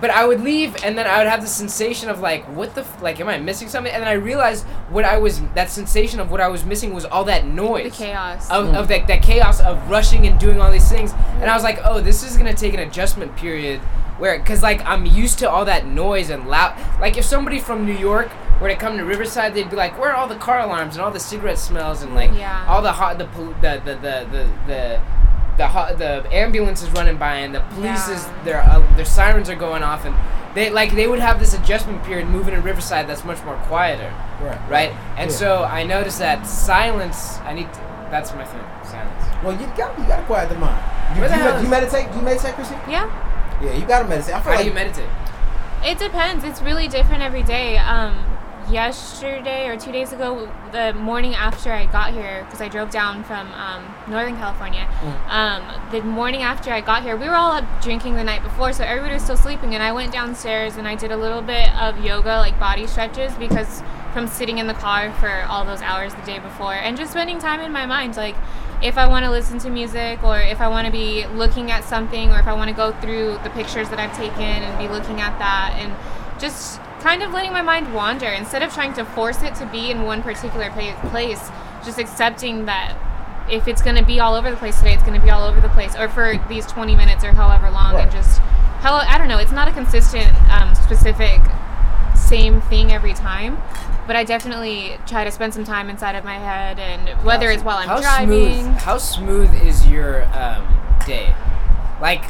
[0.00, 2.82] But I would leave, and then I would have the sensation of like, what the
[2.82, 3.92] f- like, am I missing something?
[3.92, 7.04] And then I realized what I was that sensation of what I was missing was
[7.06, 8.50] all that noise, The chaos.
[8.50, 8.74] Of, Mm.
[8.74, 11.78] of that, that chaos of rushing and doing all these things, and I was like,
[11.84, 13.80] oh, this is gonna take an adjustment period,
[14.18, 16.76] where, cause like I'm used to all that noise and loud.
[17.00, 18.30] Like if somebody from New York
[18.60, 21.04] were to come to Riverside, they'd be like, where are all the car alarms and
[21.04, 22.66] all the cigarette smells and like Yeah.
[22.68, 24.48] all the hot the pol- the the the the.
[24.66, 25.00] the
[25.56, 29.54] the, the ambulance is running by and the police is their uh, their sirens are
[29.54, 30.14] going off and
[30.54, 34.12] they like they would have this adjustment period moving in Riverside that's much more quieter,
[34.40, 34.58] Right.
[34.70, 34.90] right?
[35.16, 35.36] And Yeah.
[35.36, 37.38] so I noticed that silence.
[37.40, 37.72] I need.
[37.72, 37.80] To,
[38.10, 38.60] that's my thing.
[38.84, 39.24] Silence.
[39.42, 40.80] Well, you got you gotta quiet the mind.
[41.14, 42.10] You, Where the you, hell med- is- you meditate?
[42.12, 42.76] Do you meditate, Chrissy?
[42.88, 43.10] yeah.
[43.62, 44.34] Yeah, you gotta meditate.
[44.34, 45.08] I feel How like do you meditate?
[45.84, 46.44] It depends.
[46.44, 47.76] It's really different every day.
[47.78, 48.16] Um,
[48.70, 53.24] yesterday or two days ago, the morning after I got here, because I drove down
[53.24, 54.88] from um, Northern California,
[55.28, 58.72] um, the morning after I got here, we were all up drinking the night before,
[58.72, 59.74] so everybody was still sleeping.
[59.74, 63.34] And I went downstairs and I did a little bit of yoga, like body stretches,
[63.34, 67.12] because from sitting in the car for all those hours the day before, and just
[67.12, 68.36] spending time in my mind, like
[68.82, 71.84] if I want to listen to music or if I want to be looking at
[71.84, 74.92] something or if I want to go through the pictures that I've taken and be
[74.92, 75.94] looking at that and
[76.40, 79.90] just kind of letting my mind wander instead of trying to force it to be
[79.90, 81.50] in one particular pa- place
[81.84, 82.96] just accepting that
[83.50, 85.44] if it's going to be all over the place today it's going to be all
[85.46, 88.04] over the place or for these 20 minutes or however long Right.
[88.04, 88.38] and just
[88.80, 91.42] how I don't know it's not a consistent um, specific
[92.16, 93.58] same thing every time
[94.06, 97.62] but I definitely try to spend some time inside of my head and whether it's
[97.62, 98.76] while I'm how driving smooth?
[98.78, 100.66] How smooth is your um,
[101.06, 101.34] day?
[102.00, 102.24] Like,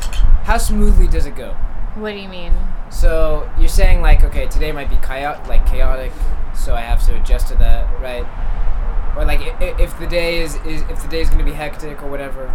[0.44, 1.56] how smoothly does it go?
[1.94, 2.52] What do you mean
[2.90, 6.12] So you're saying like, okay, today might be chaotic, like chaotic,
[6.54, 8.24] so I have to adjust to that, right?
[9.16, 11.52] Or like, i- i- if the day is, is if the day is gonna be
[11.52, 12.50] hectic or whatever.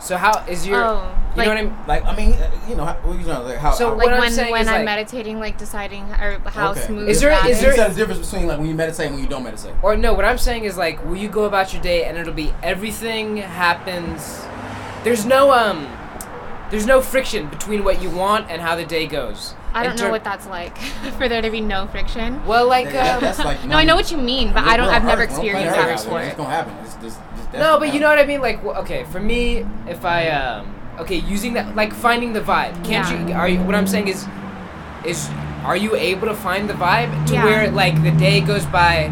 [0.00, 0.82] So how is your?
[0.84, 1.76] Oh, you like- know what I mean?
[1.86, 3.70] like I mean, uh, you know, how, well, you know, like how.
[3.70, 6.40] So how, What like I'm when saying when is, I'm like- meditating, like deciding or
[6.46, 6.80] how Okay.
[6.80, 9.06] smooth Is there- that is is there- there a difference between like when you meditate
[9.06, 9.72] and when you don't meditate?
[9.82, 12.34] Or no, what I'm saying is like, will you go about your day and it'll
[12.34, 14.44] be everything happens.
[15.04, 15.86] There's no um,
[16.70, 19.54] there's no friction between what you want and how the day goes.
[19.74, 20.76] I don't know what that's like
[21.18, 22.44] for there to be no friction.
[22.46, 24.88] Well, like That- um, that's like No, I know what you mean, but I don't.
[24.88, 26.74] I've never experienced experienced that It's gonna happen.
[26.84, 28.40] It's just, just, No, but you know what I mean.
[28.40, 32.72] Like, wh- okay, for me, if I um, okay, using that, like finding the vibe.
[32.84, 33.26] Can't Yeah.
[33.28, 33.34] you?
[33.34, 33.60] Are you?
[33.62, 34.26] What I'm saying is,
[35.04, 35.28] is
[35.64, 37.44] are you able to find the vibe to Yeah.
[37.44, 39.10] where like the day goes by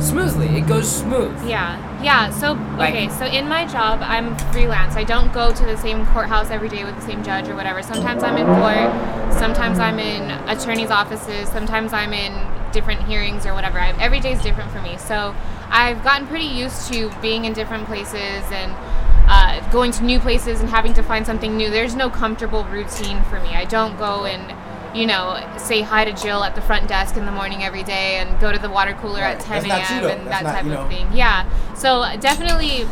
[0.00, 0.46] smoothly?
[0.56, 1.36] It goes smooth.
[1.46, 2.30] Yeah, yeah.
[2.30, 4.96] So Like- okay, so in my job, I'm freelance.
[4.96, 7.82] I don't go to the same courthouse every day with the same judge or whatever.
[7.82, 9.32] Sometimes I'm in court.
[9.34, 11.48] Sometimes I'm in attorneys' offices.
[11.48, 12.32] Sometimes I'm in
[12.72, 13.78] different hearings or whatever.
[13.80, 14.96] I, every day is different for me.
[14.98, 15.34] So
[15.70, 18.74] I've gotten pretty used to being in different places and.
[19.30, 21.68] Uh, going to new places and having to find something new.
[21.68, 23.54] There's no comfortable routine for me.
[23.54, 24.40] I don't go and,
[24.94, 28.16] you know, say hi to Jill at the front desk in the morning every day
[28.16, 29.36] and go to the water cooler Right.
[29.36, 30.18] at 10 That's not you, a.m.
[30.20, 30.88] and That's that not, type you of know.
[30.88, 31.08] thing.
[31.12, 31.44] Yeah.
[31.74, 32.86] So definitely,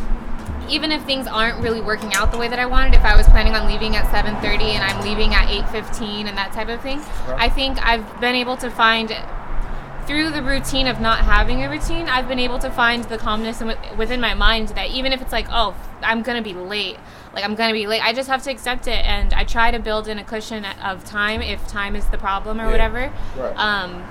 [0.68, 3.26] even if things aren't really working out the way that I wanted, if I was
[3.28, 6.98] planning on leaving at 7:30 and I'm leaving at 8:15 and that type of thing,
[7.28, 7.36] Right.
[7.38, 9.16] I think I've been able to find
[10.06, 13.60] through the routine of not having a routine, I've been able to find the calmness
[13.60, 16.96] in, within my mind that even if it's like, oh, I'm gonna be late,
[17.34, 19.78] like I'm gonna be late, I just have to accept it, and I try to
[19.78, 22.70] build in a cushion of time if time is the problem or Yeah.
[22.70, 23.12] whatever.
[23.36, 23.56] Right.
[23.56, 24.04] Um,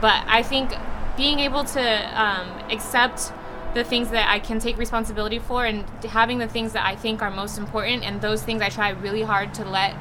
[0.00, 0.72] but I think
[1.16, 3.32] being able to um, accept
[3.74, 7.22] the things that I can take responsibility for and having the things that I think
[7.22, 9.94] are most important and those things I try really hard to let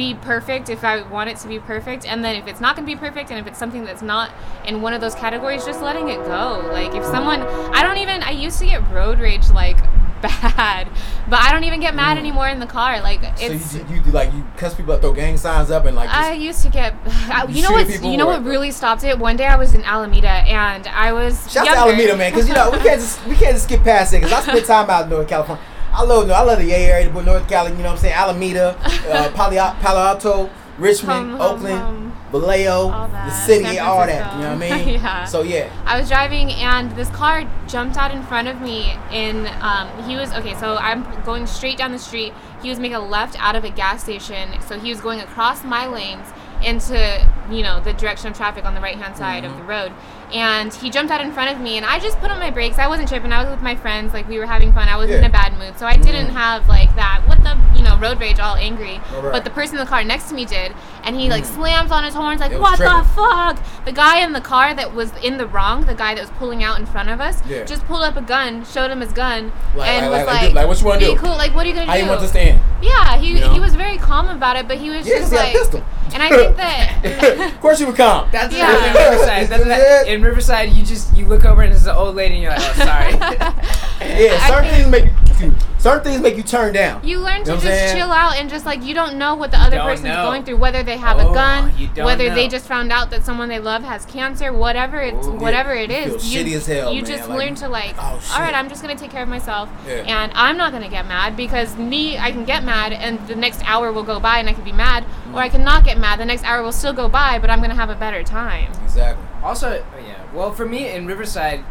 [0.00, 2.88] be perfect if I want it to be perfect and then if it's not going
[2.88, 4.32] to be perfect and if it's something that's not
[4.64, 8.22] in one of those categories just letting it go like if someone I don't even
[8.22, 9.76] I used to get road rage like
[10.22, 10.88] bad
[11.28, 12.20] but I don't even get mad mm.
[12.20, 15.02] anymore in the car like it's so you, you, you like you cuss people up,
[15.02, 16.94] throw gang signs up, and like I used to get.
[17.06, 18.02] I, You you know what?
[18.02, 19.18] You know what really stopped it?
[19.18, 21.50] One day I was in Alameda and I was.
[21.50, 21.92] Shout out younger.
[21.92, 24.22] to Alameda, man, because you know we can't just we can't just skip past it.
[24.22, 25.64] Because I spent time out in North California.
[26.00, 28.14] I love I love the Bay Area, but North Cali, you know what I'm saying?
[28.14, 28.74] Alameda,
[29.10, 31.78] uh, Palo, Palo Alto, Richmond, Hum, Oakland.
[31.78, 32.06] hum.
[32.32, 34.36] Vallejo, the city, all that.
[34.36, 34.88] You know what I mean?
[34.94, 35.24] Yeah.
[35.26, 35.68] So yeah.
[35.84, 38.96] I was driving and this car jumped out in front of me.
[39.12, 40.54] In um, he was okay.
[40.54, 42.32] So I'm going straight down the street.
[42.62, 44.58] He was making a left out of a gas station.
[44.62, 46.26] So he was going across my lanes
[46.64, 49.92] into you know the direction of traffic on the right hand side of the road.
[50.32, 52.78] And he jumped out in front of me, and I just put on my brakes.
[52.78, 53.32] I wasn't tripping.
[53.32, 54.88] I was with my friends, like we were having fun.
[54.88, 56.30] I was in a bad mood, so I didn't mm.
[56.30, 57.22] have like that.
[57.26, 58.98] What the you know road rage, all angry.
[58.98, 59.32] Right, right.
[59.32, 61.54] But the person in the car next to me did, and he like mm.
[61.54, 63.84] slams on his horns, like It was what the fuck?
[63.84, 66.62] The guy in the car that was in the wrong, the guy that was pulling
[66.62, 67.64] out in front of us, Yeah.
[67.64, 70.54] just pulled up a gun, showed him his gun, Like- and like- was like, like,
[70.54, 71.16] like, what you wanna "Be do?
[71.16, 71.30] Cool.
[71.36, 72.60] Like, what are you gonna How do?" you want this to end?
[72.82, 73.52] Yeah, he You know?
[73.52, 75.52] he was very calm about it, but he was Yeah, 'cause just he a like,
[75.52, 75.82] pistol.
[76.14, 77.52] and I think that.
[77.54, 78.70] of course you would calm That's Yeah.
[78.86, 79.48] in Riverside.
[79.48, 82.42] That's that, in Riverside, you just you look over and there's an old lady and
[82.42, 83.12] you're like, oh sorry.
[84.00, 85.04] Yeah, certain things make
[85.40, 87.00] you, certain things make you turn down.
[87.06, 87.96] You learn to know just saying?
[87.96, 90.24] chill out and just like you don't know what the other don't person's know.
[90.24, 93.10] going through, whether they have Oh, a gun, you don't whether they just found out
[93.10, 95.38] that someone they love has cancer, whatever it's Oh, yeah.
[95.40, 96.32] whatever it You is.
[96.32, 98.54] feel shitty as hell, you man, just like, learn to like, oh, all right.
[98.54, 99.94] I'm just gonna take care of myself, Yeah.
[100.06, 103.62] and I'm not gonna get mad because me, I can get mad and the next
[103.64, 105.52] hour will go by and I can be mad, or I Mm.
[105.52, 106.20] can not get mad.
[106.20, 108.70] The next hour will still go by, but I'm gonna have a better time.
[108.84, 109.24] Exactly.
[109.42, 110.14] Also, yeah.
[110.34, 111.64] Well, for me in Riverside,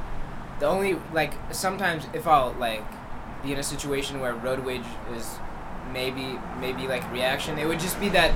[0.59, 2.83] the only like sometimes if I'll like
[3.43, 4.83] be in a situation where road rage
[5.15, 5.27] is
[5.91, 8.33] maybe maybe like reaction, it would just be that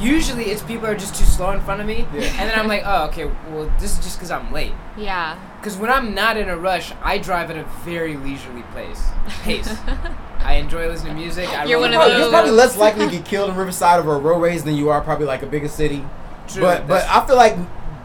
[0.00, 2.22] usually it's people are just too slow in front of me, Yeah.
[2.38, 4.72] and then I'm like, oh okay, well this is just because I'm late.
[4.96, 5.38] Yeah.
[5.60, 9.02] Because when I'm not in a rush, I drive at a very leisurely pace.
[9.42, 9.68] Pace.
[10.40, 11.48] I enjoy listening to music.
[11.48, 12.20] I You're one of around.
[12.20, 14.90] You're probably less likely to get killed in Riverside over a road race than you
[14.90, 16.04] are probably like a bigger city.
[16.48, 17.56] True, but but that's- I feel like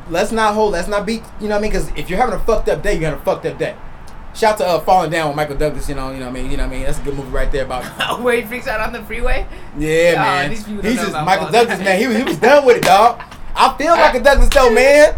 [0.10, 1.72] let's not hold, let's not be, you know what I mean?
[1.72, 3.76] Because if you're having a fucked up day, you're having a fucked up day.
[4.36, 6.52] Shout to uh, Falling Down with Michael Douglas, you know, you know what I mean,
[6.52, 6.84] you know what I mean.
[6.86, 8.22] That's a good movie right there about.
[8.22, 9.46] Where he freaks out on the freeway.
[9.78, 10.50] Yeah, Oh, man.
[10.50, 11.86] these people He's just Michael Falling Douglas, Down.
[11.86, 12.00] man.
[12.00, 13.22] He was he was done with it, dog.
[13.56, 15.16] I feel Michael Douglas though, man.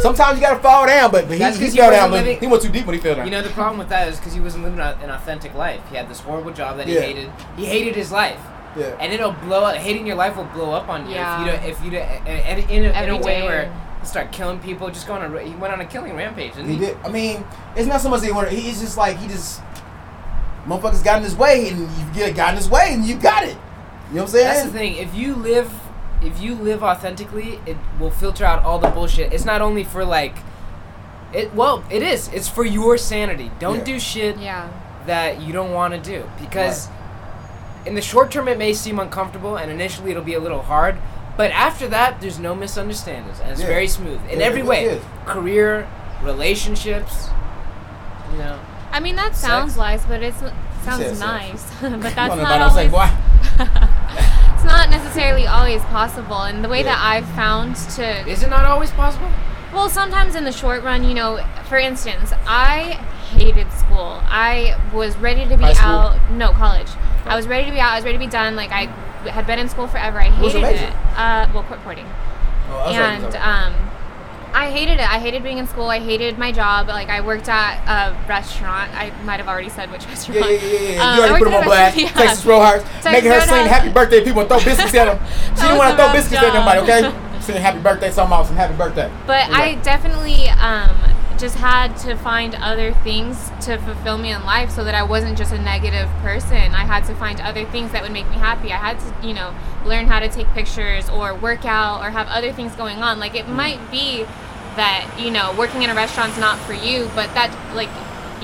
[0.00, 2.10] Sometimes you gotta fall down, but, but he, That's he fell down.
[2.10, 3.26] living- He went too deep when he fell down.
[3.26, 5.80] You know the problem with that is because he wasn't living a- an authentic life.
[5.90, 7.00] He had this horrible job that he Yeah.
[7.02, 7.30] hated.
[7.56, 8.40] He hated his life,
[8.76, 8.96] yeah.
[8.98, 9.76] and it'll blow up.
[9.76, 11.36] Hating your life will blow up on you Yeah.
[11.36, 11.64] if you don't.
[11.70, 14.88] If you don't, and, and in, a, in a way where he start killing people,
[14.88, 15.34] just going on.
[15.34, 16.54] a He went on a killing rampage.
[16.54, 16.96] Didn't He he, did.
[17.04, 17.44] I mean,
[17.76, 18.52] it's not so much that he wanted.
[18.52, 19.60] He's just like he just
[20.66, 23.44] motherfuckers got in his way, and you get got in his way, and you got
[23.44, 23.56] it.
[24.10, 24.44] You know what I'm saying?
[24.44, 24.96] That's the thing.
[24.96, 25.72] If you live,
[26.22, 29.32] if you live authentically, it will filter out all the bullshit.
[29.32, 30.36] It's not only for like.
[31.32, 32.28] It well, it is.
[32.28, 33.50] It's for your sanity.
[33.58, 33.84] Don't Yeah.
[33.84, 34.68] do shit Yeah.
[35.06, 36.88] that you don't want to do because
[37.84, 40.96] in the short term it may seem uncomfortable and initially it'll be a little hard
[41.36, 43.66] but after that there's no misunderstandings and it's Yeah.
[43.66, 45.02] very smooth in Yeah, every way is.
[45.26, 45.86] career
[46.22, 47.28] relationships
[48.32, 48.58] you know
[48.92, 49.78] I mean that sounds Sex.
[49.78, 50.52] nice, but it's said
[50.84, 51.20] sounds sex.
[51.20, 51.64] nice.
[51.80, 53.10] but that's don't know not about no sex, always.
[53.10, 53.10] boy.
[54.54, 56.94] it's not necessarily always possible, and the way Yeah.
[56.94, 59.28] that I've found to is it not always possible
[59.72, 62.92] Well, sometimes in the short run, you know, for instance, I
[63.34, 64.20] hated school.
[64.28, 66.16] I was ready to be out.
[66.30, 66.86] No, college.
[67.26, 67.36] I oh.
[67.36, 67.90] was ready to be out.
[67.90, 68.54] I was ready to be done.
[68.54, 68.86] Like I
[69.26, 70.20] had been in school forever.
[70.20, 70.92] I hated it.
[71.16, 72.06] Uh, well, court reporting.
[72.70, 73.74] Oh, and um,
[74.54, 75.12] I hated it.
[75.12, 75.90] I hated being in school.
[75.90, 76.86] I hated my job.
[76.88, 78.92] Like I worked at a restaurant.
[78.94, 80.40] I might have already said which restaurant.
[80.40, 81.10] yeah, yeah, yeah, yeah.
[81.10, 81.96] Um, you already put them on blast.
[81.98, 82.08] yeah.
[82.10, 84.24] Texas Roadhouse, Texas making her sing happy birthday.
[84.24, 85.26] People and throw biscuits at him.
[85.56, 87.14] She didn't want to throw biscuits at nobody, job.
[87.14, 87.40] okay?
[87.40, 89.12] Saying happy birthday, something awesome, happy birthday.
[89.26, 89.50] But.
[89.50, 90.96] I definitely um,
[91.44, 95.36] just had to find other things to fulfill me in life so that I wasn't
[95.36, 96.74] just a negative person.
[96.74, 98.72] I had to find other things that would make me happy.
[98.72, 99.54] I had to, you know,
[99.84, 103.18] learn how to take pictures or work out or have other things going on.
[103.18, 103.56] Like it mm.
[103.56, 104.22] might be
[104.76, 107.90] that, you know, working in a restaurant's not for you, but that, like,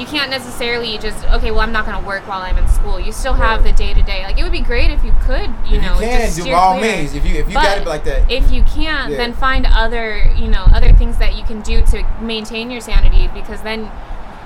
[0.00, 1.50] you can't necessarily just okay.
[1.50, 2.98] Well, I'm not gonna work while I'm in school.
[2.98, 3.76] You still have Right.
[3.76, 4.22] the day to day.
[4.24, 6.52] Like it would be great if you could, you If know, you can just do
[6.54, 6.96] all clear.
[6.96, 7.14] means.
[7.14, 9.18] If you if you But got it like that, If you can't, Yeah.
[9.18, 13.28] then find other, you know, other things that you can do to maintain your sanity
[13.34, 13.90] because then,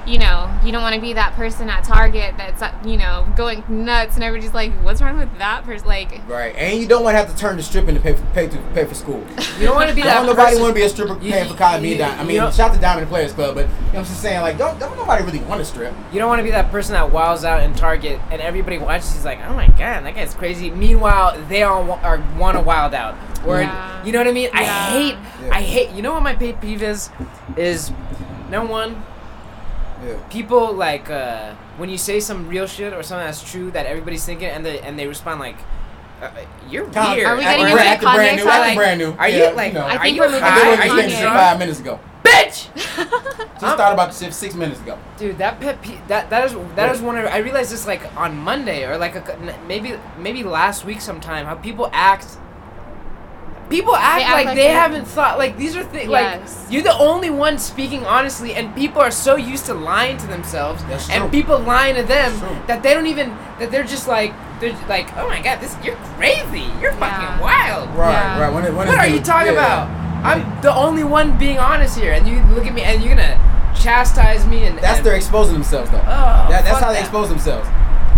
[0.06, 3.26] you know, you don't want to be that person at Target that's, uh, you know,
[3.36, 5.86] going nuts and everybody's like, what's wrong with that person?
[5.88, 6.54] Like, right?
[6.56, 8.58] And you don't want to have to turn to stripping to pay for pay to
[8.74, 9.24] pay for school.
[9.58, 11.32] you don't want to be that don't nobody person- want to be a stripper You-
[11.32, 11.82] paying for college.
[11.82, 13.74] Me, you- and Di- I mean, know- shout to Diamond Players Club, but you know
[13.92, 15.94] what I'm just saying, like, don't don't nobody really want to strip.
[16.12, 19.12] You don't want to be that person that wows out in Target and everybody watches.
[19.14, 22.62] He's like, "Oh my god, that guy's crazy." Meanwhile, they all wa- are want to
[22.62, 23.14] wild out.
[23.46, 24.04] Or Yeah.
[24.04, 24.48] you know what I mean?
[24.54, 24.60] Yeah.
[24.60, 25.54] I hate, Yeah.
[25.54, 25.90] I hate.
[25.90, 27.10] You know what my pet peeve is?
[27.56, 27.90] Is
[28.50, 29.02] number one,
[30.04, 30.16] Yeah.
[30.30, 34.24] people like uh, when you say some real shit or something that's true that everybody's
[34.24, 35.56] thinking, and they and they respond like,
[36.22, 36.30] uh,
[36.68, 38.60] "You're Kind weird." Are we getting Or brand- into acting brand new, side?
[38.60, 39.12] acting brand new.
[39.18, 39.80] Are you, Yeah, like- know.
[39.80, 40.50] I I think you we're moving high?
[40.50, 41.36] I did Are what you you said drunk?
[41.38, 42.00] five minutes ago.
[42.24, 42.68] bitch?
[43.60, 44.98] Just thought about this shit six minutes ago.
[45.16, 48.02] Dude, that pet pe- that that is that is one of I realized this like
[48.16, 52.26] on Monday or like a, maybe maybe last week sometime how people act
[53.70, 56.62] people act, They act like, like they they- haven't thought like these are things Yes.
[56.64, 60.26] like you're the only one speaking honestly and people are so used to lying to
[60.26, 61.30] themselves That's and true.
[61.30, 62.32] people lying to them
[62.66, 65.74] that they don't even that they're just like they're just like oh my god this
[65.82, 66.98] you're crazy you're Yeah.
[67.00, 68.40] fucking wild Right, Yeah.
[68.42, 68.52] right.
[68.52, 69.84] When it, when what are you talking yeah.
[69.84, 69.88] about
[70.24, 73.38] I'm the only one being honest here and you look at me and you're gonna
[73.74, 75.98] chastise me and That's and, their exposing themselves though.
[75.98, 77.00] Oh, that, that's how they that.
[77.02, 77.68] expose themselves.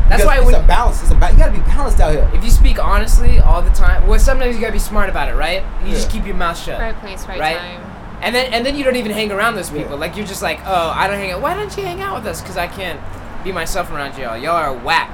[0.08, 1.02] That's Because why it's when, a balance.
[1.02, 2.30] It's about you gotta be balanced out here.
[2.34, 5.34] if you speak honestly all the time well sometimes you gotta be smart about it
[5.34, 7.56] right you just keep your mouth shut Right place, right, Right?
[7.56, 7.92] time.
[8.22, 9.90] And then and then you don't even hang around those people.
[9.90, 9.96] Yeah.
[9.96, 11.42] Like you're just like, oh, I don't hang out.
[11.42, 12.40] Why don't you hang out with us?
[12.40, 12.98] Because I can't
[13.44, 14.38] be myself around y'all.
[14.38, 15.10] Y'all are whack.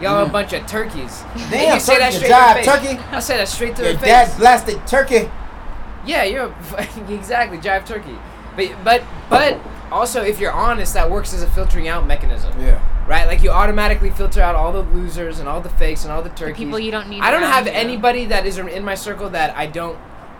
[0.00, 0.32] Y'all are a Mhm.
[0.32, 1.22] bunch of turkeys.
[1.34, 2.86] And Damn, you say that straight jive, to their face.
[2.96, 3.00] turkey.
[3.12, 4.30] I say that straight to Your their face.
[4.30, 5.30] dad blasted turkey.
[6.06, 6.44] Yeah, you're
[6.78, 8.16] a, exactly jive turkey.
[8.56, 9.58] But but but
[9.92, 12.52] also if you're honest, that works as a filtering out mechanism.
[12.60, 12.80] Yeah.
[13.06, 13.26] Right?
[13.26, 16.30] Like you automatically filter out all the losers and all the fakes and all the
[16.30, 16.56] turkeys.
[16.56, 17.72] people you don't need I don't have you.
[17.72, 19.96] anybody that is in my circle that I don't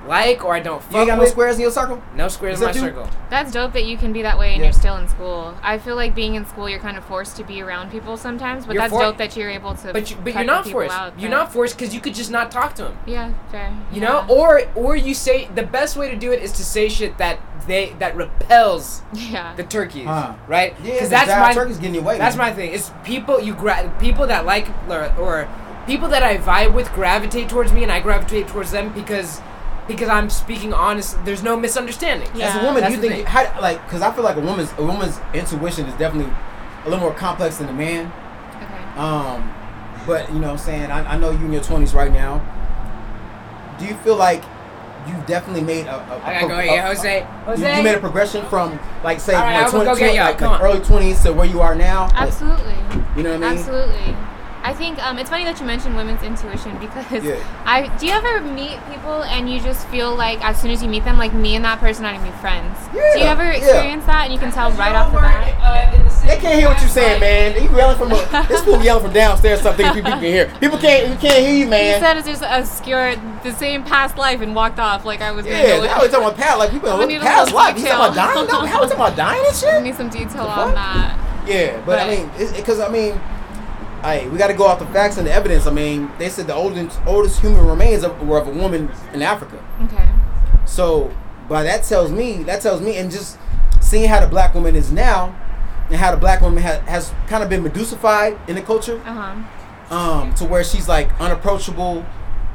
[0.07, 2.03] like or I don't fuck You ain't got no squares in your circle?
[2.15, 2.91] No squares in my Except you?
[2.93, 3.11] circle.
[3.31, 4.65] That's dope that you can be that way and Yeah.
[4.67, 5.55] you're still in school.
[5.63, 8.67] I feel like being in school, you're kind of forced to be around people sometimes,
[8.67, 9.93] but You're that's for- dope that you're able to.
[9.93, 10.95] But you, but you're not forced.
[10.95, 12.99] out You're not forced because you could just not talk to them.
[13.07, 13.73] Yeah, fair.
[13.93, 14.09] You yeah.
[14.09, 17.19] know, or or you say the best way to do it is to say shit
[17.19, 19.55] that they that repels yeah.
[19.57, 20.35] the turkeys, Huh.
[20.47, 20.75] right?
[20.85, 22.19] Yeah, Because the that's my turkey's getting away.
[22.19, 22.49] that's man.
[22.49, 22.73] my thing.
[22.73, 25.49] It's people you gra- people that like or, or
[25.87, 29.41] people that I vibe with gravitate towards me, and I gravitate towards them because
[29.89, 31.23] because I'm speaking honest.
[31.25, 32.29] There's no misunderstanding.
[32.35, 32.49] Yeah.
[32.57, 33.25] As a woman, That's you think thing.
[33.27, 36.33] how like because I feel like a woman's a woman's intuition is definitely
[36.85, 38.07] a little more complex than a man.
[38.57, 39.01] Okay.
[39.01, 39.53] Um,
[40.07, 42.43] but you know what I'm saying I, I know you in your 20s right now.
[43.79, 44.43] Do you feel like
[45.07, 47.19] you've definitely made a, a, I gotta a- go a- here, Jose.
[47.19, 47.77] you- Jose.
[47.77, 50.15] You, made a progression from like say All right, like, I'm gonna 20, go get
[50.15, 50.81] y'all, like, like early
[51.13, 52.05] 20s to where you are now.
[52.07, 52.75] Like, Absolutely.
[53.17, 53.59] you know what I mean?
[53.59, 54.17] Absolutely.
[54.67, 57.37] I think um, it's funny that you mentioned women's intuition because Yeah.
[57.65, 60.89] I do you ever meet people and you just feel like as soon as you
[60.89, 62.77] meet them, like me and that person aren't gonna be friends.
[62.93, 63.59] do you Yeah, ever yeah.
[63.63, 66.03] experience that and you can tell right off the bat?
[66.27, 67.63] They can't hear what you're saying, man.
[67.63, 69.61] You yelling from a, this fool yelling from downstairs.
[69.61, 70.53] Something people can hear.
[70.59, 71.09] People can't.
[71.11, 71.95] You can't hear you, man.
[71.95, 73.15] He said it's just obscure
[73.45, 75.91] the same past life and walked off like I was gonna Yeah, know it.
[75.91, 77.79] how we talking about past like people I'm look need a past little life.
[77.79, 78.49] You talking about dying?
[78.49, 79.75] No, how we talking about dying and shit?
[79.75, 81.17] I need some detail on that.
[81.47, 83.21] Yeah, but, I mean, because I mean,
[84.07, 85.67] I we got to go off the facts and the evidence.
[85.67, 89.23] I mean, they said the oldest oldest human remains of, were of a woman in
[89.23, 89.59] Africa.
[89.85, 90.09] Okay.
[90.65, 91.11] So,
[91.49, 93.39] but that tells me that tells me, and just
[93.81, 95.35] seeing how the black woman is now,
[95.89, 99.13] and how the black woman ha- has kind of been medusified in the culture, Uh
[99.89, 99.95] huh.
[99.97, 102.05] um, to where she's like unapproachable,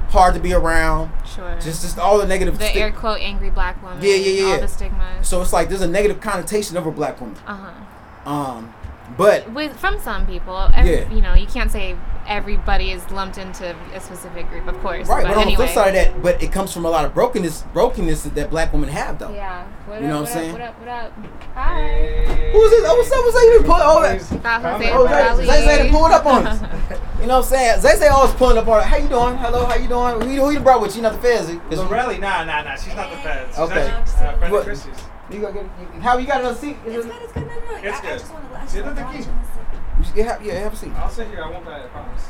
[0.09, 1.55] hard to be around, Sure.
[1.59, 2.57] just just all the negative.
[2.59, 3.99] the sti- air quote angry black woman.
[4.01, 5.27] Yeah, yeah, yeah, All the stigmas.
[5.27, 7.35] so it's like there's a negative connotation of a black woman.
[7.47, 8.29] uh huh.
[8.33, 8.73] Um,
[9.17, 11.09] but With from some people, every, Yeah.
[11.11, 11.95] you know, you can't say
[12.27, 15.07] everybody is lumped into a specific group, of course.
[15.07, 15.65] Right, but, but on anyway.
[15.65, 18.49] the flip side of that, but it comes from a lot of brokenness, brokenness that
[18.49, 19.31] black women have, though.
[19.33, 19.65] Yeah.
[19.85, 20.51] What You know up, what I'm what saying?
[20.53, 20.79] What up?
[20.79, 21.13] What up?
[21.55, 22.49] Hi.
[22.53, 22.83] Who's this?
[22.87, 23.17] Oh, what's up?
[23.25, 23.43] What's up?
[23.43, 24.43] You been pulling all that?
[24.43, 25.37] Got Jose Oh, Morales.
[25.39, 26.61] Zay, Zay, Zay, pull it up on us.
[27.21, 27.81] You know what I'm saying?
[27.81, 28.85] Zay Zay always pulling up on it.
[28.85, 29.37] How you doing?
[29.37, 30.21] Hello, how you doing?
[30.21, 31.03] Who you, who you brought with you?
[31.03, 31.49] Not the feds.
[31.49, 32.75] is- is- Lorelli, nah, nah, nah.
[32.75, 33.49] She's not the feds.
[33.51, 33.87] She's Okay.
[33.89, 34.59] actually, uh, friend What?
[34.61, 34.95] of Chrissy's.
[35.31, 35.69] You got good.
[35.95, 36.77] you- How you got another seat?
[36.85, 37.47] Is It's good, it's good.
[37.47, 38.11] No, no, It's I, good.
[38.11, 39.17] I just want to Sit at the key.
[39.17, 40.91] you should- yeah, yeah, have a seat.
[40.97, 41.43] I'll sit here.
[41.43, 41.83] I won't die.
[41.83, 42.23] I promise.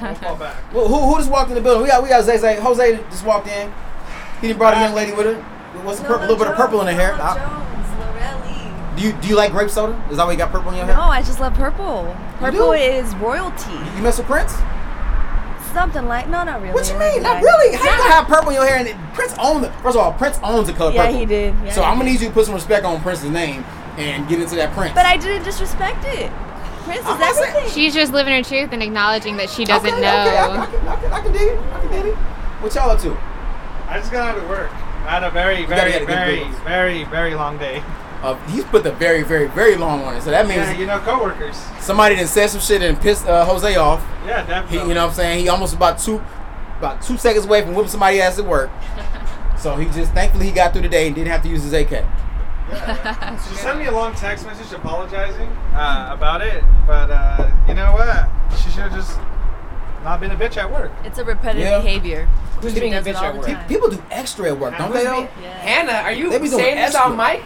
[0.00, 0.56] I won't fall back.
[0.72, 1.82] Well, who, who just walked in the building?
[1.82, 2.56] We got we got Zay Zay.
[2.60, 3.72] Jose just walked in.
[4.40, 5.34] He brought a young lady with her.
[5.82, 6.20] What's the purple?
[6.20, 7.12] A little bit of purple in her hair.
[7.16, 7.34] Nola Uh,
[7.74, 8.96] Jones, Lorelli.
[8.96, 10.00] Do you do you like grape soda?
[10.10, 10.96] Is that why you got purple in your hair?
[10.96, 12.16] No, I just love purple.
[12.38, 12.72] Purple do?
[12.72, 13.70] is royalty.
[13.72, 14.54] You, you mess with Prince?
[15.72, 16.74] Something like no, not really.
[16.74, 17.22] What you I mean?
[17.22, 17.42] Not that.
[17.42, 17.76] really?
[17.76, 18.78] How you gonna have purple in your hair?
[18.78, 19.72] And it- Prince owns it.
[19.82, 20.94] First of all, Prince owns the color purple.
[20.94, 21.18] Yeah, purple.
[21.20, 21.54] he did.
[21.64, 22.12] Yeah, so he I'm gonna did.
[22.12, 23.64] need you to put some respect on Prince's name
[23.96, 24.94] and get into that Prince.
[24.94, 26.30] But I didn't disrespect it.
[26.84, 27.70] Prince is I'm not saying- everything.
[27.74, 30.26] She's just living her truth and acknowledging that she doesn't okay, know.
[30.26, 31.58] Okay, I, I, can, I, can, I can dig it.
[31.58, 32.14] I can dig it.
[32.16, 33.16] What y'all up to?
[33.88, 34.70] I just got out of work.
[34.72, 37.82] I had a very, gotta very, get a good very, very, very long day.
[38.22, 40.22] Uh, he's put the very, very, very long on it.
[40.22, 41.56] So that means Yeah, you know, coworkers.
[41.78, 44.00] somebody that said some shit and pissed uh, Jose off.
[44.26, 44.88] Yeah, He, definitely.
[44.88, 45.40] you know what I'm saying?
[45.40, 46.20] He almost about two,
[46.78, 48.70] about two seconds away from whipping somebody ass at work.
[49.58, 51.72] So he just, thankfully, he got through the day and didn't have to use his
[51.72, 51.90] AK.
[53.48, 57.92] She sent me a long text message apologizing uh, about it, but uh, you know
[57.92, 58.28] what?
[58.56, 59.18] She should have just
[60.04, 60.90] not been a bitch at work.
[61.04, 61.78] It's a repetitive Yeah.
[61.80, 62.28] behavior.
[62.60, 63.46] Who's She being a does it bitch all at the work?
[63.48, 63.66] time.
[63.68, 65.04] People do extra at work, don't they?
[65.04, 65.28] Though?
[65.42, 65.48] Yeah.
[65.58, 67.40] Hannah, are you They be doing saying this on mic?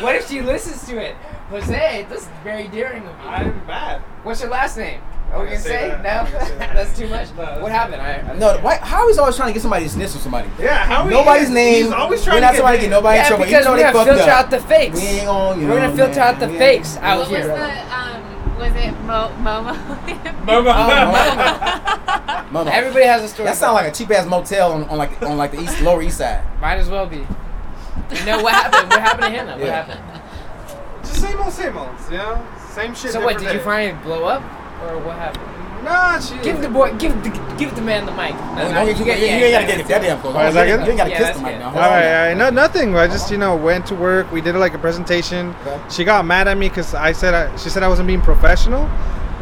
[0.00, 1.14] What if she listens to it?
[1.50, 3.28] Jose, this is very daring of you.
[3.30, 4.00] I'm bad.
[4.22, 5.00] What's your last name?
[5.32, 5.88] Are we I gonna say say?
[5.88, 6.02] that.
[6.02, 6.74] No, I can say that.
[6.74, 7.28] that's too much.
[7.36, 8.00] No, that's what happened?
[8.02, 10.48] I, I No, why, how is always trying to get somebody to snitch on somebody?
[10.58, 11.50] Yeah, how he Nobody's is.
[11.50, 11.84] name.
[11.84, 13.64] He's always We're trying not to somebody get get nobody in Yeah, trouble, because even
[13.64, 14.38] though we're they gonna fucked filter up.
[14.44, 15.00] out the fakes.
[15.00, 16.34] We ain't on, you We're know, gonna filter man.
[16.34, 17.46] out the We ain't- fakes out What was here.
[17.46, 17.54] the
[17.94, 18.22] um,
[18.58, 19.74] Was it Mo- Momo?
[20.50, 20.62] Oh,
[22.50, 22.70] Momo.
[22.70, 23.46] Everybody has a story.
[23.48, 26.02] That sounds like a cheap ass motel on, on like on like the east lower
[26.02, 26.42] east side.
[26.60, 27.18] Might as well be.
[27.18, 28.88] You know what happened?
[28.90, 29.56] What happened to Hannah?
[29.58, 29.82] What Yeah.
[29.84, 31.04] happened?
[31.04, 31.88] Just same old, same old.
[32.10, 33.12] You know, same shit.
[33.12, 33.38] So what?
[33.38, 33.64] different Did you day.
[33.64, 34.42] finally blow up,
[34.82, 35.44] or what happened?
[35.84, 36.36] Nah, she.
[36.38, 38.34] Give the boy, give the, give the man the mic.
[38.34, 40.34] No, Don't no, get- you you, get- you ain't gotta yeah, get that damn close.
[40.36, 40.88] Oh, is that You good?
[40.88, 41.58] ain't gotta Yeah, kiss the mic good.
[41.60, 41.64] now.
[41.66, 42.20] All Hold on right, now.
[42.20, 42.96] all right, no, nothing.
[42.96, 44.30] I just you know went to work.
[44.32, 45.54] We did like a presentation.
[45.66, 45.80] Okay.
[45.90, 48.82] She got mad at me because I said I, she said I wasn't being professional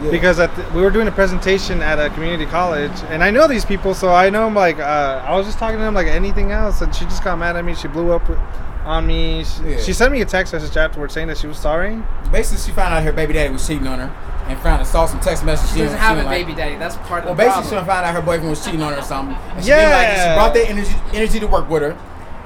[0.03, 0.11] Yeah.
[0.11, 3.49] because at the, we were doing a presentation at a community college and I know
[3.49, 6.07] these people, so I know them like uh, I was just talking to them like
[6.07, 7.75] anything else, and she just got mad at me.
[7.75, 8.23] She blew up
[8.85, 9.43] on me.
[9.45, 9.79] She, Yeah.
[9.81, 12.01] she sent me a text message afterwards saying that she was sorry.
[12.31, 14.11] Basically, she found out her baby daddy was cheating on her,
[14.49, 15.73] and found and saw some text messages.
[15.75, 16.47] She doesn't didn't- have a like.
[16.47, 16.77] baby daddy.
[16.77, 18.99] That's part Well, of the basically, she found out her boyfriend was cheating on her
[18.99, 19.37] or something.
[19.55, 20.09] And she didn't like.
[20.17, 21.97] She brought that energy energy to work with her.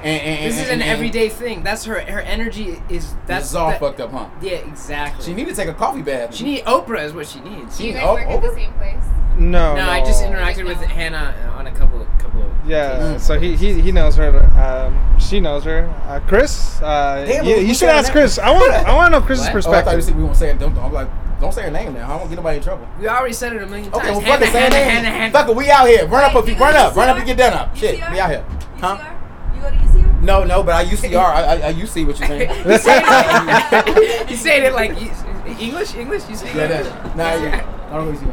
[0.03, 1.61] And, and, This is an and, everyday thing.
[1.61, 1.99] That's her.
[1.99, 4.25] Her energy is That's that's all that- fucked up, huh?
[4.41, 5.23] Yeah, exactly.
[5.25, 6.33] She need to take a coffee bath.
[6.35, 7.77] She need Oprah is what she needs.
[7.77, 8.95] Do you She- guys work at the same place?
[9.37, 12.41] No, no, I just interacted with Hannah on a couple couple.
[12.41, 13.19] Of yeah, Mm.
[13.19, 14.29] so he, he he knows her.
[14.59, 15.89] Um, she knows her.
[16.07, 18.11] Uh, Kris, uh, Damn, you, you should ask?
[18.11, 18.37] Kris.
[18.37, 19.55] I want I want to know Kris's What?
[19.67, 20.03] Oh, I thought you perspective.
[20.03, 20.59] said we won't say it.
[20.59, 21.07] Don't, I'm like,
[21.41, 22.09] don't say her name now.
[22.11, 22.87] I won't get nobody in trouble.
[22.99, 23.95] We already said it a million times.
[24.03, 24.51] Okay, well, fuck Hannah, it.
[24.51, 24.89] Say her name.
[24.89, 25.33] Hannah, Hannah.
[25.33, 25.55] Fuck it.
[25.55, 26.05] We out here.
[26.07, 27.53] Run up, Wait, if you you run go to up, run up and get done
[27.53, 27.75] up.
[27.75, 28.45] Shit, we out here.
[28.79, 28.97] Huh?
[28.97, 29.55] UCR?
[29.55, 30.21] You go to UCR?
[30.21, 31.15] No, no, but I UCR.
[31.19, 32.49] I, I, I you see what you're saying.
[32.63, 34.91] He's saying it, he's saying it like
[35.59, 35.95] English.
[35.95, 36.29] English.
[36.29, 37.17] You say Yeah, that.
[37.17, 37.87] Nah, yeah.
[37.91, 38.31] I don't know who you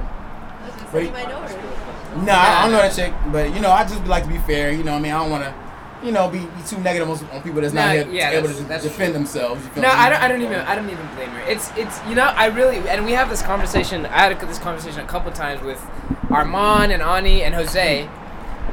[0.92, 1.12] So you Wait.
[1.12, 2.24] might know her.
[2.24, 4.70] Nah, I don't know that chick, but you know, I just like to be fair.
[4.70, 5.54] You know, what I mean, I don't want to,
[6.02, 8.68] you know, be, be too negative on, people that's not here yeah, able to that's-
[8.68, 9.64] that's defend themselves.
[9.64, 9.94] You feel No, me?
[9.94, 10.22] I don't.
[10.22, 10.54] I don't even.
[10.60, 11.40] I don't even blame her.
[11.50, 11.70] It's.
[11.76, 12.00] It's.
[12.08, 12.78] You know, I really.
[12.88, 14.06] And we have this conversation.
[14.06, 15.84] I had this conversation a couple times with
[16.30, 18.08] Armand and Ani and Jose,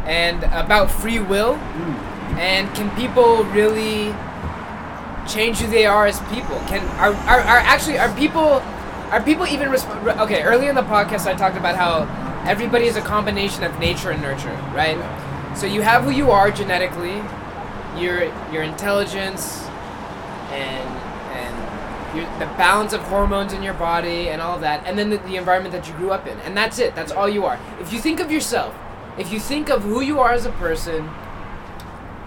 [0.05, 1.55] and about free will,
[2.37, 4.13] and can people really
[5.27, 6.57] change who they are as people?
[6.67, 8.61] Can are are, are actually are people
[9.11, 10.43] are people even resp- okay?
[10.43, 12.03] Earlier in the podcast, I talked about how
[12.47, 14.97] everybody is a combination of nature and nurture, right?
[15.55, 17.15] So you have who you are genetically,
[18.01, 19.63] your your intelligence,
[20.51, 20.89] and
[21.31, 25.17] and your, the balance of hormones in your body and all that, and then the,
[25.17, 26.93] the environment that you grew up in, and that's it.
[26.93, 27.59] That's all you are.
[27.79, 28.75] If you think of yourself,
[29.17, 31.09] if you think of who you are as a person,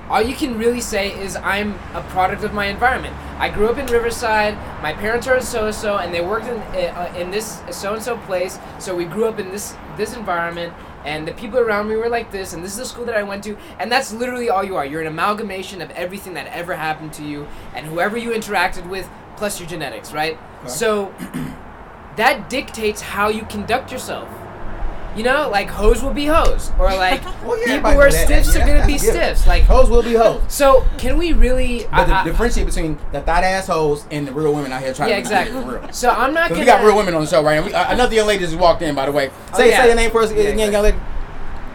[0.09, 3.15] all you can really say is I'm a product of my environment.
[3.39, 4.57] I grew up in Riverside.
[4.83, 8.03] My parents are so and so, and they worked in uh, in this so and
[8.03, 8.59] so place.
[8.79, 10.73] So we grew up in this this environment,
[11.09, 13.23] and the people around me were like this, and this is the school that I
[13.23, 14.85] went to, and that's literally all you are.
[14.85, 19.09] You're an amalgamation of everything that ever happened to you, and whoever you interacted with,
[19.39, 20.39] plus your genetics, right?
[20.69, 21.15] So
[22.17, 24.29] that dictates how you conduct yourself.
[25.19, 28.15] You know, like hoes will be hoes, or like Well, yeah, people who are do
[28.15, 28.25] that.
[28.27, 29.47] stiffs Yeah, are gonna be that's stiffs.
[29.49, 30.41] Like Hoes will be hoes.
[30.47, 31.87] so can we really?
[31.91, 34.81] But the I- I- differentiate between the thought ass hoes and the real women out
[34.81, 35.61] here trying yeah, to exactly.
[35.61, 35.93] be real.
[35.93, 36.61] So I'm not gonna.
[36.61, 37.67] we got real women on the show right now.
[37.67, 39.31] We, uh, another young lady just walked in, by the way.
[39.53, 39.81] Oh, Say yeah.
[39.83, 40.33] say your name first.
[40.37, 40.99] Yeah, again, young lady.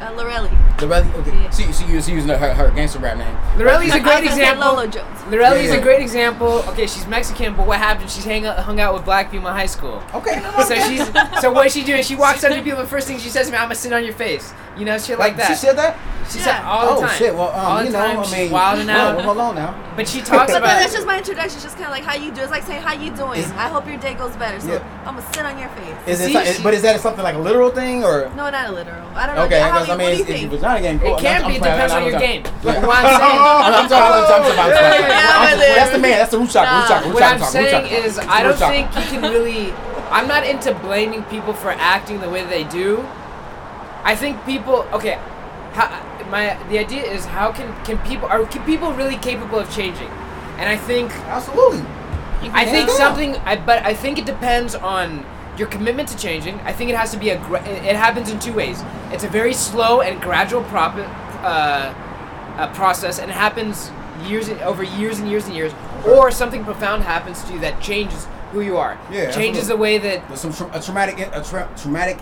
[0.04, 0.52] Uh, Lorelli.
[0.80, 0.86] The.
[1.20, 1.32] Okay.
[1.32, 1.50] Yeah.
[1.50, 3.36] She she used, she using her, her gangster rap name.
[3.58, 4.68] Lorelli's a great was gonna say example.
[4.74, 5.20] Lolo Jones.
[5.30, 5.80] Lorelli's Yeah, yeah.
[5.80, 6.48] a great example.
[6.70, 8.10] Okay, she's Mexican, but what happened?
[8.10, 10.04] She's hang out, hung out with black people in high school.
[10.14, 10.42] Okay.
[10.42, 11.06] no, no, So she's
[11.42, 12.04] so what is she doing?
[12.04, 12.82] She walks up to people.
[12.82, 14.98] The first thing she says to me, "I'm gonna sit on your face." You know,
[14.98, 15.48] shit like that.
[15.48, 15.98] She said that.
[16.30, 16.46] She Yeah.
[16.46, 17.10] said all oh the time.
[17.14, 17.34] Oh shit.
[17.36, 18.20] Well, um, all the you know, time.
[18.20, 19.16] I she's mean, wilding oh, out.
[19.18, 19.76] well, hold on now.
[19.96, 20.80] But she talks But then about.
[20.80, 21.54] that's just my introduction.
[21.56, 22.42] It's just kind of like how you do.
[22.42, 23.40] It's like saying how you doing.
[23.42, 24.60] Is- I hope your day goes better.
[24.60, 25.04] So Yeah.
[25.06, 25.94] I'm gonna sit on your face.
[26.08, 26.26] Is it?
[26.28, 28.32] See, so- she- but is that something like a literal thing or?
[28.36, 29.04] No, not a literal.
[29.16, 29.44] I don't know.
[29.44, 30.52] Okay, how because you, I mean, what do it's, you it's think?
[30.52, 30.96] your vagina game.
[30.96, 31.46] It can I'm- be.
[31.46, 32.44] I'm It depends on your game.
[32.64, 32.86] Yeah.
[32.88, 33.40] What I'm saying.
[33.44, 34.54] I'm, I'm talking.
[34.54, 34.70] About.
[34.70, 36.18] Yeah, I'm- yeah, That's the man.
[36.18, 36.80] That's the root chakra.
[36.80, 37.14] Root chakra.
[37.14, 39.74] What I'm saying is, I don't think you can really.
[40.10, 43.06] I'm not into blaming people for acting the way they do.
[44.04, 44.86] I think people.
[44.94, 45.18] Okay,
[45.74, 45.88] how,
[46.30, 50.10] my the idea is how can can people are can people really capable of changing?
[50.58, 51.84] And I think Absolutely.
[52.54, 53.36] I think something.
[53.38, 55.26] I but I think it depends on
[55.58, 56.60] your commitment to changing.
[56.62, 57.38] I think it has to be a.
[57.38, 58.84] gra- It happens in two ways.
[59.12, 61.00] It's a very slow and gradual prop, uh,
[62.58, 63.92] uh, process, and it happens
[64.28, 65.74] years over years and years and years.
[66.06, 68.98] Or something profound happens to you that changes who you are.
[69.10, 69.68] Yeah, changes absolutely.
[69.70, 70.28] the way that.
[70.28, 72.18] There's some tra- a traumatic a tra- traumatic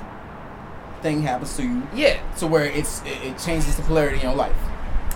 [1.01, 2.17] thing happens to you, Yeah.
[2.37, 4.55] to where it's it, it changes the polarity in your life.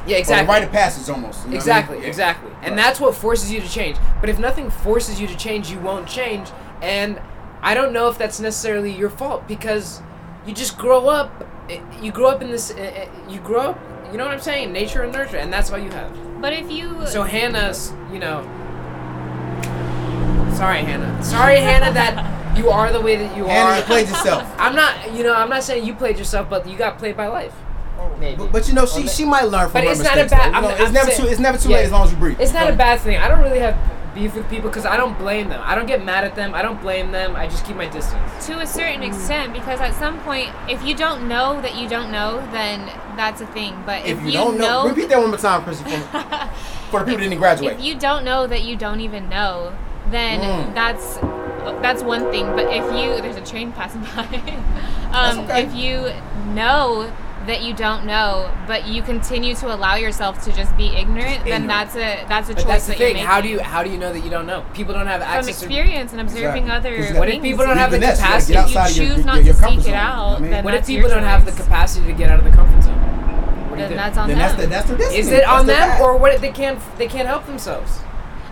[0.08, 0.18] Yeah.
[0.18, 0.46] Or Exactly.
[0.46, 1.16] the rite of passage almost.
[1.16, 1.56] you know what I mean?
[1.58, 2.08] Exactly, Yeah.
[2.08, 2.52] exactly.
[2.62, 2.84] And Right.
[2.84, 3.98] that's what forces you to change.
[4.22, 6.50] But if nothing forces you to change, you won't change.
[6.82, 7.20] And
[7.64, 10.02] I don't know if that's necessarily your fault because
[10.46, 11.44] you just grow up.
[11.70, 12.70] eh, You grow up in this.
[12.72, 13.80] eh, eh, You grow up.
[14.12, 14.72] You know what I'm saying?
[14.72, 16.12] Nature and nurture, and that's all you have.
[16.42, 18.44] But if you So Hannah's, you know.
[20.54, 21.24] Sorry, Hannah.
[21.24, 22.14] Sorry, Hannah, that
[22.58, 23.78] you are the way that you Hannah, are.
[23.78, 24.44] you played yourself.
[24.58, 25.14] I'm not.
[25.14, 27.54] You know, I'm not saying you played yourself, but you got played by life.
[28.20, 28.38] Maybe.
[28.38, 30.30] But, but you know, she she might learn from But her it's not a bad-
[30.30, 30.36] though.
[30.38, 31.78] You I'm- know, it's I'm never saying- too it's never too Yeah.
[31.78, 32.40] late as long as you breathe.
[32.40, 33.18] It's not a bad thing.
[33.18, 33.76] I don't really have
[34.14, 35.62] beef with people because I don't blame them.
[35.66, 36.54] I don't get mad at them.
[36.56, 37.36] I don't blame them.
[37.36, 38.46] I just keep my distance.
[38.48, 42.12] to a certain extent because at some point if you don't know that you don't
[42.12, 45.38] know then that's a thing but If if, you don't know, repeat that one more
[45.38, 45.90] time, Chrissy, for,
[46.92, 47.74] for the people who didn't graduate.
[47.80, 49.74] if you don't know that you don't even know
[50.12, 50.74] then Mm.
[50.76, 51.18] that's
[51.82, 54.24] that's one thing but if you there's a train passing by
[55.12, 55.64] um, okay.
[55.64, 56.12] if you
[56.54, 57.12] know
[57.48, 61.68] that you don't know but you continue to allow yourself to just be ignorant, then
[61.68, 63.24] that's a that's a But choice that's the that you're thing.
[63.26, 64.64] How do you how do you know that you don't know?
[64.74, 65.66] People don't have from access to.
[65.66, 66.72] experience and observing Exactly.
[66.92, 68.54] other 'Cause you What if people don't have the Finesse, capacity?
[68.54, 70.52] you outside your- choose your- not your to seek zone, it out, what I mean?
[70.52, 72.94] then What if people don't have the capacity to get out of the comfort zone?
[72.96, 74.00] What do you Then think?
[74.02, 74.48] that's on then them.
[74.48, 75.14] that's the that's their.
[75.20, 76.02] Is it That's on them path.
[76.02, 76.42] or what?
[76.42, 78.00] They can't they can't help themselves.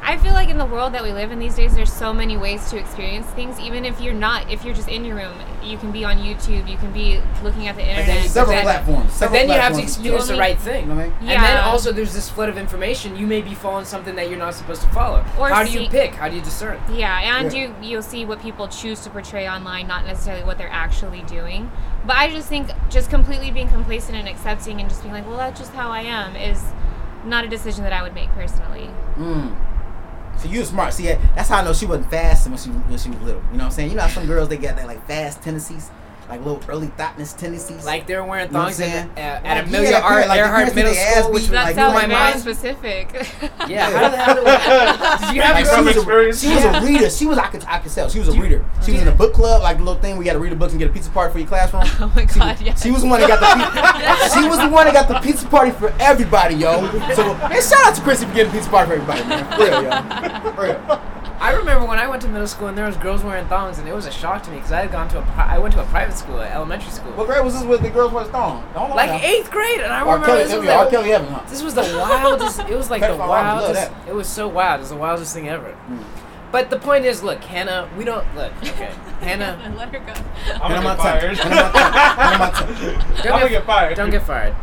[0.06, 2.36] I feel like in the world that we live in these days, there's so many
[2.36, 3.58] ways to experience things.
[3.60, 6.68] Even if you're not, if you're just in your room, you can be on YouTube,
[6.70, 8.24] you can be looking at the then internet.
[8.24, 9.06] you- several then- platforms?
[9.06, 9.92] But several then you have to platforms.
[9.96, 10.90] experience the right thing.
[10.90, 11.14] You know I mean?
[11.30, 13.16] And then also there's this flood of information.
[13.16, 15.24] You may be following something that you're not supposed to follow.
[15.40, 16.16] Or How do you see- pick?
[16.16, 16.80] How do you discern?
[16.92, 17.60] Yeah, and Yeah.
[17.60, 21.72] you you'll see what people choose to portray online, not necessarily what they're actually doing.
[22.06, 25.38] But I just think just completely being complacent and accepting and just being like, well,
[25.38, 26.62] that's just how I am, is
[27.24, 28.90] not a decision that I would make personally.
[29.18, 29.56] Mm.
[30.38, 30.94] So you was smart.
[30.94, 31.06] See,
[31.36, 33.42] that's how I know she wasn't fast when she when she was little.
[33.52, 33.90] You know what I'm saying?
[33.92, 35.90] You know how some girls they got that like fast tendencies,
[36.30, 37.86] like little early thoughtness tendencies.
[37.86, 39.10] Like they were wearing You know what I'm thongs in, saying?
[39.18, 41.94] uh, at Like, Amelia yeah, Art, like, the Earhart Middle School, which That like, sounds
[41.94, 42.40] my very mind.
[42.40, 43.10] specific.
[43.68, 44.36] Yeah, how the hell
[45.28, 46.42] did you have Like, she a, experience?
[46.42, 47.10] she was a reader.
[47.10, 48.66] She was I could I could tell she was a reader.
[48.86, 50.56] She was in a book club, like the little thing we got to read a
[50.56, 51.84] book and get a pizza party for your classroom.
[52.00, 52.84] Oh my She God, was- yes.
[52.84, 55.48] She was the one that got the she was the one that got the pizza
[55.48, 56.82] party for everybody, yo.
[57.16, 59.46] So man, shout out to Chrissy for getting a pizza party for everybody, man.
[59.58, 60.52] For real, yo.
[60.54, 61.02] For real.
[61.44, 63.86] I remember when I went to middle school and there was girls wearing thongs and
[63.86, 65.74] it was a shock to me because I had gone to a pri- I went
[65.74, 68.24] to a private school, a elementary school, What grade was this with the girls wear
[68.24, 68.64] thongs?
[68.74, 69.28] Hold on like now.
[69.28, 70.06] eighth grade, and I R.
[70.06, 71.44] remember Kelly, this was, yeah, like, Kelly Evans, huh?
[71.50, 72.60] this was the wildest.
[72.60, 73.92] It was like the Pedophile, I would love wildest.
[74.08, 74.80] It was so wild.
[74.80, 75.76] It was the wildest thing ever.
[75.90, 76.04] Mm.
[76.54, 78.54] But the point is, look, Hannah, we don't look.
[78.62, 80.14] Okay, Hannah, Let her go.
[80.62, 81.38] I'm Hannah gonna get fired.
[81.38, 82.14] Hannah Montana.
[82.24, 83.24] Hannah Montana.
[83.24, 83.98] don't I'm gonna get fired.
[83.98, 84.56] Don't get fired.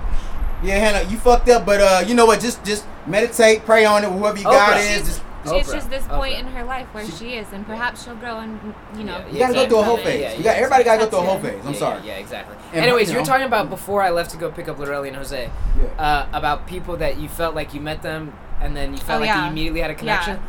[0.63, 2.41] Yeah, Hannah, you fucked up, but uh, you know what?
[2.41, 4.53] Just just meditate, pray on it, whoever you Oprah.
[4.53, 5.07] God is.
[5.07, 5.73] Just she's Oprah.
[5.73, 6.41] just this point Oprah.
[6.41, 8.59] in her life where She- she, is, and perhaps she'll grow and
[8.97, 9.19] you know.
[9.19, 10.21] Yeah, you gotta go through a whole phase.
[10.21, 11.61] yeah, you got everybody gotta go through a whole phase.
[11.65, 11.99] I'm Yeah, sorry.
[12.01, 12.57] Yeah, yeah, exactly.
[12.73, 15.09] And, Anyways, you you were talking about before I left to go pick up Lorelli
[15.09, 15.51] and Jose.
[15.79, 16.03] Yeah.
[16.03, 19.21] Uh, about people that you felt like you met them and then you felt Oh,
[19.21, 19.45] like yeah.
[19.47, 20.37] you immediately had a connection.
[20.37, 20.43] Yeah.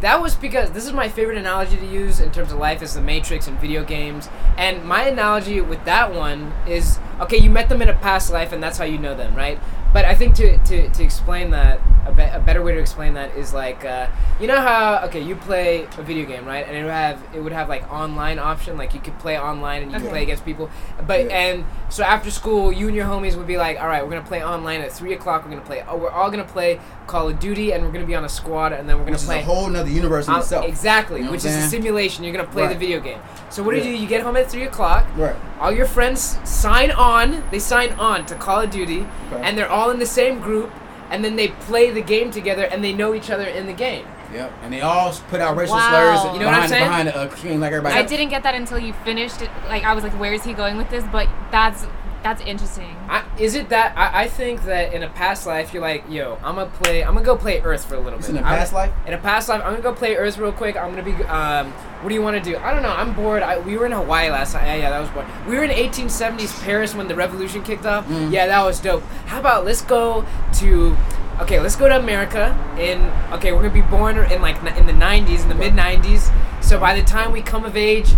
[0.00, 2.94] That was because this is my favorite analogy to use in terms of life is
[2.94, 4.28] the Matrix and video games.
[4.56, 8.52] And my analogy with that one is okay, you met them in a past life
[8.52, 9.58] and that's how you know them, right?
[9.92, 13.14] But I think to, to, to explain that, a, be- a better way to explain
[13.14, 14.06] that is like, uh,
[14.38, 16.66] you know how okay, you play a video game, right?
[16.66, 19.82] And it would have it would have like online option, like you could play online
[19.82, 20.12] and you could Okay.
[20.12, 20.70] play against people.
[21.06, 21.36] But Yeah.
[21.38, 24.22] and so after school, you and your homies would be like, all right, we're gonna
[24.26, 25.44] play online at three o'clock.
[25.44, 25.82] We're gonna play.
[25.88, 28.72] Oh, we're all gonna play Call of Duty, and we're gonna be on a squad,
[28.72, 30.66] and then we're gonna Which is play a whole nother universe in um, itself.
[30.66, 32.22] Exactly, You know which is a simulation.
[32.22, 33.18] You're gonna play the video game.
[33.50, 33.84] So what do Yeah.
[33.86, 34.02] you do?
[34.02, 35.06] You get home at three o'clock.
[35.16, 35.34] Right.
[35.60, 37.42] All your friends sign on.
[37.50, 39.42] They sign on to Call of Duty, Okay.
[39.42, 40.70] and they're all in the same group.
[41.10, 44.04] And then they play the game together, and they know each other in the game.
[44.34, 44.52] Yep.
[44.62, 45.88] And they all put out racial Wow.
[45.88, 46.84] slurs You know what I'm behind, saying?
[46.84, 48.10] behind the uh, screen like everybody I else.
[48.10, 49.48] didn't get that until you finished it.
[49.70, 51.02] Like I was like, where is he going with this?
[51.10, 51.86] But that's
[52.22, 52.94] that's interesting.
[53.08, 56.36] I, is it that I, I think that in a past life you're like, yo,
[56.42, 58.36] I'm gonna play, I'm gonna go play Earth for a little It's bit.
[58.36, 58.92] in a I'm- past life?
[59.06, 60.76] In a past life, I'm gonna go play Earth real quick.
[60.76, 61.12] I'm gonna be.
[61.24, 61.72] Um,
[62.02, 62.56] what do you want to do?
[62.58, 62.92] I don't know.
[62.92, 63.42] I'm bored.
[63.42, 64.66] I, we were in Hawaii last night.
[64.66, 65.28] Yeah, yeah, that was boring.
[65.48, 68.06] We were in 1870s Paris when the revolution kicked off.
[68.06, 68.30] Mm.
[68.32, 69.02] Yeah, that was dope.
[69.26, 70.24] How about let's go
[70.58, 70.96] to.
[71.40, 72.56] Okay, let's go to America.
[72.78, 73.00] In
[73.32, 76.32] okay, we're gonna be born in like in the 90s, in the mid 90s.
[76.62, 78.14] So by the time we come of age,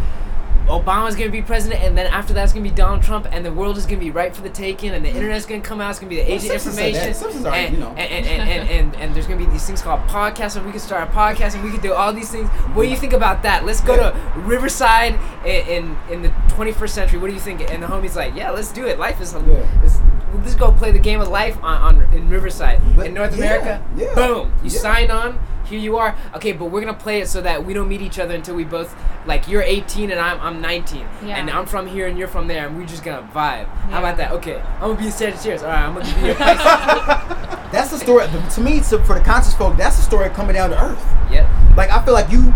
[0.71, 3.77] Obama's gonna be president, and then after that's gonna be Donald Trump, and the world
[3.77, 5.19] is gonna be ripe for the taking, and the mm-hmm.
[5.19, 5.91] internet's gonna come out.
[5.91, 7.09] It's gonna be the Well, age of Simpsons said that.
[7.09, 7.47] information.
[7.47, 7.91] Already, and, you know.
[7.91, 11.09] and, and, and, and, there's gonna be these things called podcasts, and we can start
[11.09, 12.49] a podcast, and we can do all these things.
[12.75, 13.65] What do you think about that?
[13.65, 17.19] Let's go to Riverside in, in in the 21st century.
[17.19, 17.71] What do you think?
[17.71, 18.99] And the homie's like, yeah, let's do it.
[18.99, 19.83] Life is, Yeah.
[19.85, 20.01] is
[20.35, 23.45] let's go play the game of life on, on in Riverside But- in North yeah,
[23.45, 23.85] America.
[23.97, 24.81] yeah, Boom, you yeah.
[24.81, 25.39] sign on.
[25.65, 26.17] Here you are.
[26.35, 28.65] Okay, but we're gonna play it so that we don't meet each other until we
[28.65, 28.93] both
[29.25, 31.37] like you're 18 and I'm I'm 19, Yeah.
[31.37, 33.66] and I'm from here and you're from there, and we're just gonna vibe.
[33.91, 34.31] How about that?
[34.32, 35.62] Okay, I'm gonna be a Sagittarius.
[35.62, 37.37] All right, I'm gonna be a Pisces.
[37.73, 38.27] That's the story.
[38.55, 41.05] To me, so for the conscious folk, that's the story coming down to earth.
[41.31, 41.47] yep.
[41.77, 42.53] Like I feel like you,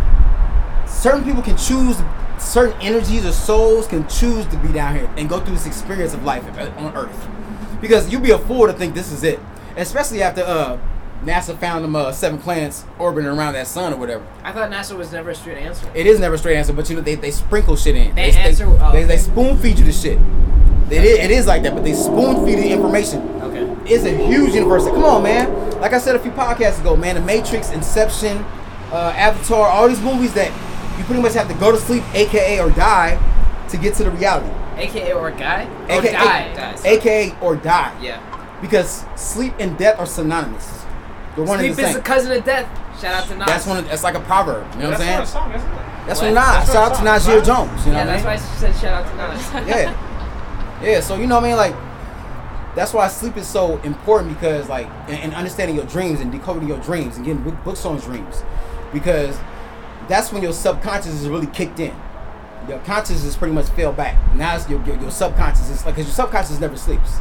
[0.89, 1.97] certain people can choose,
[2.39, 6.15] certain energies or souls can choose to be down here and go through this experience
[6.15, 6.45] of life
[6.79, 7.29] on Earth.
[7.81, 9.39] Because you'd be a fool to think this is it,
[9.77, 10.79] especially after uh,
[11.25, 14.27] NASA found them uh, seven planets orbiting around that sun or whatever.
[14.43, 15.91] I thought NASA was never a straight answer.
[15.95, 18.15] It is never a straight answer, but you know they, they sprinkle shit in.
[18.15, 20.19] They they, answer- oh, they, they spoon feed you the shit.
[20.91, 23.21] It is, it is like that, but they spoon feed the information.
[23.41, 23.65] Okay.
[23.93, 24.85] It's a huge universe.
[24.85, 25.81] Come on, man.
[25.81, 28.37] Like I said a few podcasts ago, man, the Matrix, Inception,
[28.93, 30.51] uh, Avatar, all these movies that
[30.99, 33.19] you pretty much have to go to sleep, aka or die,
[33.71, 34.49] to get to the reality.
[34.77, 35.65] AKA or guy?
[35.89, 36.77] Or AKA, die.
[36.85, 37.97] AKA or die.
[38.03, 38.21] Yeah.
[38.61, 40.84] Because sleep and death are synonymous.
[41.37, 41.97] They're one Sleep the is same.
[41.97, 43.01] the cousin of death.
[43.01, 43.47] Shout out to Nas.
[43.47, 43.79] That's one.
[43.79, 44.67] Of, that's like a proverb.
[44.75, 45.19] You know what I'm saying?
[45.19, 45.75] not song, isn't it?
[46.07, 46.35] That's What?
[46.35, 46.69] what Nas.
[46.69, 47.87] That's Shout out to a Nasir Jones.
[47.87, 48.25] You know yeah, what I that's mean?
[48.25, 49.69] why she said shout out to Nas.
[49.69, 50.81] yeah.
[50.83, 51.57] Yeah, so you know what I mean?
[51.57, 51.75] Like,
[52.77, 56.69] that's why sleep is so important because, like, and, and understanding your dreams and decoding
[56.69, 58.43] your dreams and getting book- books on dreams.
[58.93, 59.39] Because
[60.09, 61.95] that's when your subconscious is really kicked in.
[62.69, 64.17] Your conscious is pretty much fell back.
[64.35, 67.19] Now it's your, your, your subconscious is like, because your subconscious never sleeps.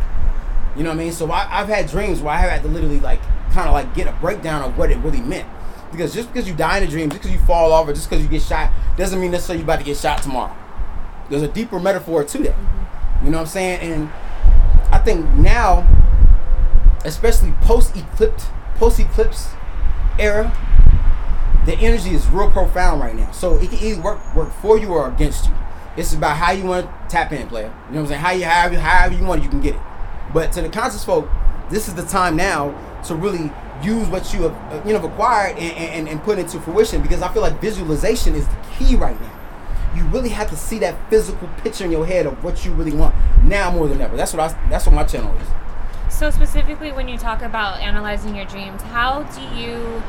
[0.76, 1.12] You know what I mean?
[1.12, 3.22] So I, I've had dreams where I have had to literally, like,
[3.52, 5.48] kind of like get a breakdown of what it really meant.
[5.92, 8.10] Because just because you die in a dream, just because you fall off, or just
[8.10, 10.56] because you get shot, doesn't mean necessarily you're about to get shot tomorrow.
[11.30, 12.56] There's a deeper metaphor to that.
[13.24, 13.80] You know what I'm saying?
[13.82, 14.10] And
[14.92, 15.88] I think now,
[17.06, 19.50] especially post eclipse, post eclipse
[20.18, 20.52] era,
[21.66, 23.32] the energy is real profound right now.
[23.32, 25.54] So it can either work work for you or against you.
[25.96, 27.74] It's about how you want to tap in, player.
[27.90, 28.22] You know what I'm saying?
[28.22, 29.82] How you however, however you want it, you can get it.
[30.34, 31.30] But to the conscious folk,
[31.70, 32.74] this is the time now
[33.06, 33.52] to really
[33.84, 37.22] use what you have uh, you know acquired and, and, and put into fruition because
[37.22, 39.32] I feel like visualization is the key right now.
[39.96, 42.94] You really have to see that physical picture in your head of what you really
[42.94, 44.16] want now more than ever.
[44.18, 45.48] That's what I that's what my channel is.
[46.10, 50.02] So specifically, when you talk about analyzing your dreams, how do you,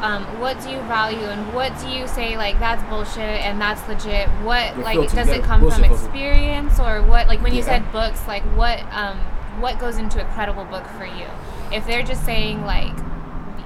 [0.00, 3.86] um, what do you value, and what do you say like that's bullshit and that's
[3.88, 4.28] legit?
[4.44, 7.26] What like does it come from bullshit experience or what?
[7.26, 7.82] Like when you Yeah.
[7.82, 9.18] said books, like what um,
[9.60, 11.26] what goes into a credible book for you?
[11.72, 12.92] If they're just saying like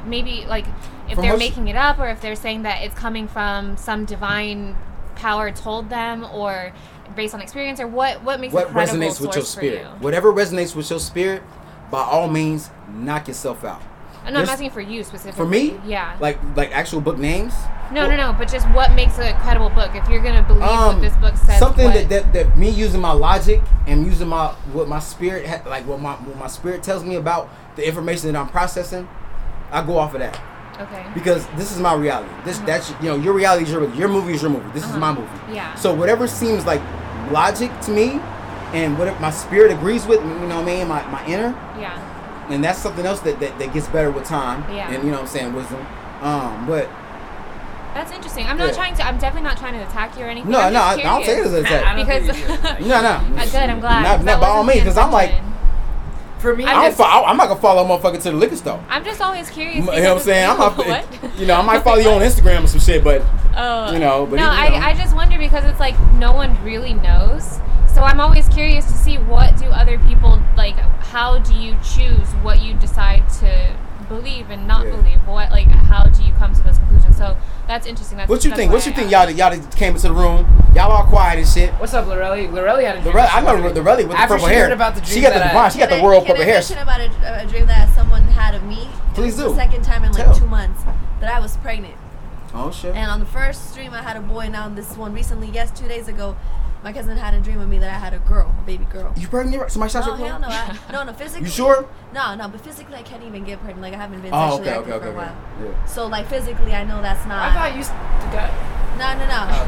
[0.06, 0.66] maybe like
[1.08, 4.04] if From they're making it up or if they're saying that it's coming from some
[4.04, 4.76] divine
[5.14, 6.72] power told them or
[7.14, 9.80] based on experience or what what makes What a credible resonates with your spirit?
[9.82, 9.86] you?
[10.00, 11.42] Whatever resonates with your spirit,
[11.90, 13.82] by all means, knock yourself out.
[14.34, 15.36] No, I'm asking for you specifically.
[15.36, 16.16] For me, yeah.
[16.20, 17.54] like like actual book names.
[17.92, 18.32] no, no, no.
[18.36, 19.94] But just what makes a credible book?
[19.94, 22.68] If you're gonna believe Um, what this book says, something what, that, that that me
[22.68, 26.48] using my logic and using my what my spirit ha- like what my what my
[26.48, 29.06] spirit tells me about the information that I'm processing,
[29.70, 30.40] I go off of that
[30.80, 31.06] okay.
[31.14, 32.30] because this is my reality.
[32.44, 34.68] This that's you know your reality is your your movie is your movie.
[34.72, 34.98] This is Uh-huh.
[34.98, 35.54] my movie.
[35.54, 35.74] Yeah.
[35.76, 36.80] So whatever seems like
[37.30, 38.20] logic to me,
[38.72, 41.96] and whatever my spirit agrees with, you know what I mean, my my inner, yeah.
[42.48, 44.62] And that's something else that, that, that gets better with time.
[44.74, 44.90] Yeah.
[44.90, 45.84] And you know what I'm saying, wisdom.
[46.22, 46.88] Um, but
[47.94, 48.46] That's interesting.
[48.46, 48.74] I'm not Yeah.
[48.74, 49.06] trying to.
[49.06, 50.50] I'm definitely not trying to attack you or anything.
[50.50, 51.96] no, I'm no, I, just I don't take it as an attack.
[51.96, 52.86] Because- think you do.
[52.88, 53.08] No, no.
[53.42, 53.56] Uh, good.
[53.70, 54.02] I'm glad.
[54.02, 55.32] Not, 'cause not by all means, because I'm like.
[56.38, 58.36] For me, I I'm don't just- fo- I'm not gonna follow a motherfucker to the
[58.36, 58.78] liquor store.
[58.90, 59.76] I'm just always curious.
[59.76, 60.50] You know what I'm saying?
[60.50, 61.38] I'm not, what?
[61.38, 63.22] you know, I might follow you on Instagram or some shit, but
[63.56, 64.76] Oh, you know, but no, you know.
[64.76, 67.58] I, I just wonder because it's like no one really knows.
[67.96, 70.76] So I'm always curious to see what do other people like.
[71.00, 73.74] How do you choose what you decide to
[74.10, 74.96] believe and not Yeah.
[74.96, 75.26] believe?
[75.26, 77.16] What like how do you come to those conclusions?
[77.16, 78.18] So that's interesting.
[78.18, 78.70] That's what you that's think?
[78.70, 79.12] What why you I think?
[79.14, 79.34] asked.
[79.38, 80.46] Y'all, y'all came into the room.
[80.74, 81.72] Y'all all quiet and shit.
[81.80, 82.50] What's up, Lorelli?
[82.50, 83.16] Lorelli had a dream.
[83.16, 84.62] Re- she I know wanted the to- Relly with the After purple she hair.
[84.64, 86.26] heard about the dream she got the that I- She got Can the I- world
[86.26, 86.54] can purple I hair.
[86.56, 88.90] mention about a, a dream that someone had of me?
[89.14, 89.56] Please It was do.
[89.56, 90.34] The second time in like Tell.
[90.34, 90.82] two months
[91.20, 91.94] that I was pregnant.
[92.56, 92.94] Oh shit.
[92.94, 94.48] And on the first dream, I had a boy.
[94.48, 96.36] Now on this one recently, yes, two days ago,
[96.82, 99.12] my cousin had a dream with me that I had a girl, a baby girl.
[99.16, 99.70] You pregnant?
[99.70, 101.12] Somebody shot No, your hell no, I, no, no.
[101.12, 101.88] Physically, You sure?
[102.14, 103.82] No, no, but physically, I can't even get pregnant.
[103.82, 105.32] Like I haven't been Oh, sexually okay, active okay, okay, for a okay.
[105.66, 105.70] while.
[105.72, 105.84] Yeah.
[105.86, 107.38] So like physically, I know that's not.
[107.50, 108.50] I thought you st- got.
[108.96, 109.40] No, no, no.
[109.52, 109.66] Oh,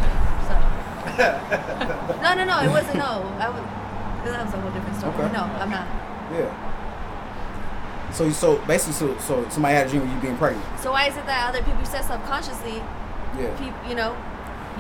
[0.48, 0.55] So.
[2.23, 2.56] no, no, no.
[2.65, 2.97] It wasn't.
[2.97, 3.65] No, I was.
[4.24, 5.15] That was a whole different story.
[5.15, 5.32] Okay.
[5.32, 5.86] No, I'm not.
[6.32, 6.51] Yeah.
[8.12, 10.64] So, so basically, so, so somebody had a dream of you being pregnant.
[10.80, 12.82] So why is it that other people said subconsciously,
[13.39, 13.51] Yeah.
[13.59, 14.16] people, you know,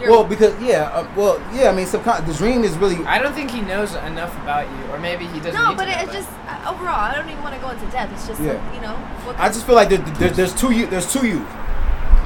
[0.00, 1.68] you're Well, because yeah, uh, well, yeah.
[1.70, 3.04] I mean, subcon- the dream is really.
[3.04, 5.54] I don't think he knows enough about you, or maybe he doesn't.
[5.54, 6.14] no, need but to know it's that.
[6.14, 6.94] just uh, overall.
[7.00, 8.12] I don't even want to go into depth.
[8.12, 8.52] It's just Yeah.
[8.64, 8.94] some- you know.
[9.26, 10.86] What I just feel like there, there, there's two you.
[10.86, 11.44] There's two you.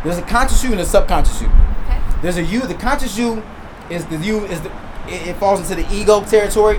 [0.04, 1.48] There's a conscious you and a subconscious you.
[1.48, 1.98] okay.
[2.20, 2.60] There's a you.
[2.60, 3.42] The conscious you
[3.88, 4.70] is the you is the.
[5.08, 6.76] It, it falls into the ego territory.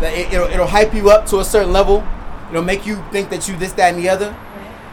[0.00, 2.02] That it, it'll, it'll hype you up to a certain level.
[2.52, 4.36] It'll make you think that you this, that, and the other.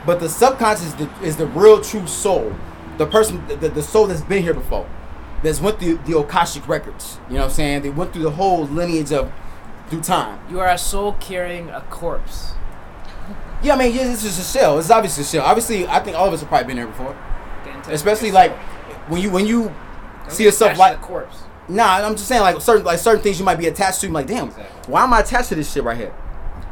[0.06, 2.56] But the subconscious is the, is the real true soul.
[2.98, 4.90] The person, the, the, soul that's been here before.
[5.44, 7.18] That's went through the Akashic records.
[7.28, 7.82] You know what I'm saying?
[7.82, 9.30] They went through the whole lineage of
[9.90, 10.40] through time.
[10.50, 12.54] You are a soul carrying a corpse.
[13.62, 14.80] Yeah, I mean, yeah, it's just a shell.
[14.80, 15.46] It's obviously a shell.
[15.46, 17.18] Obviously, I think all of us have probably been there before.
[17.90, 18.56] Especially like
[19.10, 21.44] when you when you Don't see yourself like a corpse.
[21.68, 24.08] Nah, I'm just saying like certain like certain things you might be attached to.
[24.08, 24.92] I'm like, damn, Exactly.
[24.92, 26.14] why am I attached to this shit right here?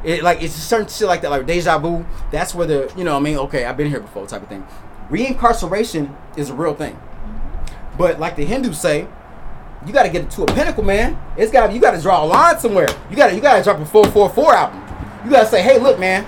[0.03, 2.05] It like it's certain shit like that, like deja vu.
[2.31, 3.37] That's where the you know what I mean.
[3.37, 4.65] Okay, I've been here before, type of thing.
[5.09, 6.99] Reincarceration is a real thing,
[7.97, 9.07] but like the Hindus say,
[9.85, 11.17] you got to get to a pinnacle, man.
[11.37, 12.87] It's got you got to draw a line somewhere.
[13.09, 14.83] You got to you got to drop a four four four album.
[15.25, 16.25] You got to say, hey, look, man,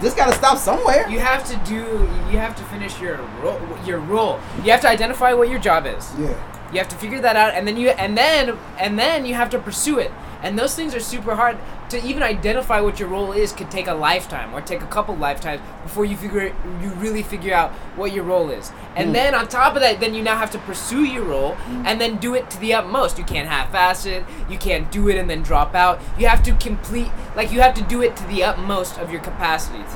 [0.00, 1.08] this got to stop somewhere.
[1.08, 1.82] You have to do.
[2.30, 3.60] You have to finish your role.
[3.84, 4.38] Your role.
[4.64, 6.12] You have to identify what your job is.
[6.18, 6.54] yeah.
[6.72, 9.48] You have to figure that out, and then you and then and then you have
[9.50, 10.12] to pursue it.
[10.42, 11.58] And those things are super hard
[11.88, 13.52] to even identify what your role is.
[13.52, 17.54] Could take a lifetime or take a couple lifetimes before you figure you really figure
[17.54, 18.70] out what your role is.
[18.94, 19.12] And Mm.
[19.14, 22.16] then on top of that, then you now have to pursue your role and then
[22.18, 23.18] do it to the utmost.
[23.18, 24.24] You can't half-ass it.
[24.48, 26.00] You can't do it and then drop out.
[26.18, 29.20] You have to complete like you have to do it to the utmost of your
[29.20, 29.90] capacities,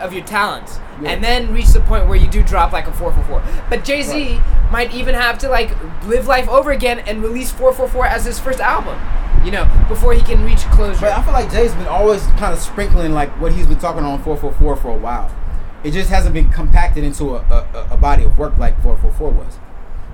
[0.00, 1.04] of your talents, Mm.
[1.04, 1.10] Yeah.
[1.12, 3.42] and then reach the point where you do drop like a four four four.
[3.68, 4.40] But Jay Z
[4.70, 5.70] might even have to like
[6.06, 8.96] live life over again and release four four four as his first album.
[9.44, 11.00] You know, before he can reach closure.
[11.00, 14.04] But I feel like Jay's been always kind of sprinkling like what he's been talking
[14.04, 15.34] on 444 for a while.
[15.82, 19.58] It just hasn't been compacted into a, a, a body of work like 444 was.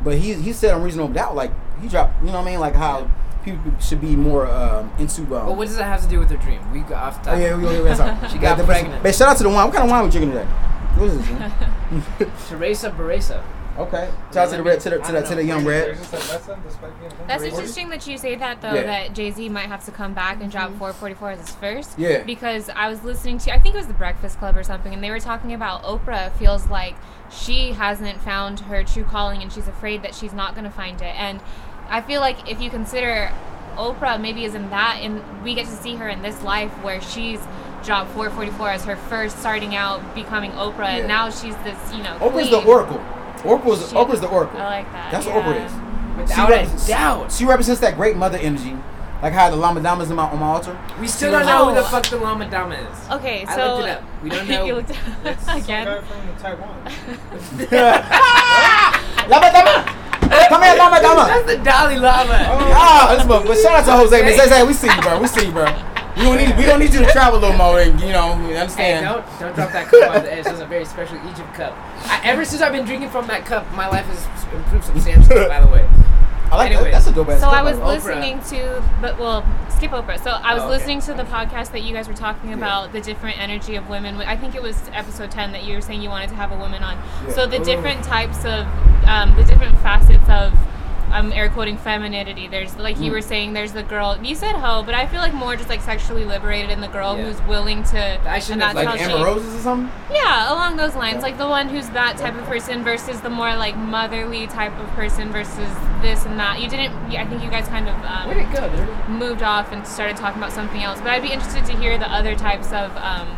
[0.05, 1.51] But he he said on Reasonable Doubt like
[1.83, 3.11] he dropped you know what I mean like how
[3.45, 5.23] people should be more um, into.
[5.23, 6.61] Um, But what does that have to do with her dream?
[6.73, 8.17] We got off the Oh yeah, we, sorry.
[8.31, 9.03] She got But- but- pregnant.
[9.03, 9.67] But shout out to the wine.
[9.67, 10.45] What kind of wine we drinking today?
[10.45, 11.29] What is this?
[11.31, 11.53] man?
[12.49, 13.43] Teresa Baresa.
[13.79, 14.11] Okay.
[14.33, 15.89] Shout out to the red to the to the, to the young red.
[15.89, 18.75] There's just a lesson despite being a That's interesting that you say that though.
[18.75, 18.83] Yeah.
[18.85, 21.99] That Jay Z might have to come back and drop 444 as his first.
[21.99, 22.23] Yeah.
[22.23, 25.03] Because I was listening to, I think it was the Breakfast Club or something, and
[25.05, 26.97] they were talking about Oprah feels like
[27.31, 31.01] she hasn't found her true calling, and she's afraid that she's not going to find
[31.03, 31.15] it.
[31.19, 31.41] And
[31.89, 33.33] I feel like if you consider
[33.77, 37.01] Oprah maybe is in that, and we get to see her in this life where
[37.01, 37.41] she's
[37.85, 40.97] dropped 444 as her first starting out becoming Oprah, Yeah.
[40.99, 43.05] and now she's this, you know, Oprah's the oracle.
[43.47, 44.61] Oprah's She- Oprah's the oracle.
[44.61, 45.11] I like that.
[45.13, 45.37] That's yeah.
[45.37, 45.73] what Oprah is.
[46.17, 47.33] Without She a represents- doubt.
[47.33, 48.77] She represents that great mother energy,
[49.23, 50.79] like how the Lama Damas in my, on my altar.
[51.01, 51.85] We still don't know who the Oh.
[51.85, 53.11] fuck the Lama Dama is.
[53.11, 54.03] Okay, I so looked it up.
[54.23, 54.65] We don't know.
[54.65, 55.85] you looked it It's up some again.
[55.87, 56.85] guy from Taiwan.
[59.29, 59.93] Lama Dama!
[60.49, 61.25] Come here, Lama Dama!
[61.29, 62.39] That's the Dalai Lama.
[62.75, 64.23] Ah, this mother- but shout out to Jose.
[64.23, 65.21] But Zay, Zay, we see you, bro.
[65.21, 65.67] We see you, bro.
[66.17, 68.37] We don't need we don't need you to travel a little more, and you know,
[68.39, 69.05] we Hey, understand.
[69.05, 70.45] don't don't drop that cup on the edge.
[70.45, 71.75] That's a very special Egypt cup.
[72.07, 75.47] I, ever since I've been drinking from that cup, my life has improved substantially.
[75.47, 75.87] by the way,
[76.51, 76.85] I like Anyway.
[76.85, 77.05] that.
[77.05, 77.41] That's a dope ass.
[77.41, 78.15] So cup, I was by the way.
[78.15, 78.41] Oprah.
[78.41, 80.19] listening to, but well, skip Oprah.
[80.23, 80.77] So I was Oh, okay.
[80.79, 84.17] listening to the podcast that you guys were talking about the different energy of women.
[84.17, 86.57] I think it was episode ten that you were saying you wanted to have a
[86.57, 86.97] woman on.
[87.27, 87.33] Yeah.
[87.35, 88.67] So the different types of,
[89.07, 90.55] um, the different facets of.
[91.11, 92.49] I'm air quoting femininity.
[92.49, 94.19] There's like you were saying, there's the girl.
[94.23, 97.17] You said hoe, but I feel like more just like sexually liberated, and the girl
[97.17, 97.25] Yeah.
[97.25, 97.99] who's willing to.
[97.99, 99.93] I have- that's like Amber she- Roses or something.
[100.13, 101.23] Yeah, along those lines.
[101.23, 104.89] Like the one who's that type of person versus the more like motherly type of
[104.91, 105.69] person versus
[106.03, 106.61] this and that.
[106.61, 106.93] You didn't.
[107.17, 109.09] I think you guys kind of um, where'd it go, dude?
[109.09, 110.99] moved off and started talking about something else.
[111.01, 113.29] But I'd be interested to hear the other types of um,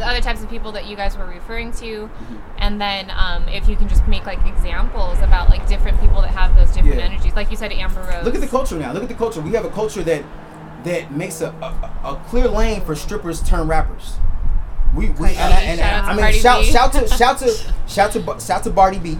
[0.00, 2.36] the other types of people that you guys were referring to, Mm-hmm.
[2.58, 6.30] and then um, if you can just make like examples about like different people that
[6.30, 7.02] have those different Yeah.
[7.04, 7.34] energies.
[7.34, 8.24] Like you said, Amber Rose.
[8.24, 8.92] Look at the culture now.
[8.92, 9.40] Look at the culture.
[9.40, 10.24] We have a culture that
[10.84, 14.14] that makes a, a, a clear lane for strippers turn rappers.
[14.96, 17.48] We, we and, I, and to I mean shout shout to shout to
[17.86, 19.18] shout to shout to Cardi B.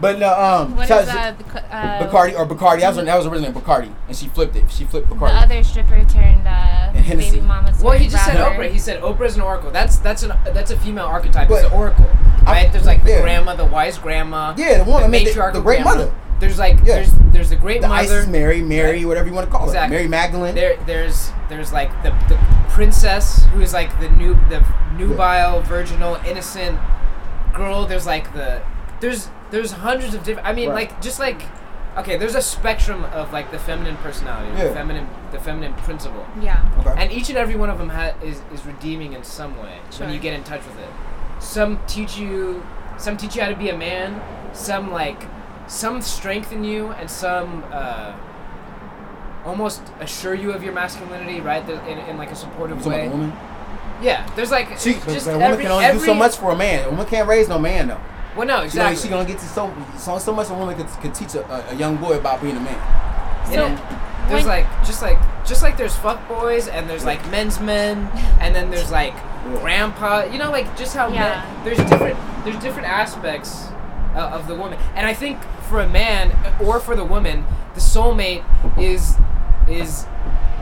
[0.00, 2.80] but no um What is shout- uh, the, co- uh, Bacardi or Bacardi.
[2.80, 4.70] That was her, that was originally Bacardi, and she flipped it.
[4.70, 5.18] She flipped Bacardi.
[5.20, 5.42] the Bacardi.
[5.42, 7.30] other stripper turned uh, And Hennessy.
[7.36, 7.82] baby mama's.
[7.82, 8.36] Well, he just said.
[8.36, 8.70] Oprah.
[8.70, 9.70] He said Oprah's an oracle.
[9.70, 11.48] That's that's an that's a female archetype.
[11.48, 12.06] But- it's an oracle,
[12.46, 12.70] right?
[12.72, 13.20] There's like the Yeah.
[13.22, 14.54] grandma, the wise grandma.
[14.56, 15.98] Yeah, the one- I mean, the- matriarchal the great grandma.
[16.04, 16.12] mother.
[16.40, 16.94] There's like Yeah.
[16.96, 18.00] there's there's the great the mother.
[18.02, 19.06] Isis Mary, Mary, Right.
[19.06, 19.96] whatever you want to call Exactly.
[19.96, 20.54] her, Mary Magdalene.
[20.54, 22.38] There, there's, there's like the, the
[22.70, 24.64] princess who is like the new, the
[24.96, 26.78] nubile, virginal, innocent
[27.54, 27.86] girl.
[27.86, 28.62] There's like the,
[29.00, 30.46] there's, there's hundreds of different.
[30.48, 30.90] I mean, Right.
[30.90, 31.42] like just like,
[31.96, 34.68] okay, there's a spectrum of like the feminine personality, Yeah.
[34.68, 36.58] the feminine, the feminine principle, Yeah.
[36.80, 36.94] Okay.
[36.96, 40.10] and each and every one of them ha- is is redeeming in some way when
[40.12, 40.90] you get in touch with it.
[41.40, 42.62] Some teach you,
[42.98, 44.20] some teach you how to be a man.
[44.52, 45.22] Some like,
[45.66, 47.64] some strengthen you, and some.
[47.72, 48.12] uh
[49.46, 51.66] almost assure you of your masculinity, right?
[51.66, 53.08] The- In, in like a supportive Talking about way.
[53.08, 53.32] the woman.
[54.02, 56.56] Yeah, there's like She, just a woman every, can only do so much for a
[56.56, 56.84] man.
[56.86, 58.00] A woman can't raise no man though.
[58.38, 59.02] Well, no, You know, exactly.
[59.02, 61.72] she gonna get to so so, so much a woman could, could teach a, a,
[61.72, 62.78] a young boy about being a man.
[63.52, 67.58] So And there's like just like just like there's fuck boys and there's like men's
[67.60, 68.08] men
[68.40, 69.14] and then there's like
[69.60, 70.24] grandpa.
[70.24, 71.44] You know, like just how Yeah.
[71.44, 73.66] men, there's different there's different aspects
[74.14, 75.38] uh, of the woman, and I think
[75.68, 76.32] for a man
[76.64, 77.44] or for the woman,
[77.74, 78.44] the soulmate
[78.78, 79.16] is
[79.68, 80.04] is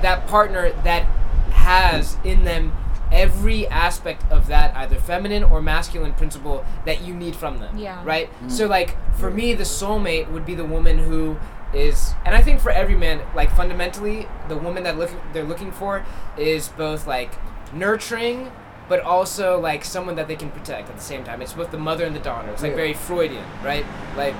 [0.02, 1.04] that partner that
[1.52, 2.72] has in them
[3.12, 8.02] every aspect of that either feminine or masculine principle that you need from them Yeah.
[8.04, 8.28] right?
[8.42, 8.50] Mm.
[8.50, 11.36] So like for me the soulmate would be the woman who
[11.74, 15.72] is and i think for every man like fundamentally the woman that look, they're looking
[15.72, 16.04] for
[16.38, 17.32] is both like
[17.72, 18.50] nurturing
[18.88, 21.42] but also like someone that they can protect at the same time.
[21.42, 22.48] It's both the mother and the daughter.
[22.50, 22.76] It's like Yeah.
[22.76, 23.84] very freudian right?
[24.16, 24.34] Like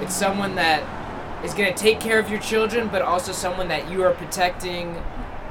[0.00, 0.82] it's someone that
[1.44, 5.02] is going to take care of your children but also someone that you are protecting.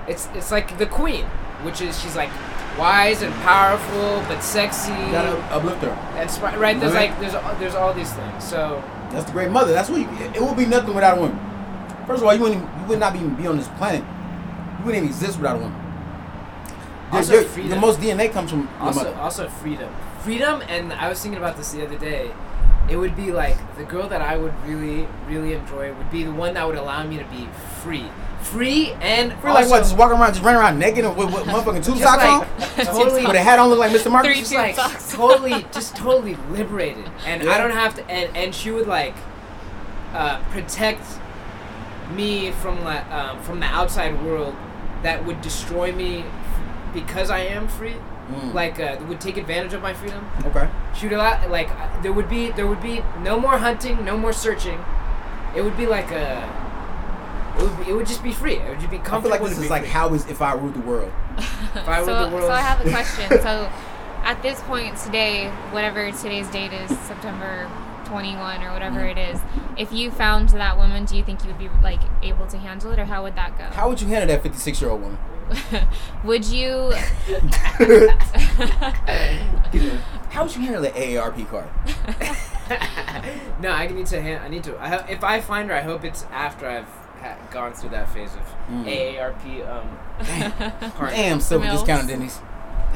[0.07, 1.25] It's it's like the queen
[1.63, 2.29] which is she's like
[2.77, 4.91] wise and powerful but sexy.
[4.91, 5.89] You gotta uplift her.
[6.19, 8.43] and sp- right there's like there's there's all these things.
[8.43, 9.71] So That's the great mother.
[9.73, 11.39] That's what you, it would be nothing without a woman.
[12.07, 14.03] First of all, you wouldn't you would not even be on this planet.
[14.79, 15.81] You wouldn't even exist without a woman.
[17.11, 17.79] Also your- the freedom.
[17.79, 19.15] most DNA comes from also mother.
[19.19, 19.89] also freedom,
[20.21, 22.31] freedom, and I was thinking about this the other day.
[22.89, 26.31] It would be like the girl that I would really really enjoy would be the
[26.31, 27.47] one that would allow me to be
[27.81, 28.05] free,
[28.45, 29.79] free and For like what?
[29.79, 32.79] Just walking around, just running around naked and with, with motherfucking tube just socks like,
[32.79, 34.11] on, totally with a hat on, look like Mr.
[34.11, 34.31] Marcus.
[34.31, 35.11] Three just like socks.
[35.13, 39.15] totally just totally liberated and i don't have to and, and she would like
[40.13, 41.01] uh, protect
[42.13, 44.55] me from like um, from the outside world
[45.03, 46.23] that would destroy me
[46.93, 47.95] because i am free
[48.25, 48.55] Mm.
[48.55, 50.67] like uh, would take advantage of my freedom Okay.
[50.97, 54.17] shoot a lot like uh, there would be there would be no more hunting no
[54.17, 54.83] more searching
[55.55, 56.41] it would be like a
[57.57, 59.37] it would, be, it would just be free it would just be I feel comfortable
[59.37, 59.91] like this is like free.
[59.91, 61.11] how is if I ruled the world.
[61.37, 63.29] if I so, were the world so I have a question.
[63.41, 63.71] so,
[64.23, 67.69] at this point today, whatever today's date is, September
[68.05, 69.17] 21 or whatever Mm-hmm.
[69.17, 69.39] it is,
[69.77, 72.91] if you found that woman, do you think you would be like able to handle
[72.91, 73.63] it, or how would that go?
[73.65, 75.17] How would you handle that 56 year old woman?
[76.23, 76.91] would you?
[80.29, 81.69] How would you handle the AARP card?
[83.61, 84.21] no, I need to.
[84.21, 84.77] Han- I need to.
[84.79, 86.87] I ho- if I find her, I hope it's after I've
[87.21, 88.85] ha- gone through that phase of Mm.
[88.85, 89.69] AARP.
[89.69, 91.11] Um, part.
[91.11, 92.39] Damn, silver discount, Denny's.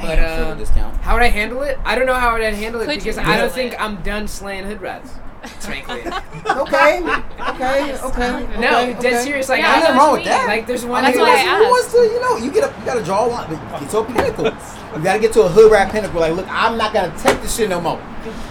[0.00, 0.96] But, Damn, uh, discount.
[0.98, 1.78] How would I handle it?
[1.84, 3.80] I don't know how I would I handle it Could because I don't think it?
[3.80, 5.12] I'm done slaying hood rats.
[5.60, 6.00] Frankly,
[6.46, 8.60] Okay, okay, okay.
[8.60, 9.48] no, okay, dead serious.
[9.48, 10.46] Like, Yeah, I Ain't nothing know wrong what with that.
[10.46, 11.02] Like, there's one.
[11.02, 11.64] That's thing why I asked.
[11.64, 13.90] Who wants to, you know, you get up, you gotta draw a line, but get
[13.90, 14.44] to a pinnacle.
[14.44, 16.20] You gotta get to a hood rat pinnacle.
[16.20, 17.98] Like, look, I'm not gonna take this shit no more.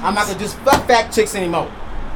[0.02, 1.72] I'm not gonna just fuck fat chicks anymore.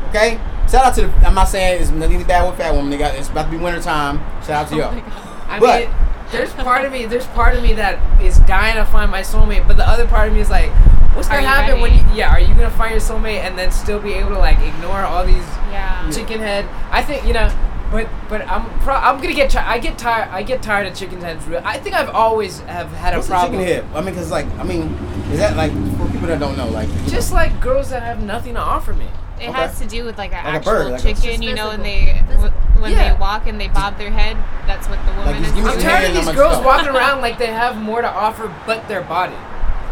[0.09, 0.39] Okay?
[0.73, 1.13] Shout out to the.
[1.27, 2.89] I'm not saying it's nothing bad with fat women.
[2.89, 4.17] They got it's about to be winter time.
[4.41, 5.03] Shout out to oh y'all.
[5.47, 5.89] I But- mean,
[6.31, 7.05] there's part of me.
[7.05, 10.29] There's part of me that is dying to find my soulmate, but the other part
[10.29, 10.71] of me is like,
[11.13, 12.03] what's Are gonna you happen when you?
[12.15, 15.01] Yeah, are you gonna find your soulmate and then still be able to like ignore
[15.01, 16.09] all these yeah.
[16.09, 16.65] chicken head?
[16.89, 17.53] I think you know,
[17.91, 19.51] but but I'm pro- I'm gonna get.
[19.51, 20.29] Ti- I get tired.
[20.31, 21.45] I get tired of chicken heads.
[21.45, 23.61] real- I think I've always have had a What's a problem.
[23.61, 23.95] chicken head?
[23.95, 24.95] I mean, cause like, I mean,
[25.31, 28.55] is that like for people that don't know, like, Just like girls that have nothing
[28.55, 29.05] to offer me.
[29.43, 29.59] It Okay.
[29.59, 32.15] has to do with like an Like actual bird, like chicken, you know, when physical.
[32.27, 32.59] they Physical.
[32.81, 33.13] when Yeah.
[33.13, 34.37] they walk and they bob their head.
[34.65, 36.89] That's what the woman just is give me I'm some tired of these girls walking
[36.95, 39.35] around like they have more to offer but their body,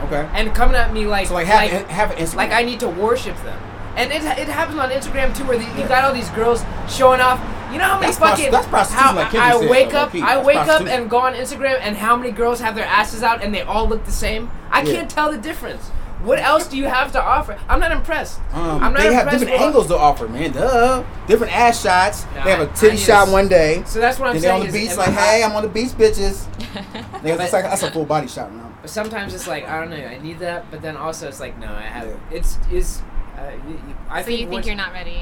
[0.06, 0.28] okay.
[0.34, 2.36] and coming at me like So like, have like, have Instagram.
[2.36, 3.57] like I need to worship them.
[3.98, 7.19] And it, it happens on Instagram too, where the, you got all these girls showing
[7.19, 7.40] off.
[7.73, 10.22] You know how many That's prost- fucking that's how like Kendrick I wake up, low-key.
[10.22, 13.22] I That's wake up and go on Instagram, and how many girls have their asses
[13.22, 14.49] out and they all look the same?
[14.72, 14.94] I Yeah.
[14.94, 15.91] can't tell the difference.
[16.23, 17.57] What else do you have to offer?
[17.68, 18.39] I'm not impressed.
[18.53, 20.52] Um, I'm not they have impressed different with- angles to offer, man.
[20.52, 21.03] Duh.
[21.27, 22.26] Different ass shots.
[22.35, 23.84] Nah, they have a titty shot one day.
[23.85, 24.61] So that's what I'm Then they're saying.
[24.68, 26.45] on the beach like, hey, I'm on the beach, bitches.
[27.23, 28.72] They- that's, like, that's a full body shot now.
[28.81, 29.98] But sometimes it's like I don't know.
[29.98, 32.07] I need that, but then also it's like no, I have.
[32.07, 32.15] Yeah.
[32.38, 33.02] It's is.
[33.38, 35.19] Uh, you, you, I So think you think once- you're not ready?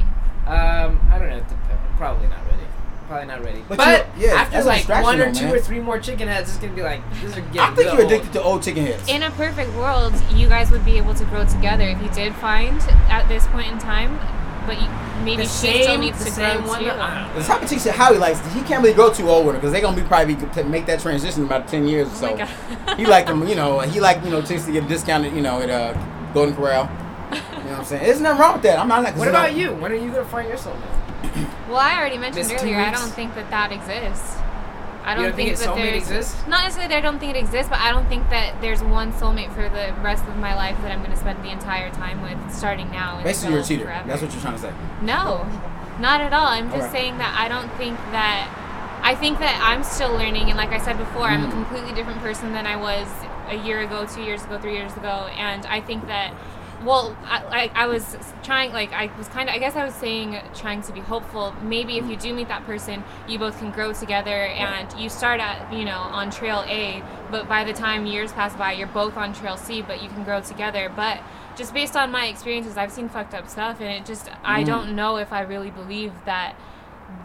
[0.47, 1.43] Um, I don't know.
[1.97, 2.63] Probably not ready.
[3.09, 3.63] Probably not ready.
[3.67, 5.55] But But, yeah, after like one or two man.
[5.55, 7.59] or three more chicken heads, it's gonna be like this is getting.
[7.59, 8.11] I think you're old.
[8.11, 9.09] addicted to old chicken heads.
[9.09, 12.35] In a perfect world, you guys would be able to grow together if you did
[12.35, 12.79] find
[13.09, 14.19] at this point in time,
[14.67, 14.87] but you,
[15.25, 16.79] maybe The she same, still needs the to same grow one.
[16.81, 16.91] too.
[16.91, 17.45] I don't The know.
[17.47, 19.71] type of chicks that Howie likes, he can't really grow too old with her because
[19.71, 22.31] they're gonna be probably to make that transition in about ten years or Oh so.
[22.37, 22.37] my
[22.85, 22.97] God.
[22.99, 23.79] he like them, you know.
[23.79, 25.93] He like you know chicks to get discounted, you know, at uh,
[26.35, 26.87] Golden Corral.
[27.31, 28.03] You know what I'm saying?
[28.03, 28.77] There's nothing wrong with that.
[28.77, 29.15] I'm not like.
[29.17, 29.73] What about you?
[29.73, 30.77] When are you gonna find yourself?
[30.77, 31.08] soulmate?
[31.67, 34.37] Well, I already mentioned earlier, I don't think that that exists.
[35.03, 36.47] I don't, don't think think, that there's exists?
[36.47, 39.11] not necessarily that I don't think it exists, but I don't think that there's one
[39.13, 42.21] soulmate for the rest of my life that I'm going to spend the entire time
[42.21, 43.21] with, starting now.
[43.23, 43.85] Basically, you're a cheater.
[43.85, 44.07] Forever.
[44.07, 44.73] That's what you're trying to say.
[45.01, 45.47] No,
[45.99, 46.47] not at all.
[46.47, 48.55] I'm just saying that I don't think that.
[49.01, 51.51] I think that I'm still learning, and like I said before, I'm a Mm.
[51.51, 53.07] completely different person than I was
[53.47, 56.33] a year ago, two years ago, three years ago, and I think that.
[56.85, 59.93] Well, I, I, I was trying, like, I was kind of, I guess I was
[59.95, 61.53] saying, trying to be hopeful.
[61.61, 65.41] Maybe if you do meet that person, you both can grow together and you start
[65.41, 69.17] at, you know, on trail A, but by the time years pass by, you're both
[69.17, 70.89] on trail C, but you can grow together.
[70.95, 71.21] But
[71.57, 74.67] just based on my experiences, I've seen fucked up stuff, and it just, I Mm.
[74.67, 76.55] don't know if I really believe that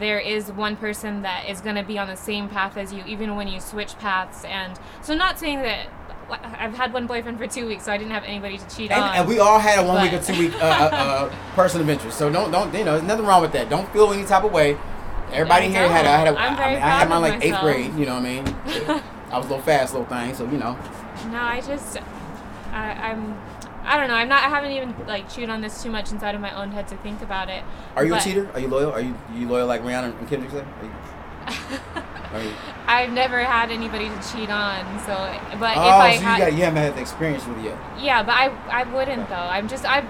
[0.01, 3.05] there is one person that is going to be on the same path as you,
[3.07, 4.45] even when you switch paths.
[4.45, 5.87] And so, not saying that
[6.31, 9.03] I've had one boyfriend for two weeks, so I didn't have anybody to cheat And,
[9.03, 9.15] on.
[9.17, 11.89] and we all had a one week or two week uh, uh, uh, person of
[11.89, 12.19] interest.
[12.19, 12.93] So don't don't you know?
[12.93, 13.69] There's nothing wrong with that.
[13.69, 14.77] Don't feel any type of way.
[15.33, 17.61] Everybody here had a, I had a, I'm I, mean, I had mine like eighth
[17.61, 17.95] grade.
[17.95, 18.47] You know what I mean?
[19.31, 20.35] I was a little fast, little thing.
[20.35, 20.79] So you know.
[21.31, 21.97] No, I just,
[22.71, 23.37] I, I'm,
[23.85, 24.15] I don't know.
[24.15, 24.45] I'm not.
[24.45, 26.97] I haven't even like chewed on this too much inside of my own head to
[26.99, 27.65] think about it.
[27.97, 28.51] Are you But- a cheater?
[28.55, 28.93] Are you loyal?
[28.93, 30.65] Are you you loyal like Rihanna and Kendrick said?
[30.81, 30.93] Are you-
[31.47, 32.53] Right.
[32.87, 34.85] I've never had anybody to cheat on.
[35.01, 35.15] So,
[35.59, 37.65] but Oh, if I so you had, got you haven't had the experience with it
[37.65, 37.79] yet.
[37.99, 39.35] yeah, but I I wouldn't though.
[39.37, 40.05] I'm just I've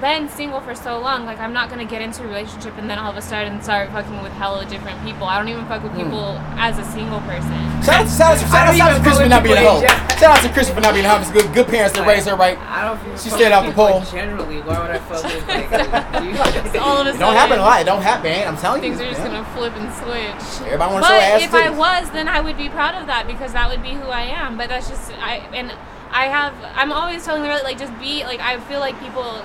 [0.00, 1.24] been single for so long.
[1.24, 3.90] Like I'm not gonna get into a relationship and then all of a sudden start
[3.90, 5.24] fucking with hella different people.
[5.24, 6.04] I don't even fuck with hmm.
[6.04, 7.52] people as a single person.
[7.82, 9.80] Shout out, shout out, shout out, shout out to Kris for not being a hoe.
[10.18, 11.20] Shout out to Kris for not being a hoe.
[11.20, 12.58] It's good, good parents that raised her right.
[12.58, 14.00] I don't feel She fuck stayed with out the people pole.
[14.02, 15.70] Generally, why would I fuck with like
[16.74, 16.80] you?
[16.80, 17.80] All of a It sudden, don't happen a lot.
[17.80, 18.46] It don't happen.
[18.46, 18.90] I'm telling you.
[18.90, 19.42] Things are just man.
[19.42, 20.66] gonna flip and switch.
[20.66, 21.32] Everybody want to show ass.
[21.32, 23.82] But ass if I was, then I would be proud of that because that would
[23.82, 24.56] be who I am.
[24.56, 25.72] But that's just I and
[26.10, 26.54] I have.
[26.74, 29.42] I'm always telling the like just be like I feel like people.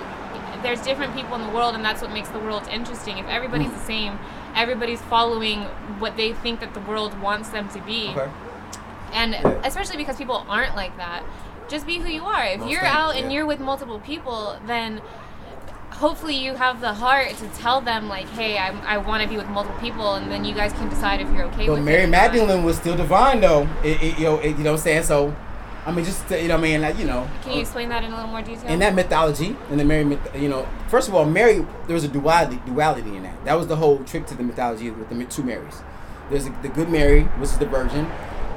[0.63, 3.17] There's different people in the world, and that's what makes the world interesting.
[3.17, 3.73] If everybody's Mm.
[3.79, 4.19] the same,
[4.55, 5.63] everybody's following
[5.99, 8.29] what they think that the world wants them to be, Okay.
[9.13, 9.53] and Yeah.
[9.65, 11.21] especially because people aren't like that.
[11.67, 12.43] Just be who you are.
[12.45, 15.01] If Most you're things, out and you're with multiple people, then
[15.91, 19.37] hopefully you have the heart to tell them like, hey, I, I want to be
[19.37, 22.01] with multiple people, and then you guys can decide if you're okay But with Mary
[22.01, 22.03] it.
[22.05, 22.21] or not.
[22.33, 23.67] Magdalene was still divine though.
[23.83, 25.03] It, it, you know, it, you know what I'm saying?
[25.03, 25.35] So,
[25.85, 27.89] I mean, just to- you know, what I mean, like you know, Can you explain
[27.89, 28.69] that in a little more detail?
[28.69, 32.05] in that mythology, in the Mary, myth, you know, first of all, Mary, there was
[32.05, 33.43] a duality, duality in that.
[33.45, 35.81] That was the whole trick to the mythology with the two Marys.
[36.29, 38.05] There's the good Mary, which is the Virgin,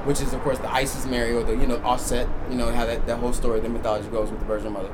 [0.05, 2.29] which is of course the Isis Mary or the you know offset.
[2.49, 4.91] You know how that, that whole story, the mythology goes with the Virgin Mother.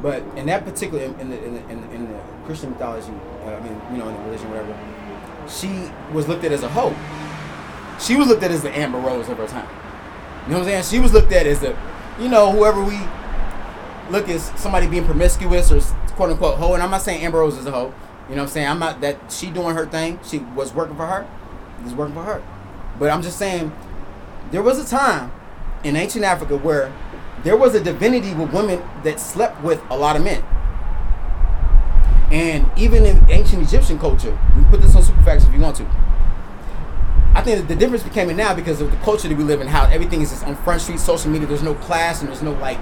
[0.00, 3.12] But in that particular, in the in the, in the, in the Christian mythology,
[3.44, 4.74] uh, I mean, you know, in the religion, whatever,
[5.48, 6.94] she was looked at as a hoe.
[8.00, 9.68] She was looked at as the Amber Rose of her time.
[10.48, 10.84] You know what I'm saying?
[10.84, 11.78] She was looked at as a,
[12.18, 12.98] you know, whoever we
[14.10, 15.80] look as somebody being promiscuous or
[16.14, 16.72] quote unquote hoe.
[16.72, 17.92] And I'm not saying Amber Rose is a hoe.
[18.30, 18.66] You know what I'm saying?
[18.66, 20.18] I'm not that she doing her thing.
[20.24, 21.28] She was working for her.
[21.80, 22.42] It was working for her.
[22.98, 23.72] But I'm just saying,
[24.50, 25.32] there was a time
[25.84, 26.94] in ancient Africa where
[27.44, 30.42] there was a divinity with women that slept with a lot of men.
[32.32, 35.76] And even in ancient Egyptian culture, we put this on super Superfacts if you want
[35.76, 35.84] to.
[37.38, 39.60] I think that the difference became it now because of the culture that we live
[39.60, 41.46] in, how everything is just on front street, social media.
[41.46, 42.80] There's no class and there's no like,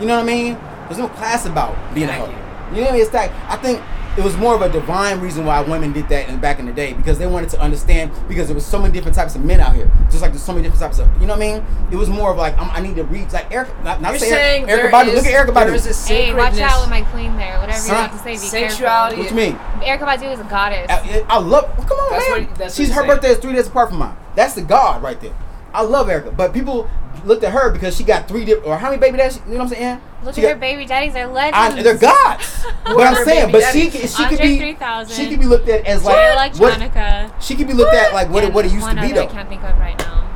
[0.00, 0.54] you know what I mean?
[0.88, 2.26] There's no class about being a hoe.
[2.74, 3.02] You know what I mean?
[3.02, 3.80] It's like I think
[4.16, 6.72] it was more of a divine reason why women did that in back in the
[6.72, 9.58] day because they wanted to understand because there was so many different types of men
[9.60, 11.64] out here, just like there's so many different types of, you know what I mean?
[11.90, 13.84] It was more of like I'm, I need to read like Erykah.
[13.84, 15.14] Not, not You're saying saying Erykah Badu.
[15.14, 16.10] Look at Erykah there is Badu.
[16.10, 17.58] a Hey, watch out with my queen there.
[17.58, 19.58] Whatever Son- you have to say, be Sexuality- What you mean?
[19.80, 20.06] careful.
[20.06, 20.86] Erykah Badu is a goddess.
[20.90, 21.64] I, I love.
[21.88, 22.46] Come on, That's man.
[22.46, 23.06] what- that's She's her saying.
[23.08, 24.16] birthday is three days apart from mine.
[24.34, 25.32] That's the God right there.
[25.74, 26.88] I love Erykah, but people
[27.24, 29.40] looked at her because she got three different or how many baby daddies?
[29.46, 30.00] You know what I'm saying?
[30.24, 31.12] Look She at her baby daddies.
[31.12, 31.78] They're legends.
[31.78, 32.64] I, they're gods.
[32.86, 34.16] what I'm saying, but she daddies?
[34.16, 35.16] she could be 3000.
[35.16, 37.32] she could be looked at as Jay like what Electronica.
[37.40, 39.22] she could be looked at like what it, what it used to be other though.
[39.22, 40.28] I can't think of right now.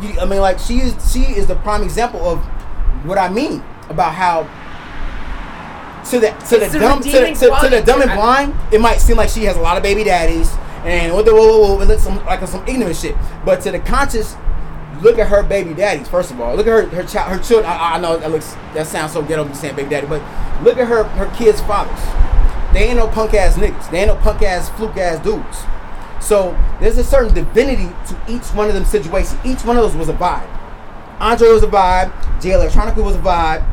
[0.00, 2.44] You, I mean, like she is she is the prime example of
[3.04, 4.42] what I mean about how
[6.10, 8.54] to the to It's the the dumb to, redeeming to, to the dumb and blind,
[8.72, 10.50] it might seem like she has a lot of baby daddies
[10.84, 13.16] and what the whoa, whoa, whoa, and it's some like some ignorant shit.
[13.44, 14.34] But to the conscious,
[15.02, 16.08] look at her baby daddies.
[16.08, 17.70] First of all, look at her her child her children.
[17.70, 20.22] I, I know that looks that sounds so ghetto me saying baby daddy, but
[20.62, 22.00] look at her her kids' fathers.
[22.72, 23.90] They ain't no punk ass niggas.
[23.90, 25.64] They ain't no punk ass fluke ass dudes.
[26.20, 29.40] So there's a certain divinity to each one of them situations.
[29.44, 30.48] Each one of those was a vibe.
[31.20, 32.12] Andre was a vibe.
[32.40, 33.66] Jay Electronica was a vibe.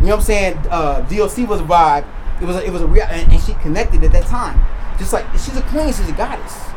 [0.00, 0.58] You know what I'm saying?
[0.70, 1.44] Uh, D.O.C.
[1.44, 2.06] was a vibe.
[2.40, 4.64] It was a, it was a real, and, and she connected at that time.
[4.96, 6.67] Just like she's a queen, she's a goddess.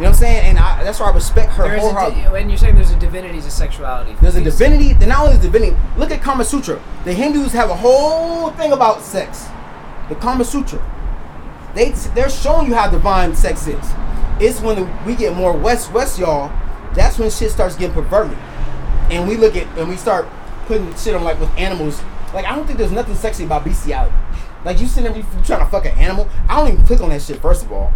[0.00, 0.46] You know what I'm saying?
[0.46, 2.22] And I, that's why I respect her There wholeheartedly.
[2.22, 4.16] di- when you're saying there's a divinity to sexuality.
[4.22, 4.94] There's a divinity.
[4.94, 5.76] Then not only is divinity.
[5.98, 6.80] Look at Kama Sutra.
[7.04, 9.46] The Hindus have a whole thing about sex.
[10.08, 10.80] The Kama Sutra.
[11.74, 13.84] They they're showing you how divine sex is.
[14.40, 16.50] It's when we get more west west y'all.
[16.94, 18.38] That's when shit starts getting perverted,
[19.10, 20.26] and we look at and we start
[20.66, 22.00] putting shit on like with animals.
[22.32, 24.14] Like I don't think there's nothing sexy about bestiality.
[24.64, 26.26] Like you sitting there, you trying to fuck an animal.
[26.48, 27.92] I don't even click on that shit first of all.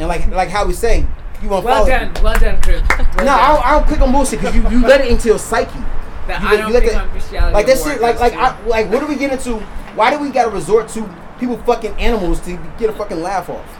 [0.00, 1.06] And like like how we say,
[1.42, 2.84] you want to Well done, well done, Crib.
[2.88, 3.54] Well No, I done.
[3.54, 5.78] don't, I don't click on bullshit because you, you let it into your psyche.
[6.26, 6.82] That You I don't you let
[7.52, 9.58] Like that of war shit, like like I, like what are we getting into?
[9.94, 11.08] Why do we gotta resort to
[11.38, 13.78] people fucking animals to get a fucking laugh off?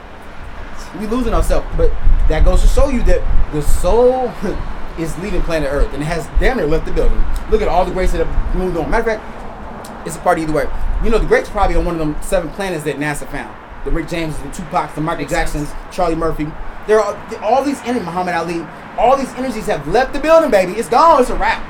[0.98, 1.90] We losing ourselves, but
[2.28, 4.32] that goes to show you that the soul
[4.98, 7.22] is leaving planet Earth and it has damn near left the building.
[7.51, 8.90] Look at all the greats that have moved on.
[8.90, 10.66] Matter of fact, it's a party either way.
[11.05, 13.55] You know, the greats probably on one of them seven planets that NASA found.
[13.85, 15.94] The Rick James, the Tupacs, the Michael Makes Jacksons, sense.
[15.94, 16.47] Charlie Murphy.
[16.89, 18.66] There are all these energies, Muhammad Ali.
[18.97, 20.73] All these energies have left the building, baby.
[20.73, 21.20] It's gone.
[21.20, 21.62] It's a wrap.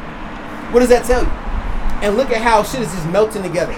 [0.73, 1.29] What does that tell you?
[2.07, 3.73] And look at how shit is just melting together.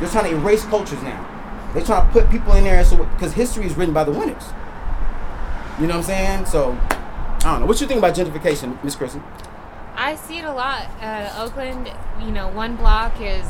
[0.00, 1.26] They're trying to erase cultures now.
[1.74, 4.42] They're trying to put people in there so because history is written by the winners.
[5.78, 6.46] You know what I'm saying?
[6.46, 7.66] So I don't know.
[7.66, 9.22] What you think about gentrification, Miss Kristen?
[9.94, 10.88] I see it a lot.
[11.02, 13.44] Uh, Oakland, you know, one block is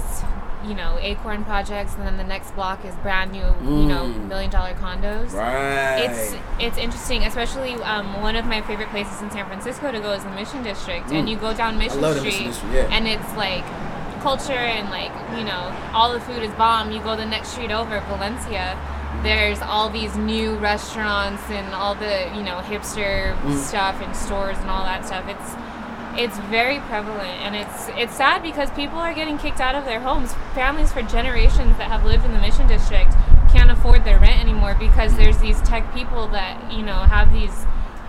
[0.66, 4.28] you know, acorn projects, and then the next block is brand new, you know, Mm.
[4.28, 5.32] million dollar condos.
[5.32, 5.98] Right.
[6.10, 10.12] It's it's interesting, especially um, one of my favorite places in San Francisco to go
[10.12, 11.30] is the Mission District, and Mm.
[11.30, 12.96] you go down Mission Street, Mission District, yeah.
[12.96, 13.64] and it's like
[14.22, 16.90] culture and like you know all the food is bomb.
[16.90, 18.76] You go the next street over, Valencia.
[19.22, 23.56] There's all these new restaurants and all the you know hipster Mm.
[23.58, 25.24] stuff and stores and all that stuff.
[25.28, 25.54] It's
[26.18, 30.00] it's very prevalent and it's it's sad because people are getting kicked out of their
[30.00, 30.34] homes.
[30.54, 33.12] Families for generations that have lived in the Mission District
[33.52, 37.52] can't afford their rent anymore because there's these tech people that you know have these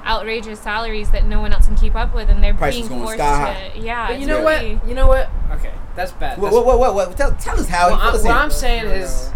[0.06, 3.18] outrageous salaries that no one else can keep up with and they're Prices being going
[3.18, 4.88] forced sky to yeah But you it's know what?
[4.88, 5.30] You know what?
[5.52, 6.38] Okay, that's bad.
[6.40, 7.18] What, That's- what, what, what, what?
[7.18, 7.90] Tell, tell us how.
[7.92, 8.36] Well, I, us what.
[8.36, 9.32] I'm saying is,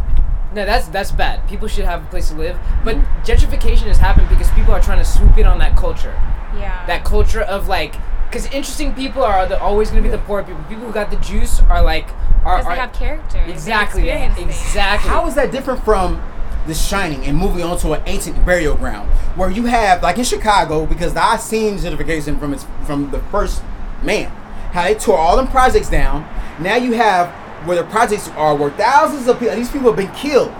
[0.53, 1.47] no, that's that's bad.
[1.47, 4.99] People should have a place to live, but gentrification has happened because people are trying
[4.99, 6.13] to swoop in on that culture,
[6.57, 7.95] yeah that culture of like,
[8.33, 10.63] because interesting people are the, always going to be the poor people.
[10.63, 12.07] People who got the juice are like,
[12.43, 15.07] are, because are they have character exactly, exactly.
[15.07, 16.19] How is that different from
[16.65, 19.07] The Shining and moving on to an ancient burial ground
[19.37, 23.61] where you have, like in Chicago, because I've seen gentrification from its from the first
[24.01, 24.29] man,
[24.71, 26.27] how they tore all them projects down.
[26.59, 27.29] Now you have
[27.67, 30.51] where the projects are where thousands of people, these people have been killed,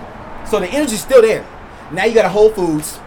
[0.46, 1.44] so the energy's still there.
[1.90, 3.00] Now you got a Whole Foods.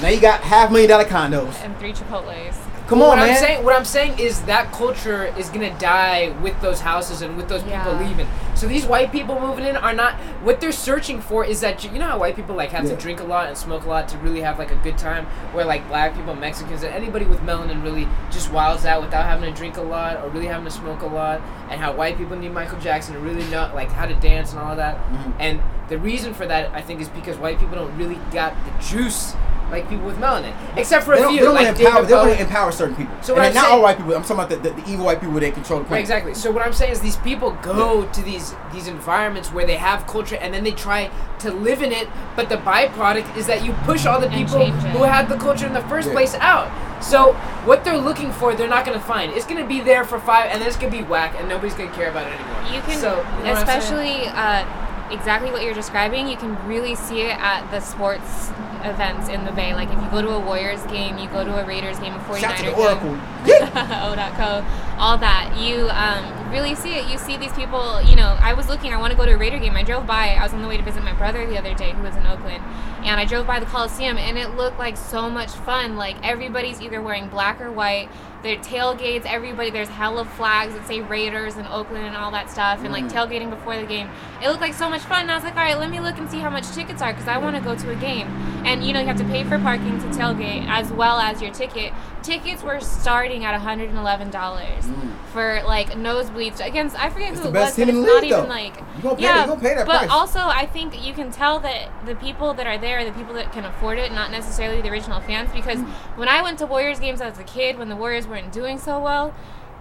[0.00, 1.62] Now you got half million dollar condos.
[1.62, 5.32] and three Chipotle's Come on, what on, I'm saying, what I'm saying is that culture
[5.38, 8.28] is gonna die with those houses and with those people leaving.
[8.54, 10.14] So these white people moving in are not.
[10.42, 12.94] What they're searching for is that you know how white people like have Yeah.
[12.94, 15.26] to drink a lot and smoke a lot to really have like a good time.
[15.52, 19.50] Where like black people, Mexicans, and anybody with melanin really just wilds out without having
[19.52, 21.40] to drink a lot or really having to smoke a lot.
[21.70, 24.60] And how white people need Michael Jackson to really know like how to dance and
[24.60, 24.98] all of that.
[25.10, 25.32] Mhm.
[25.40, 28.82] And the reason for that I think is because white people don't really got the
[28.84, 29.34] juice
[29.70, 31.82] like people with melanin, except for They a don't, few they don't like want to
[31.84, 32.02] empower.
[32.02, 33.14] David They want to empower certain people.
[33.22, 34.14] So and what I'm not saying- all white people.
[34.14, 36.02] I'm talking about the, the, the evil white people that control the Right, planet.
[36.04, 36.34] exactly.
[36.34, 40.06] So what I'm saying is these people go to these these environments where they have
[40.06, 43.72] culture and then they try to live in it, but the byproduct is that you
[43.84, 46.14] push all the people who had the culture in the first Yeah.
[46.14, 46.68] place out.
[47.02, 47.32] So
[47.64, 49.32] what they're looking for, they're not gonna find.
[49.32, 51.90] It's gonna be there for five, and then it's gonna be whack, and nobody's gonna
[51.92, 52.72] care about it anymore.
[52.74, 54.64] You can, so, you know what I'm especially uh,
[55.10, 56.28] exactly what you're describing.
[56.28, 58.50] You can really see it at the sports
[58.84, 59.74] events in the Bay.
[59.74, 62.18] Like if you go to a Warriors game, you go to a Raiders game, a
[62.18, 62.80] 49er Shout to the game.
[62.80, 63.18] Oracle.
[63.44, 64.08] Yeah.
[64.08, 64.64] O.co,
[64.98, 65.54] all that.
[65.58, 67.10] You um, really see it.
[67.10, 69.36] You see these people, you know, I was looking, I want to go to a
[69.36, 69.76] Raider game.
[69.76, 71.92] I drove by, I was on the way to visit my brother the other day
[71.92, 72.64] who was in Oakland,
[73.04, 75.96] and I drove by the Coliseum and it looked like so much fun.
[75.96, 78.08] Like everybody's either wearing black or white.
[78.44, 82.80] There tailgates, everybody, there's hella flags that say Raiders and Oakland and all that stuff,
[82.84, 84.08] and like tailgating before the game.
[84.42, 85.22] It looked like so much fun.
[85.22, 87.12] And I was like, all right, let me look and see how much tickets are
[87.14, 88.28] because I want to go to a game.
[88.66, 91.52] And you know, you have to pay for parking to tailgate as well as your
[91.52, 91.94] ticket.
[92.22, 94.94] Tickets were starting at $111
[95.32, 96.64] for like nosebleeds.
[96.64, 98.48] against, I forget It's who it was, but it's not league, even though.
[98.48, 98.76] like
[99.16, 99.46] pay- yeah.
[99.46, 100.10] you pay that but price.
[100.10, 103.34] also, I think you can tell that the people that are there are the people
[103.34, 105.50] that can afford it, not necessarily the original fans.
[105.52, 105.88] Because Mm.
[106.16, 108.98] when I went to Warriors games as a kid, when the Warriors weren't doing so
[109.00, 109.32] well.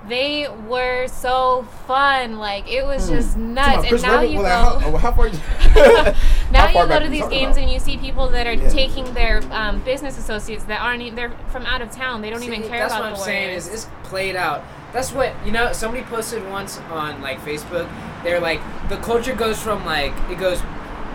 [0.07, 3.53] They were so fun, like it was just Hmm.
[3.53, 3.89] nuts.
[3.89, 5.27] And now Webber- you well, go, How, how far?
[5.27, 5.39] you-
[6.51, 7.63] now you go to these games about?
[7.63, 8.67] and you see people that are Yeah.
[8.69, 12.21] taking their um, business associates that aren't even, they're from out of town.
[12.21, 14.61] They don't See, even care that's about what I'm the saying is it's played out.
[14.91, 15.71] That's what you know.
[15.71, 17.87] Somebody posted once on like Facebook.
[18.23, 18.59] They're like
[18.89, 20.61] the culture goes from like it goes,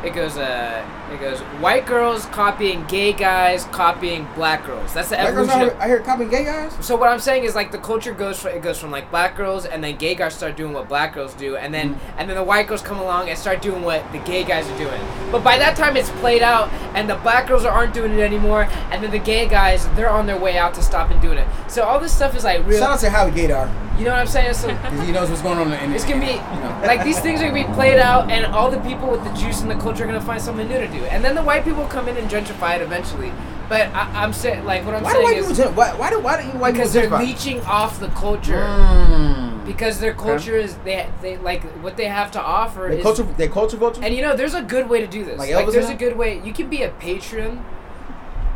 [0.03, 0.83] it goes uh
[1.13, 4.93] it goes white girls copying gay guys copying black girls.
[4.95, 5.61] That's the Black evolution.
[5.61, 6.73] out of- here- I hear copying gay guys.
[6.81, 9.37] so what I'm saying is like the culture goes from it goes from like black
[9.37, 11.99] girls and then gay guys start doing what black girls do and then Mm.
[12.19, 14.77] and then the white girls come along and start doing what the gay guys are
[14.79, 15.01] doing.
[15.33, 18.69] But by that time it's played out and the black girls aren't doing it anymore
[18.91, 21.47] and then the gay guys they're on their way out to stop and doing it.
[21.69, 22.79] So all this stuff is like real.
[22.81, 23.71] Shout out to Howie Gator.
[23.99, 24.55] You know what I'm saying?
[24.55, 24.69] So
[25.05, 25.73] he knows what's going on.
[25.73, 26.81] In, it's gonna be you know.
[26.87, 29.61] like these things are gonna be played out, and all the people with the juice
[29.61, 31.85] and the culture are gonna find something new to do, and then the white people
[31.87, 33.33] come in and gentrify it eventually.
[33.69, 35.51] But I, I'm saying, like, what I'm Why do white saying people?
[35.53, 38.55] is gen- Why, why do why do you white because they're leeching off the culture.
[38.63, 39.67] Mm.
[39.67, 43.49] Because their culture is they they like what they have to offer They culture, they
[43.49, 44.01] culture vulture.
[44.03, 45.39] and you know, there's a good way to do this.
[45.39, 46.41] Like Like, there's a good way.
[46.43, 47.63] You can be a patron.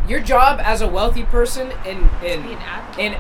[0.08, 2.54] Your job as a wealthy person in in Be
[2.98, 3.16] an in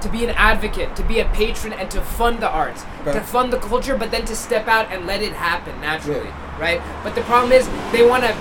[0.00, 3.12] to be an advocate, to be a patron, and to fund the arts, Okay.
[3.14, 6.28] to fund the culture, but then to step out and let it happen naturally,
[6.60, 6.80] right?
[7.02, 8.34] But the problem is they want to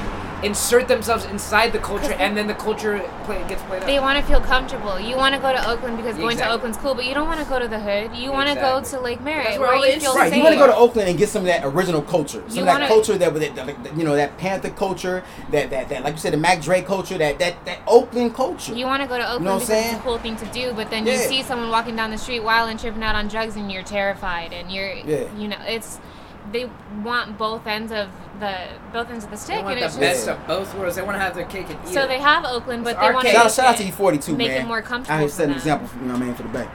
[0.44, 3.88] insert themselves inside the culture, and then the culture play, gets played out.
[3.88, 5.00] They want to feel comfortable.
[5.00, 7.40] You want to go to Oakland because going to Oakland's cool, but you don't want
[7.40, 8.16] to go to the hood.
[8.16, 10.18] You want to go to Lake Merritt That's where where, all the you feel interest-
[10.18, 10.38] Right, safe.
[10.38, 12.62] you want to go to Oakland and get some of that original culture, some You
[12.62, 16.04] of that wanna- culture that, that, that, you know, that Panther culture, that, that, that,
[16.04, 18.74] like you said, the Mac Dre culture, that, that, that Oakland culture.
[18.74, 20.00] You want to go to Oakland you know what I'm because it's saying?
[20.00, 22.70] a cool thing to do, but then you see someone walking down the street wild
[22.70, 25.24] and tripping out on drugs, and you're terrified, and you're, Yeah.
[25.38, 26.00] you know, it's
[26.52, 26.70] they
[27.04, 28.10] want both ends of
[28.40, 29.48] the both ends of the stick.
[29.48, 30.96] They stick, want and the it's best just of both worlds.
[30.96, 32.08] They want to have their cake and eat so it.
[32.08, 33.34] they have Oakland, but It's they want arcade.
[33.34, 35.58] to Shout, shout out to E42, make it more comfortable I here for setting an
[35.58, 36.70] example, for, you know what I mean, for the bank.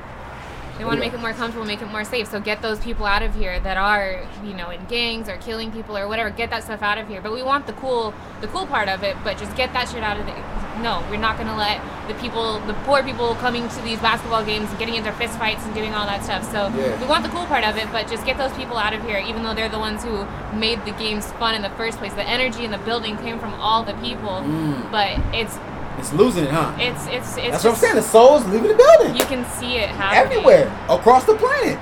[0.79, 2.29] They want to make it more comfortable, make it more safe.
[2.29, 5.73] So get those people out of here that are, you know, in gangs or killing
[5.73, 6.31] people or whatever.
[6.31, 7.21] Get that stuff out of here.
[7.21, 9.17] But we want the cool, the cool part of it.
[9.25, 10.33] But just get that shit out of the.
[10.81, 14.71] No, we're not gonna let the people, the poor people, coming to these basketball games
[14.71, 16.45] and getting into fist fights and doing all that stuff.
[16.53, 17.01] So Yeah.
[17.01, 19.19] we want the cool part of it, but just get those people out of here.
[19.19, 20.25] Even though they're the ones who
[20.57, 22.13] made the games fun in the first place.
[22.15, 24.43] The energy in the building came from all the people.
[24.47, 24.93] Mm.
[24.93, 25.59] But it's,
[25.99, 26.75] It's losing it, huh?
[26.79, 27.51] it's, it's, it's.
[27.51, 27.97] That's what I'm saying.
[27.97, 29.16] The soul's leaving the building.
[29.16, 31.79] You can see it happening everywhere across the planet.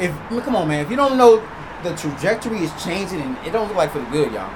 [0.00, 1.46] If I mean, come on, man, if you don't know
[1.82, 4.50] the trajectory is changing and it don't look like for the good, y'all.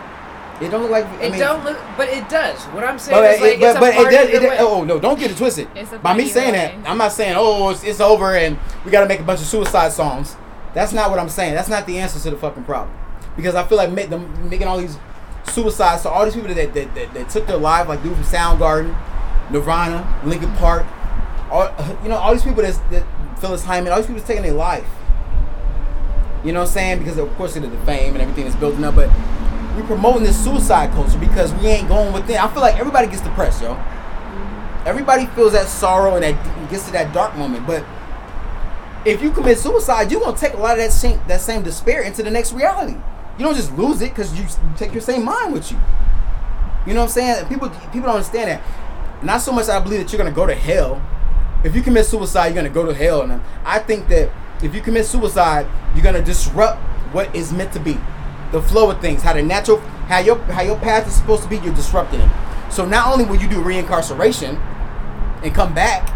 [0.61, 1.05] It don't look like.
[1.05, 2.61] I It mean, don't look, but it does.
[2.75, 4.29] What I'm saying But, is like it, but, but it does.
[4.29, 4.57] It, does- way.
[4.59, 4.99] oh no!
[4.99, 5.69] Don't get it twisted.
[5.77, 6.91] It's a By me saying either that.
[6.91, 9.47] I'm not saying oh it's, it's over and we got to make a bunch of
[9.47, 10.35] suicide songs.
[10.75, 11.55] That's not what I'm saying.
[11.55, 12.97] That's not the answer to the fucking problem.
[13.37, 14.99] Because I feel like make them making all these
[15.49, 16.03] suicides.
[16.03, 18.97] So all these people that that, that, that took their life, like dude from Soundgarden,
[19.51, 20.87] Nirvana, Linkin Park,
[21.51, 21.73] all
[22.03, 23.05] you know, all these people that
[23.41, 24.87] Phyllis Hyman, all these people taking their life.
[26.45, 26.99] You know what I'm saying?
[27.01, 29.11] Because of course of the fame and everything that's building up, but
[29.77, 32.37] we promoting this suicide culture because we ain't going within.
[32.39, 33.75] I feel like everybody gets depressed, yo.
[34.85, 37.67] Everybody feels that sorrow and that gets to that dark moment.
[37.67, 37.85] But
[39.05, 42.03] if you commit suicide, you're gonna take a lot of that same that same despair
[42.03, 42.97] into the next reality.
[43.39, 44.47] You don't just lose it because you
[44.77, 45.79] take your same mind with you.
[46.87, 47.47] You know what I'm saying?
[47.47, 48.63] People people don't understand that.
[49.23, 51.01] Not so much I believe that you're gonna go to hell.
[51.63, 53.23] If you commit suicide, you're gonna go to hell.
[53.23, 54.31] And I think that
[54.63, 56.81] if you commit suicide, you're gonna disrupt
[57.13, 57.99] what is meant to be,
[58.51, 59.79] the flow of things, how the natural,
[60.09, 61.59] how your how your path is supposed to be.
[61.59, 62.31] You're disrupting it.
[62.71, 64.59] So not only will you do reincarceration
[65.45, 66.09] and come back,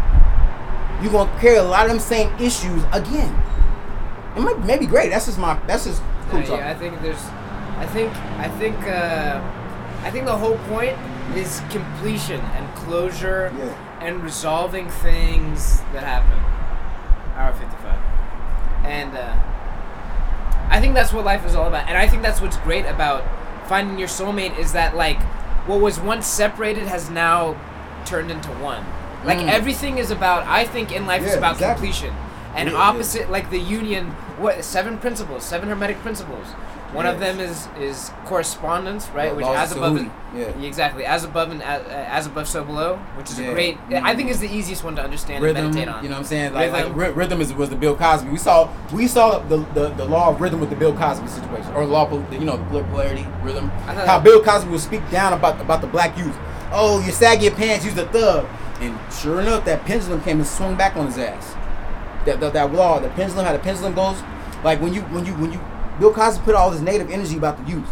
[1.01, 3.33] you're gonna carry a lot of them same issues again.
[4.35, 5.09] It might maybe great.
[5.09, 6.01] That's just my that's just
[6.33, 7.23] Uh, yeah, I think there's,
[7.77, 9.41] I think, I think, uh,
[10.03, 10.97] I think the whole point
[11.35, 13.73] is completion and closure Yeah.
[14.01, 16.39] and resolving things that happen.
[17.35, 17.99] Hour fifty-five,
[18.85, 19.33] and uh,
[20.69, 21.87] I think that's what life is all about.
[21.87, 23.23] And I think that's what's great about
[23.67, 25.19] finding your soulmate is that like
[25.65, 27.55] what was once separated has now
[28.05, 28.85] turned into one.
[29.25, 29.49] Like Mm.
[29.49, 30.45] everything is about.
[30.45, 31.87] I think in life is about exactly.
[31.87, 32.13] completion.
[32.55, 32.81] And Yeah, yeah.
[32.81, 34.07] opposite, like the union,
[34.37, 36.47] what seven principles, seven hermetic principles.
[36.93, 39.31] One of them is is correspondence, right?
[39.31, 40.67] The which as above, Tahuti, yeah.
[40.67, 43.47] exactly as above and as, as above, so below, which is Yeah.
[43.47, 43.77] a great.
[43.91, 44.57] I think is the mm-hmm.
[44.57, 45.65] easiest one to understand rhythm.
[45.65, 46.03] and meditate on.
[46.03, 46.53] You know what I'm saying?
[46.53, 46.95] Like, Rhythm.
[46.95, 48.29] like rhythm is was the Bill Cosby.
[48.29, 51.73] We saw we saw the, the, the law of rhythm with the Bill Cosby situation,
[51.73, 53.69] or the law of you know polarity rhythm.
[53.87, 56.37] How Bill Cosby would speak down about about the black youth.
[56.71, 58.45] Oh, you sag your pants, you's a thug.
[58.81, 61.55] And sure enough, that pendulum came and swung back on his ass.
[62.25, 64.21] That that, that law, the pendulum, how the pendulum goes.
[64.63, 65.59] Like when you when you when you
[65.99, 67.89] Bill Cosby put all this negative energy about the youth.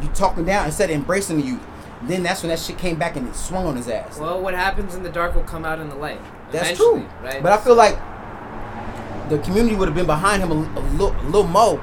[0.00, 1.60] You talking down instead of embracing the youth.
[2.02, 4.18] Then that's when that shit came back and it swung on his ass.
[4.18, 6.20] Well, what happens in the dark will come out in the light.
[6.50, 7.06] That's true.
[7.22, 7.42] right?
[7.42, 7.96] But I feel like
[9.28, 11.78] the community would have been behind him a, a, little, a little more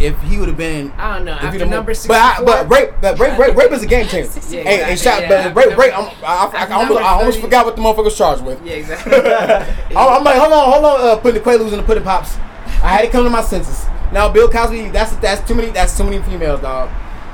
[0.00, 0.92] if he would have been.
[0.92, 1.32] I don't know.
[1.32, 4.30] After number more- But, I, but rape, but rape, rape, rape is a game changer.
[4.50, 5.52] Yeah, hey, exactly, shot, yeah.
[5.52, 5.98] but rape, rape.
[5.98, 8.64] I'm, I, I, almost, I almost forgot what the motherfucker's charged with.
[8.64, 9.12] yeah, exactly.
[9.96, 12.36] I'm, I'm like, hold on, hold on, uh, putting the Quaaludes in the pudding pops.
[12.82, 13.86] I had to come to my senses.
[14.12, 15.70] Now, Bill Cosby, that's that's too many.
[15.70, 16.90] That's too many females, dog.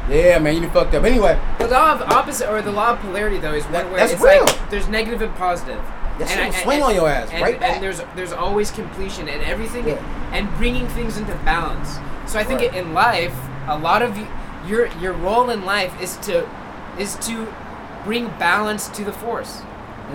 [0.08, 1.04] Yeah, man, you fucked up.
[1.04, 4.00] Anyway, The law of opposite or the law of polarity though is one That- where
[4.00, 4.44] that's it's real.
[4.44, 5.80] like there's negative and positive.
[6.18, 7.74] That shit I- will and- on your ass, and, right back.
[7.74, 10.30] And there's there's always completion and everything Yeah.
[10.32, 11.98] and bringing things into balance.
[12.32, 12.74] So I think Right.
[12.74, 13.34] in life,
[13.68, 14.26] a lot of you,
[14.66, 16.48] your your role in life is to
[16.98, 17.46] is to
[18.04, 19.60] bring balance to the force.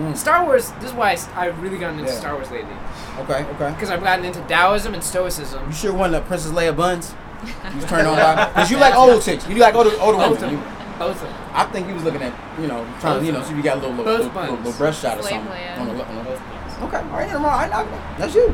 [0.00, 0.16] Mm.
[0.16, 0.72] Star Wars.
[0.80, 2.18] This is why I, have really gotten into Yeah.
[2.18, 2.74] Star Wars lately
[3.20, 3.70] okay, okay.
[3.70, 5.62] because I've gotten into Taoism and Stoicism.
[5.68, 7.14] You sure won the Princess Leia buns?
[7.70, 9.46] You was turned on by because you like old chicks.
[9.48, 10.44] You like older older Both women.
[10.44, 11.34] of You- Both of them.
[11.54, 13.52] I think he was looking at you know trying Both to you know of see
[13.52, 15.52] if you got a little little, Both little, little, little breast shot or Slave something.
[15.54, 15.78] Leia.
[15.78, 16.94] On the, on the, Both buns.
[16.94, 17.72] okay, all right, never mind.
[17.72, 17.86] I, I,
[18.18, 18.48] that's you.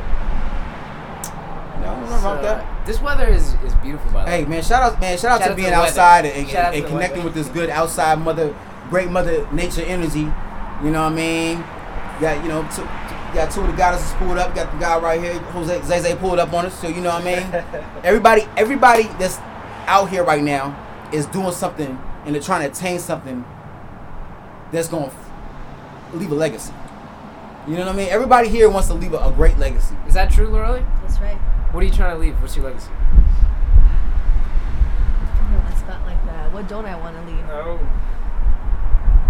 [1.81, 2.74] No, I don't know about that.
[2.87, 4.41] This weather is, is beautiful by the way.
[4.43, 6.37] Hey man, shout out man, shout out Shout to out to being the outside and,
[6.37, 7.25] and, Shout out and connecting weather.
[7.29, 8.55] with this good outside mother,
[8.91, 10.21] great mother nature energy.
[10.83, 11.61] You know what I mean?
[12.21, 14.55] Got you know, two, two- got two of the goddesses pulled up.
[14.55, 16.79] Got the guy right here, Jose Zeze pulled up on us.
[16.81, 17.65] So you know what I mean?
[18.05, 19.39] everybody, everybody that's
[19.87, 20.77] out here right now
[21.13, 23.45] is doing something and they're trying to attain something
[24.73, 25.31] that's gonna f-
[26.15, 26.73] leave a legacy.
[27.67, 28.09] You know what I mean?
[28.09, 29.97] Everybody here wants to leave a, a great legacy.
[30.07, 30.83] Is that true, Lorelei?
[31.03, 31.39] That's right.
[31.75, 32.41] What are you trying to leave?
[32.41, 32.89] What's your legacy?
[35.51, 36.53] No, it's not like that.
[36.53, 37.45] What don't I want to leave?
[37.51, 37.79] Oh,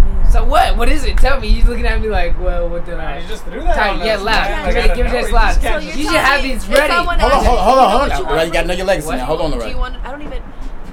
[0.04, 0.30] Man.
[0.30, 0.76] So what?
[0.76, 1.16] What is it?
[1.16, 1.48] Tell me.
[1.48, 3.20] You looking at me like, well, what did I?
[3.20, 3.74] You just threw that.
[3.76, 4.34] Tight, yeah, us, loud.
[4.50, 4.66] man.
[4.66, 5.54] Give Like, it- I give it just loud.
[5.54, 6.92] So you're should have these ready.
[6.92, 8.18] Hold on, hold on, hold on, you know hold on.
[8.18, 9.16] you Right, you gotta know your legacy What?
[9.16, 9.24] now.
[9.24, 9.96] Hold on, Do you want?
[10.04, 10.42] I don't even.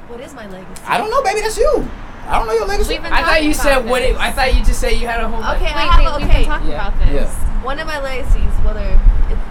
[0.07, 0.84] What is my legacy?
[0.88, 1.41] I don't know, baby.
[1.41, 1.88] That's you.
[2.28, 2.98] I don't know your legacy.
[2.99, 4.02] I thought you said about what?
[4.03, 4.15] It.
[4.15, 5.41] I thought you just said you had a whole.
[5.41, 5.61] bunch.
[5.61, 6.40] Okay, I have wait, a- we've okay.
[6.40, 6.88] been talking Yeah.
[6.88, 7.11] about this.
[7.36, 7.64] Yeah.
[7.65, 8.99] One of my legacies, whether it,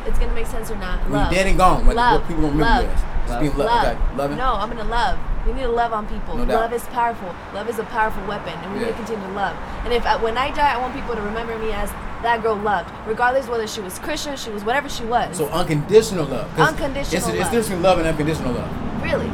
[0.07, 1.33] it's gonna make sense or not, When love.
[1.33, 1.87] you dead and gone.
[1.87, 2.21] What, Love.
[2.21, 3.05] what people remember Love.
[3.27, 3.67] Just being Love.
[3.67, 3.87] love.
[3.87, 4.17] Okay.
[4.17, 4.37] Loving.
[4.39, 5.19] No, I'm gonna love.
[5.47, 6.37] We need to love on people.
[6.37, 7.35] No love is powerful.
[7.55, 8.87] Love is a powerful weapon, and we Yeah.
[8.87, 9.57] need to continue to love.
[9.85, 11.91] And if I, when I die, I want people to remember me as
[12.23, 15.37] that girl loved, regardless whether she was Christian, she was whatever she was.
[15.39, 16.47] So unconditional love.
[16.59, 17.35] Unconditional it's, It's love.
[17.37, 18.69] different between love and unconditional love.
[19.03, 19.27] really,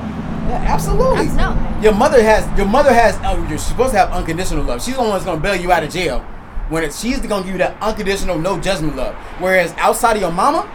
[0.48, 1.26] Yeah, absolutely.
[1.34, 1.56] No.
[1.82, 2.46] Your mother has.
[2.56, 3.16] Your mother has.
[3.16, 4.80] Uh, you're supposed to have unconditional love.
[4.80, 6.24] She's the one that's gonna bail you out of jail.
[6.68, 9.14] When it, she's gonna give you that unconditional, no judgment love.
[9.38, 10.68] Whereas outside of your mama,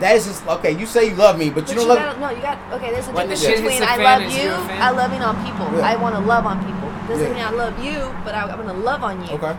[0.00, 0.72] that is just okay.
[0.72, 1.98] You say you love me, but, but you you, don't love.
[1.98, 2.30] gotta no.
[2.30, 2.90] You got okay.
[2.92, 4.82] There's a When difference shit between I love is you, you a fan?
[4.82, 5.78] I loving on people.
[5.78, 5.86] Yeah.
[5.86, 6.90] I want to love on people.
[7.08, 7.34] Doesn't Yeah.
[7.34, 9.32] mean I love you, but I, I'm gonna love on you.
[9.34, 9.56] Okay.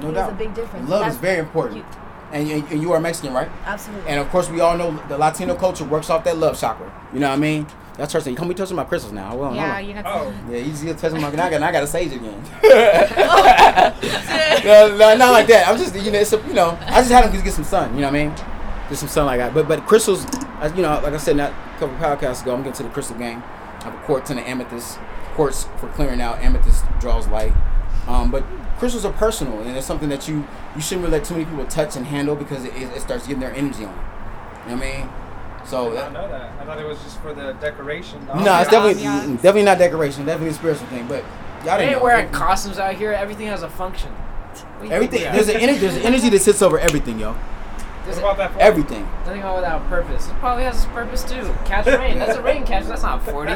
[0.00, 0.30] No There's doubt.
[0.30, 0.88] a big difference.
[0.88, 1.76] Love That's- is very important.
[1.78, 1.84] you-
[2.32, 3.50] and, you, and you are Mexican, right?
[3.66, 4.08] Absolutely.
[4.08, 6.86] And of course, we all know the Latino culture works off that love chakra.
[7.12, 7.66] You know what I mean?
[8.00, 8.36] That's her saying.
[8.36, 9.36] Come be touching my crystals now.
[9.36, 9.86] Well, Yeah, hold on.
[9.86, 10.32] you got Oh.
[10.50, 11.30] Yeah, you just touching my.
[11.30, 12.42] Now I got, now I got to sage again.
[14.64, 15.68] no, no, not like that.
[15.68, 17.94] I'm just, you know, it's a, you know, I just had him get some sun.
[17.94, 18.34] You know what I mean?
[18.88, 19.52] Get some sun like that.
[19.52, 20.24] But but crystals,
[20.60, 22.88] as you know, like I said, not a couple podcasts ago, I'm getting to the
[22.88, 23.42] crystal game.
[23.80, 24.98] I have a quartz and an amethyst.
[25.34, 26.38] Quartz for clearing out.
[26.38, 27.52] Amethyst draws light.
[28.08, 28.44] Um, but
[28.78, 31.66] crystals are personal, and it's something that you you shouldn't really let too many people
[31.66, 33.94] touch and handle because it, it starts getting their energy on.
[33.94, 34.70] you.
[34.70, 35.08] You know what I mean?
[35.70, 36.60] So I didn't know that.
[36.60, 38.26] I thought it was just for the decoration.
[38.26, 39.36] the no, it's definitely ambiance.
[39.36, 40.26] definitely not decoration.
[40.26, 41.06] Definitely a spiritual thing.
[41.06, 41.24] But
[41.64, 43.12] y'all They didn't ain't wearing costumes out here.
[43.12, 44.10] Everything has a function.
[44.10, 45.78] What do you Everything there's an energy.
[45.78, 47.36] There's an energy that sits over everything, yo.
[48.04, 48.52] What about that?
[48.54, 48.58] for?
[48.58, 49.04] Everything.
[49.24, 50.28] nothing wrong without purpose.
[50.28, 51.54] It probably has a purpose too.
[51.66, 52.18] Catch rain.
[52.18, 52.88] That's a rain catcher.
[52.88, 53.52] That's not 40.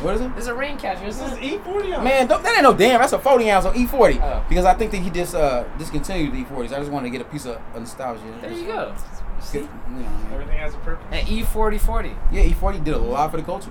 [0.00, 0.32] What is it?
[0.34, 1.04] There's a rain catcher.
[1.04, 1.64] This Isn't is it?
[1.64, 2.04] E40 on.
[2.04, 3.00] Man, don't, that ain't no damn.
[3.00, 4.20] That's a 40 ounce on E40.
[4.22, 4.44] Oh.
[4.48, 6.72] Because I think that he just uh discontinued the E40s.
[6.72, 8.22] I just wanted to get a piece of nostalgia.
[8.40, 8.94] There you go.
[9.40, 9.68] Just get- See?
[9.96, 11.04] you know, Everything has a purpose.
[11.10, 12.14] An E4040.
[12.32, 13.70] yeah, E40 did a lot for the culture.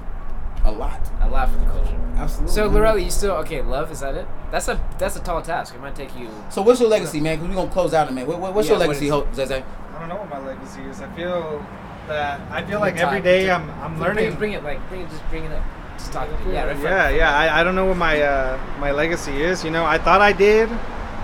[0.65, 0.99] A lot.
[1.21, 1.95] A lot for the culture.
[2.15, 2.53] Absolutely.
[2.53, 2.81] So man.
[2.81, 3.61] Lorelli, you still okay?
[3.61, 4.27] Love is that it?
[4.51, 5.73] That's a that's a tall task.
[5.75, 6.29] It might take you.
[6.49, 7.37] So what's your legacy, man?
[7.37, 8.27] Because we're gonna close out in a minute.
[8.27, 9.13] What, what- what's Yeah, your legacy, is it?
[9.13, 9.63] Ho- Zeze?
[9.95, 10.99] I don't know what my legacy is.
[11.01, 11.63] I feel
[12.07, 14.33] that I feel like every day I'm I'm learning.
[14.35, 15.09] Bring, it like bring it.
[15.09, 15.63] Just bring it up.
[15.97, 16.27] Just talk.
[16.27, 16.51] to.
[16.51, 16.65] Yeah.
[16.65, 17.35] Right Yeah, yeah.
[17.37, 19.63] I, I don't know what my uh, my legacy is.
[19.63, 20.69] You know, I thought I did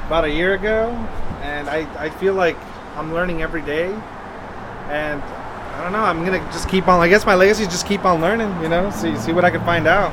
[0.07, 0.89] about a year ago,
[1.41, 2.55] and I, I feel like
[2.97, 3.93] I'm learning every day,
[4.89, 6.03] and I don't know.
[6.03, 6.99] I'm gonna just keep on.
[6.99, 8.49] I guess my legacy is just keep on learning.
[8.61, 10.11] You know, see see what I can find out.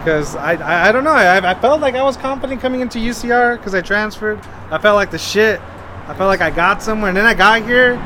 [0.00, 1.10] Because I, I I don't know.
[1.10, 4.40] I I felt like I was confident coming into UCR because I transferred.
[4.70, 5.60] I felt like the shit.
[6.06, 7.96] I felt like I got somewhere, and then I got here.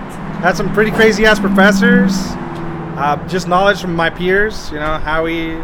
[0.40, 2.12] Had some pretty crazy ass professors.
[2.96, 4.70] Uh, just knowledge from my peers.
[4.70, 5.56] You know, Howie,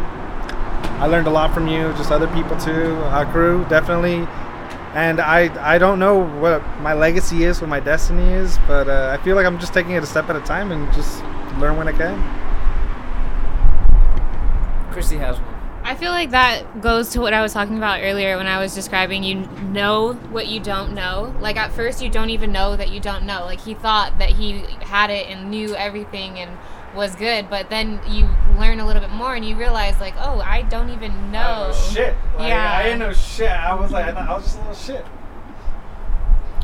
[0.99, 4.25] I learned a lot from you, just other people too, our crew definitely.
[4.95, 9.15] And I I don't know what my legacy is, what my destiny is, but uh,
[9.19, 11.21] I feel like I'm just taking it a step at a time and just
[11.59, 12.15] learn when I can.
[14.93, 15.55] Christy has one.
[15.83, 18.73] I feel like that goes to what I was talking about earlier when I was
[18.73, 19.35] describing you
[19.71, 21.35] know what you don't know.
[21.41, 23.43] Like at first you don't even know that you don't know.
[23.43, 26.57] Like he thought that he had it and knew everything and
[26.95, 28.27] was good, but then you
[28.57, 31.73] learn a little bit more and you realize like, oh, I don't even know.
[31.91, 32.15] shit.
[32.37, 32.73] Like, Yeah.
[32.77, 33.49] I didn't know shit.
[33.51, 35.05] I was like, I, was just a little shit.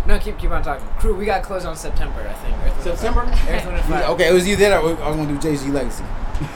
[0.05, 0.87] No, keep keep on talking.
[0.97, 2.21] Crew, we got closed on September.
[2.27, 2.57] I think.
[2.57, 3.21] Earth, September?
[3.21, 4.03] Earth, Wind, and Fire.
[4.05, 6.03] Okay, it was either that or I was gonna do Jay Z legacy.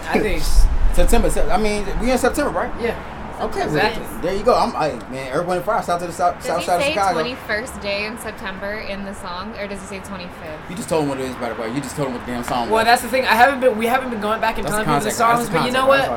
[0.08, 0.42] I think.
[0.96, 1.28] September.
[1.52, 2.72] I mean, we in September, right?
[2.82, 3.15] Yeah.
[3.42, 4.02] Okay, Exactly.
[4.04, 4.56] well, there you go.
[4.56, 6.76] I'm, I, man, Earth, Wind, and Fire, south to the south, Does south he side
[6.78, 7.20] of say Chicago.
[7.24, 10.70] 21st day in September in the song, or does he say 25th?
[10.70, 11.68] You just told him what it is, by the way.
[11.74, 12.70] You just told him what the damn song was.
[12.70, 12.86] Well, was.
[12.86, 13.26] that's the thing.
[13.26, 13.78] I haven't been.
[13.78, 15.72] We haven't been going back and That's the telling people the songs, the but you
[15.74, 15.98] know what?
[15.98, 16.10] That's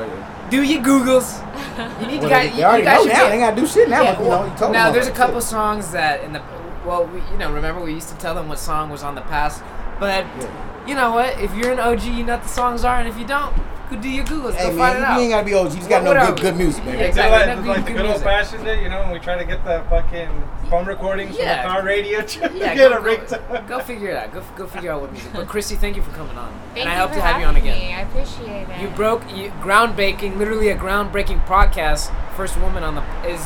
[0.45, 2.01] all Do your Googles.
[2.01, 2.21] You need is.
[2.21, 2.51] to Well, guys.
[2.51, 3.23] they, you they already guys know should now.
[3.25, 4.03] get- They gotta do shit now.
[4.03, 5.17] Yeah, but, you well, know, you told now them there's a already.
[5.27, 6.43] couple songs that in the
[6.87, 9.21] well, we, you know, remember we used to tell them what song was on the
[9.23, 9.63] past,
[10.01, 10.87] but Yeah.
[10.87, 11.39] you know what?
[11.41, 13.53] If you're an OG, you know what the songs are, and if you don't,
[13.91, 14.55] go do your Googles.
[14.55, 15.71] Hey go man, find it you, ain't gotta be old.
[15.73, 16.99] You just gotta know good, are- good music, baby.
[16.99, 17.33] Yeah, exactly.
[17.39, 19.45] like, That'd like the good good old fashioned day, you know, when we try to
[19.45, 21.63] get the fucking phone recordings Yeah.
[21.63, 23.69] from the car radio to yeah, get go, a go, ringtone.
[23.69, 24.33] go figure it out.
[24.33, 25.33] Go, go figure out what music.
[25.33, 27.41] But Christy, thank you for coming on, Thank and I you hope for to have
[27.41, 27.89] you on having again.
[27.89, 27.95] me.
[27.95, 28.81] I appreciate it.
[28.83, 32.13] You broke you, groundbreaking, literally a groundbreaking podcast.
[32.37, 33.41] First woman on the is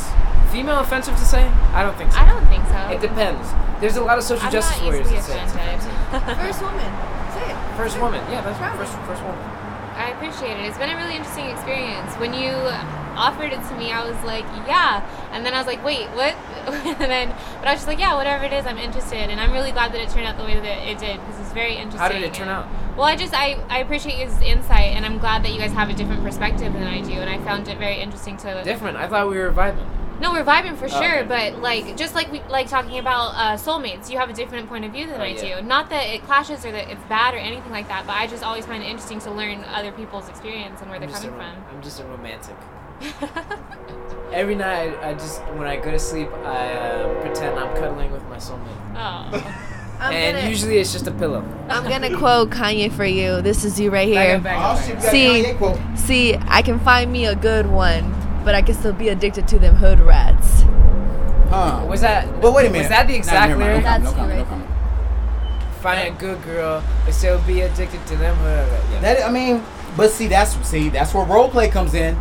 [0.50, 1.44] female offensive to say?
[1.72, 2.18] I don't think so.
[2.18, 2.76] I don't think so.
[2.92, 3.48] It depends.
[3.80, 5.38] There's a lot of social I'm justice not warriors that say
[6.46, 6.92] First woman.
[7.32, 7.76] Say it.
[7.76, 8.76] First woman, yeah, that's Proud.
[8.78, 9.40] first first woman.
[9.94, 10.66] I appreciate it.
[10.66, 12.12] It's been a really interesting experience.
[12.14, 12.50] When you
[13.14, 15.04] offered it to me, I was like, yeah.
[15.32, 16.34] And then I was like, wait, what?
[16.66, 17.28] and then,
[17.58, 19.30] but I was just like, yeah, whatever it is, I'm interested.
[19.30, 21.52] And I'm really glad that it turned out the way that it did because it's
[21.52, 22.00] very interesting.
[22.00, 22.68] How did it turn and- out?
[22.96, 25.88] Well, I just I, I appreciate his insight, and I'm glad that you guys have
[25.88, 28.62] a different perspective than I do, and I found it very interesting to.
[28.64, 28.98] Different.
[28.98, 29.86] I thought we were vibing.
[30.22, 31.26] No, we're vibing for Oh, sure, okay.
[31.52, 34.84] but like just like we like talking about uh, soulmates, you have a different point
[34.84, 35.60] of view than Oh, I yeah.
[35.60, 35.66] do.
[35.66, 38.42] Not that it clashes or that it's bad or anything like that, but I just
[38.44, 41.54] always find it interesting to learn other people's experience and where I'm they're coming rom-
[41.66, 41.76] from.
[41.76, 42.56] I'm just a romantic.
[44.32, 48.10] Every night, I, I just when I go to sleep, I uh, pretend I'm cuddling
[48.12, 49.58] with my soulmate, oh.
[50.00, 51.44] I'm and gonna, usually it's just a pillow.
[51.68, 53.42] I'm gonna quote Kanye for you.
[53.42, 54.36] This is you right Back here.
[54.36, 54.88] up, back up, back up.
[54.88, 55.98] we got a See- Kanye quote.
[55.98, 58.04] See, I can find me a good one,
[58.44, 60.62] but I can still be addicted to them hood rats.
[61.48, 61.84] Huh.
[61.88, 62.40] Was that?
[62.40, 62.84] But wait a minute.
[62.84, 63.82] Was that the exact never lyric?
[63.84, 64.68] No comment, That's no comment, no comment.
[65.80, 68.38] Find a good girl, but still be addicted to them.
[68.38, 68.80] Whatever.
[68.92, 69.00] Yeah.
[69.00, 69.62] That I mean,
[69.96, 72.14] but see, that's see, that's where role play comes in.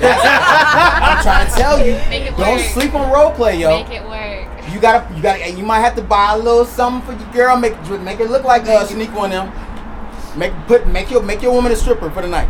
[0.00, 2.60] That's, I'm trying to tell you, Make it don't work.
[2.60, 3.82] sleep on role play, yo.
[3.82, 4.72] Make it work.
[4.72, 7.56] You gotta, you gotta, you might have to buy a little something for your girl.
[7.56, 10.38] Make make it look like uh, Shaniqua on them.
[10.38, 12.48] Make put make your make your woman a stripper for the night.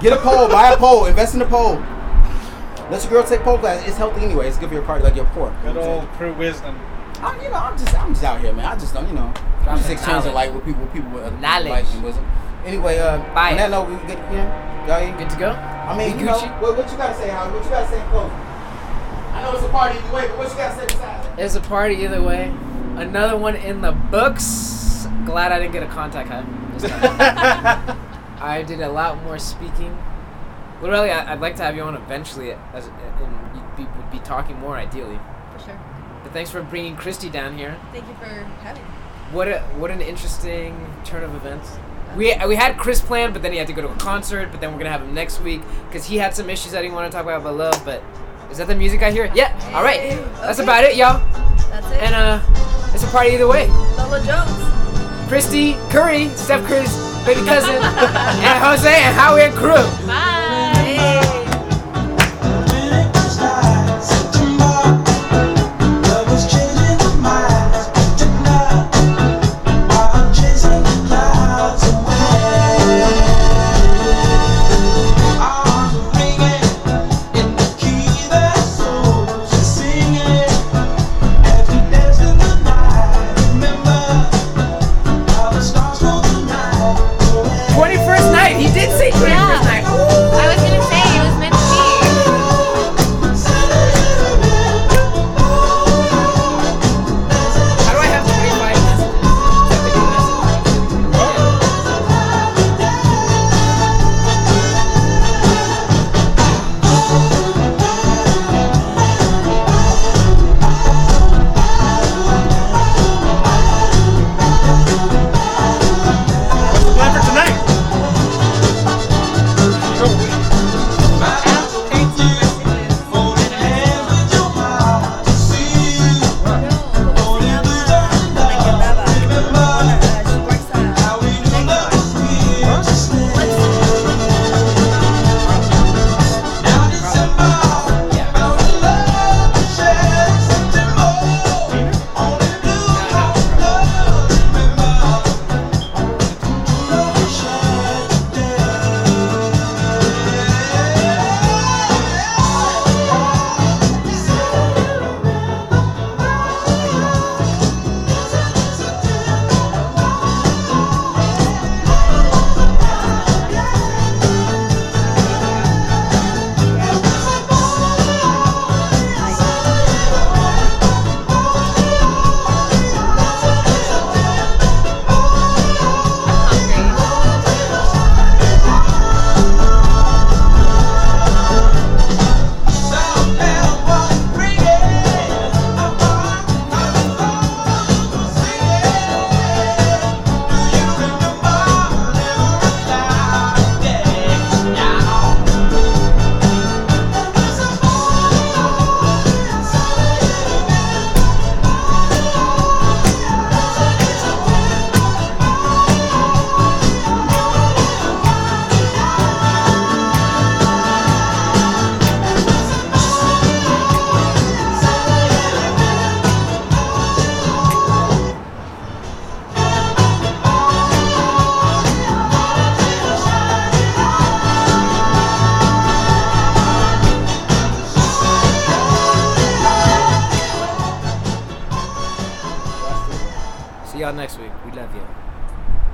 [0.00, 1.82] Get a pole, buy a pole, invest in a pole.
[2.90, 3.86] Let your girl take pole class.
[3.86, 4.48] It's healthy anyway.
[4.48, 5.54] It's good for your party, like your core.
[5.62, 6.78] Good old crew wisdom.
[7.20, 8.64] I'm, you know, I'm just, I'm just out here, man.
[8.64, 10.34] I just don't, you know, I'm just Dropping exchanging knowledge.
[10.34, 11.68] light with people, with people with Knowledge.
[11.68, 12.24] light and wisdom.
[12.64, 13.50] Anyway, uh, Bye.
[13.50, 15.50] on that note, we good, yeah, y'all, you Good to go.
[15.50, 16.60] I mean, Be you know, Gucci?
[16.62, 17.54] what, what you gotta say, Howard?
[17.54, 18.30] What you gotta say in closing?
[18.30, 21.38] I know it's a party either way, but what you gotta say besides that?
[21.38, 22.52] It's a party either way.
[22.96, 25.06] Another one in the books.
[25.26, 26.44] Glad I didn't get a contact high.
[28.40, 29.96] I did a lot more speaking.
[30.80, 34.58] Literally, I'd like to have you on eventually, as and you'd be, would be talking
[34.58, 35.18] more ideally.
[35.52, 35.80] For sure.
[36.22, 37.76] But thanks for bringing Christy down here.
[37.92, 38.88] Thank you for having me.
[39.32, 41.76] What a what an interesting turn of events.
[42.16, 44.50] We we had Chris planned, but then he had to go to a concert.
[44.50, 46.90] But then we're gonna have him next week because he had some issues that he
[46.90, 47.82] wanted to talk about But love.
[47.84, 48.02] But
[48.50, 49.30] is that the music I hear?
[49.34, 49.52] Yeah.
[49.74, 50.00] All right.
[50.00, 51.18] Hey, That's about it, y'all.
[51.68, 52.02] That's it.
[52.02, 53.68] And uh, it's a party either way.
[53.98, 55.28] Lola Jones.
[55.28, 56.96] Christy Curry, Steph Curry's
[57.26, 59.74] baby cousin, and Jose and Howie and crew.
[60.06, 60.57] Bye.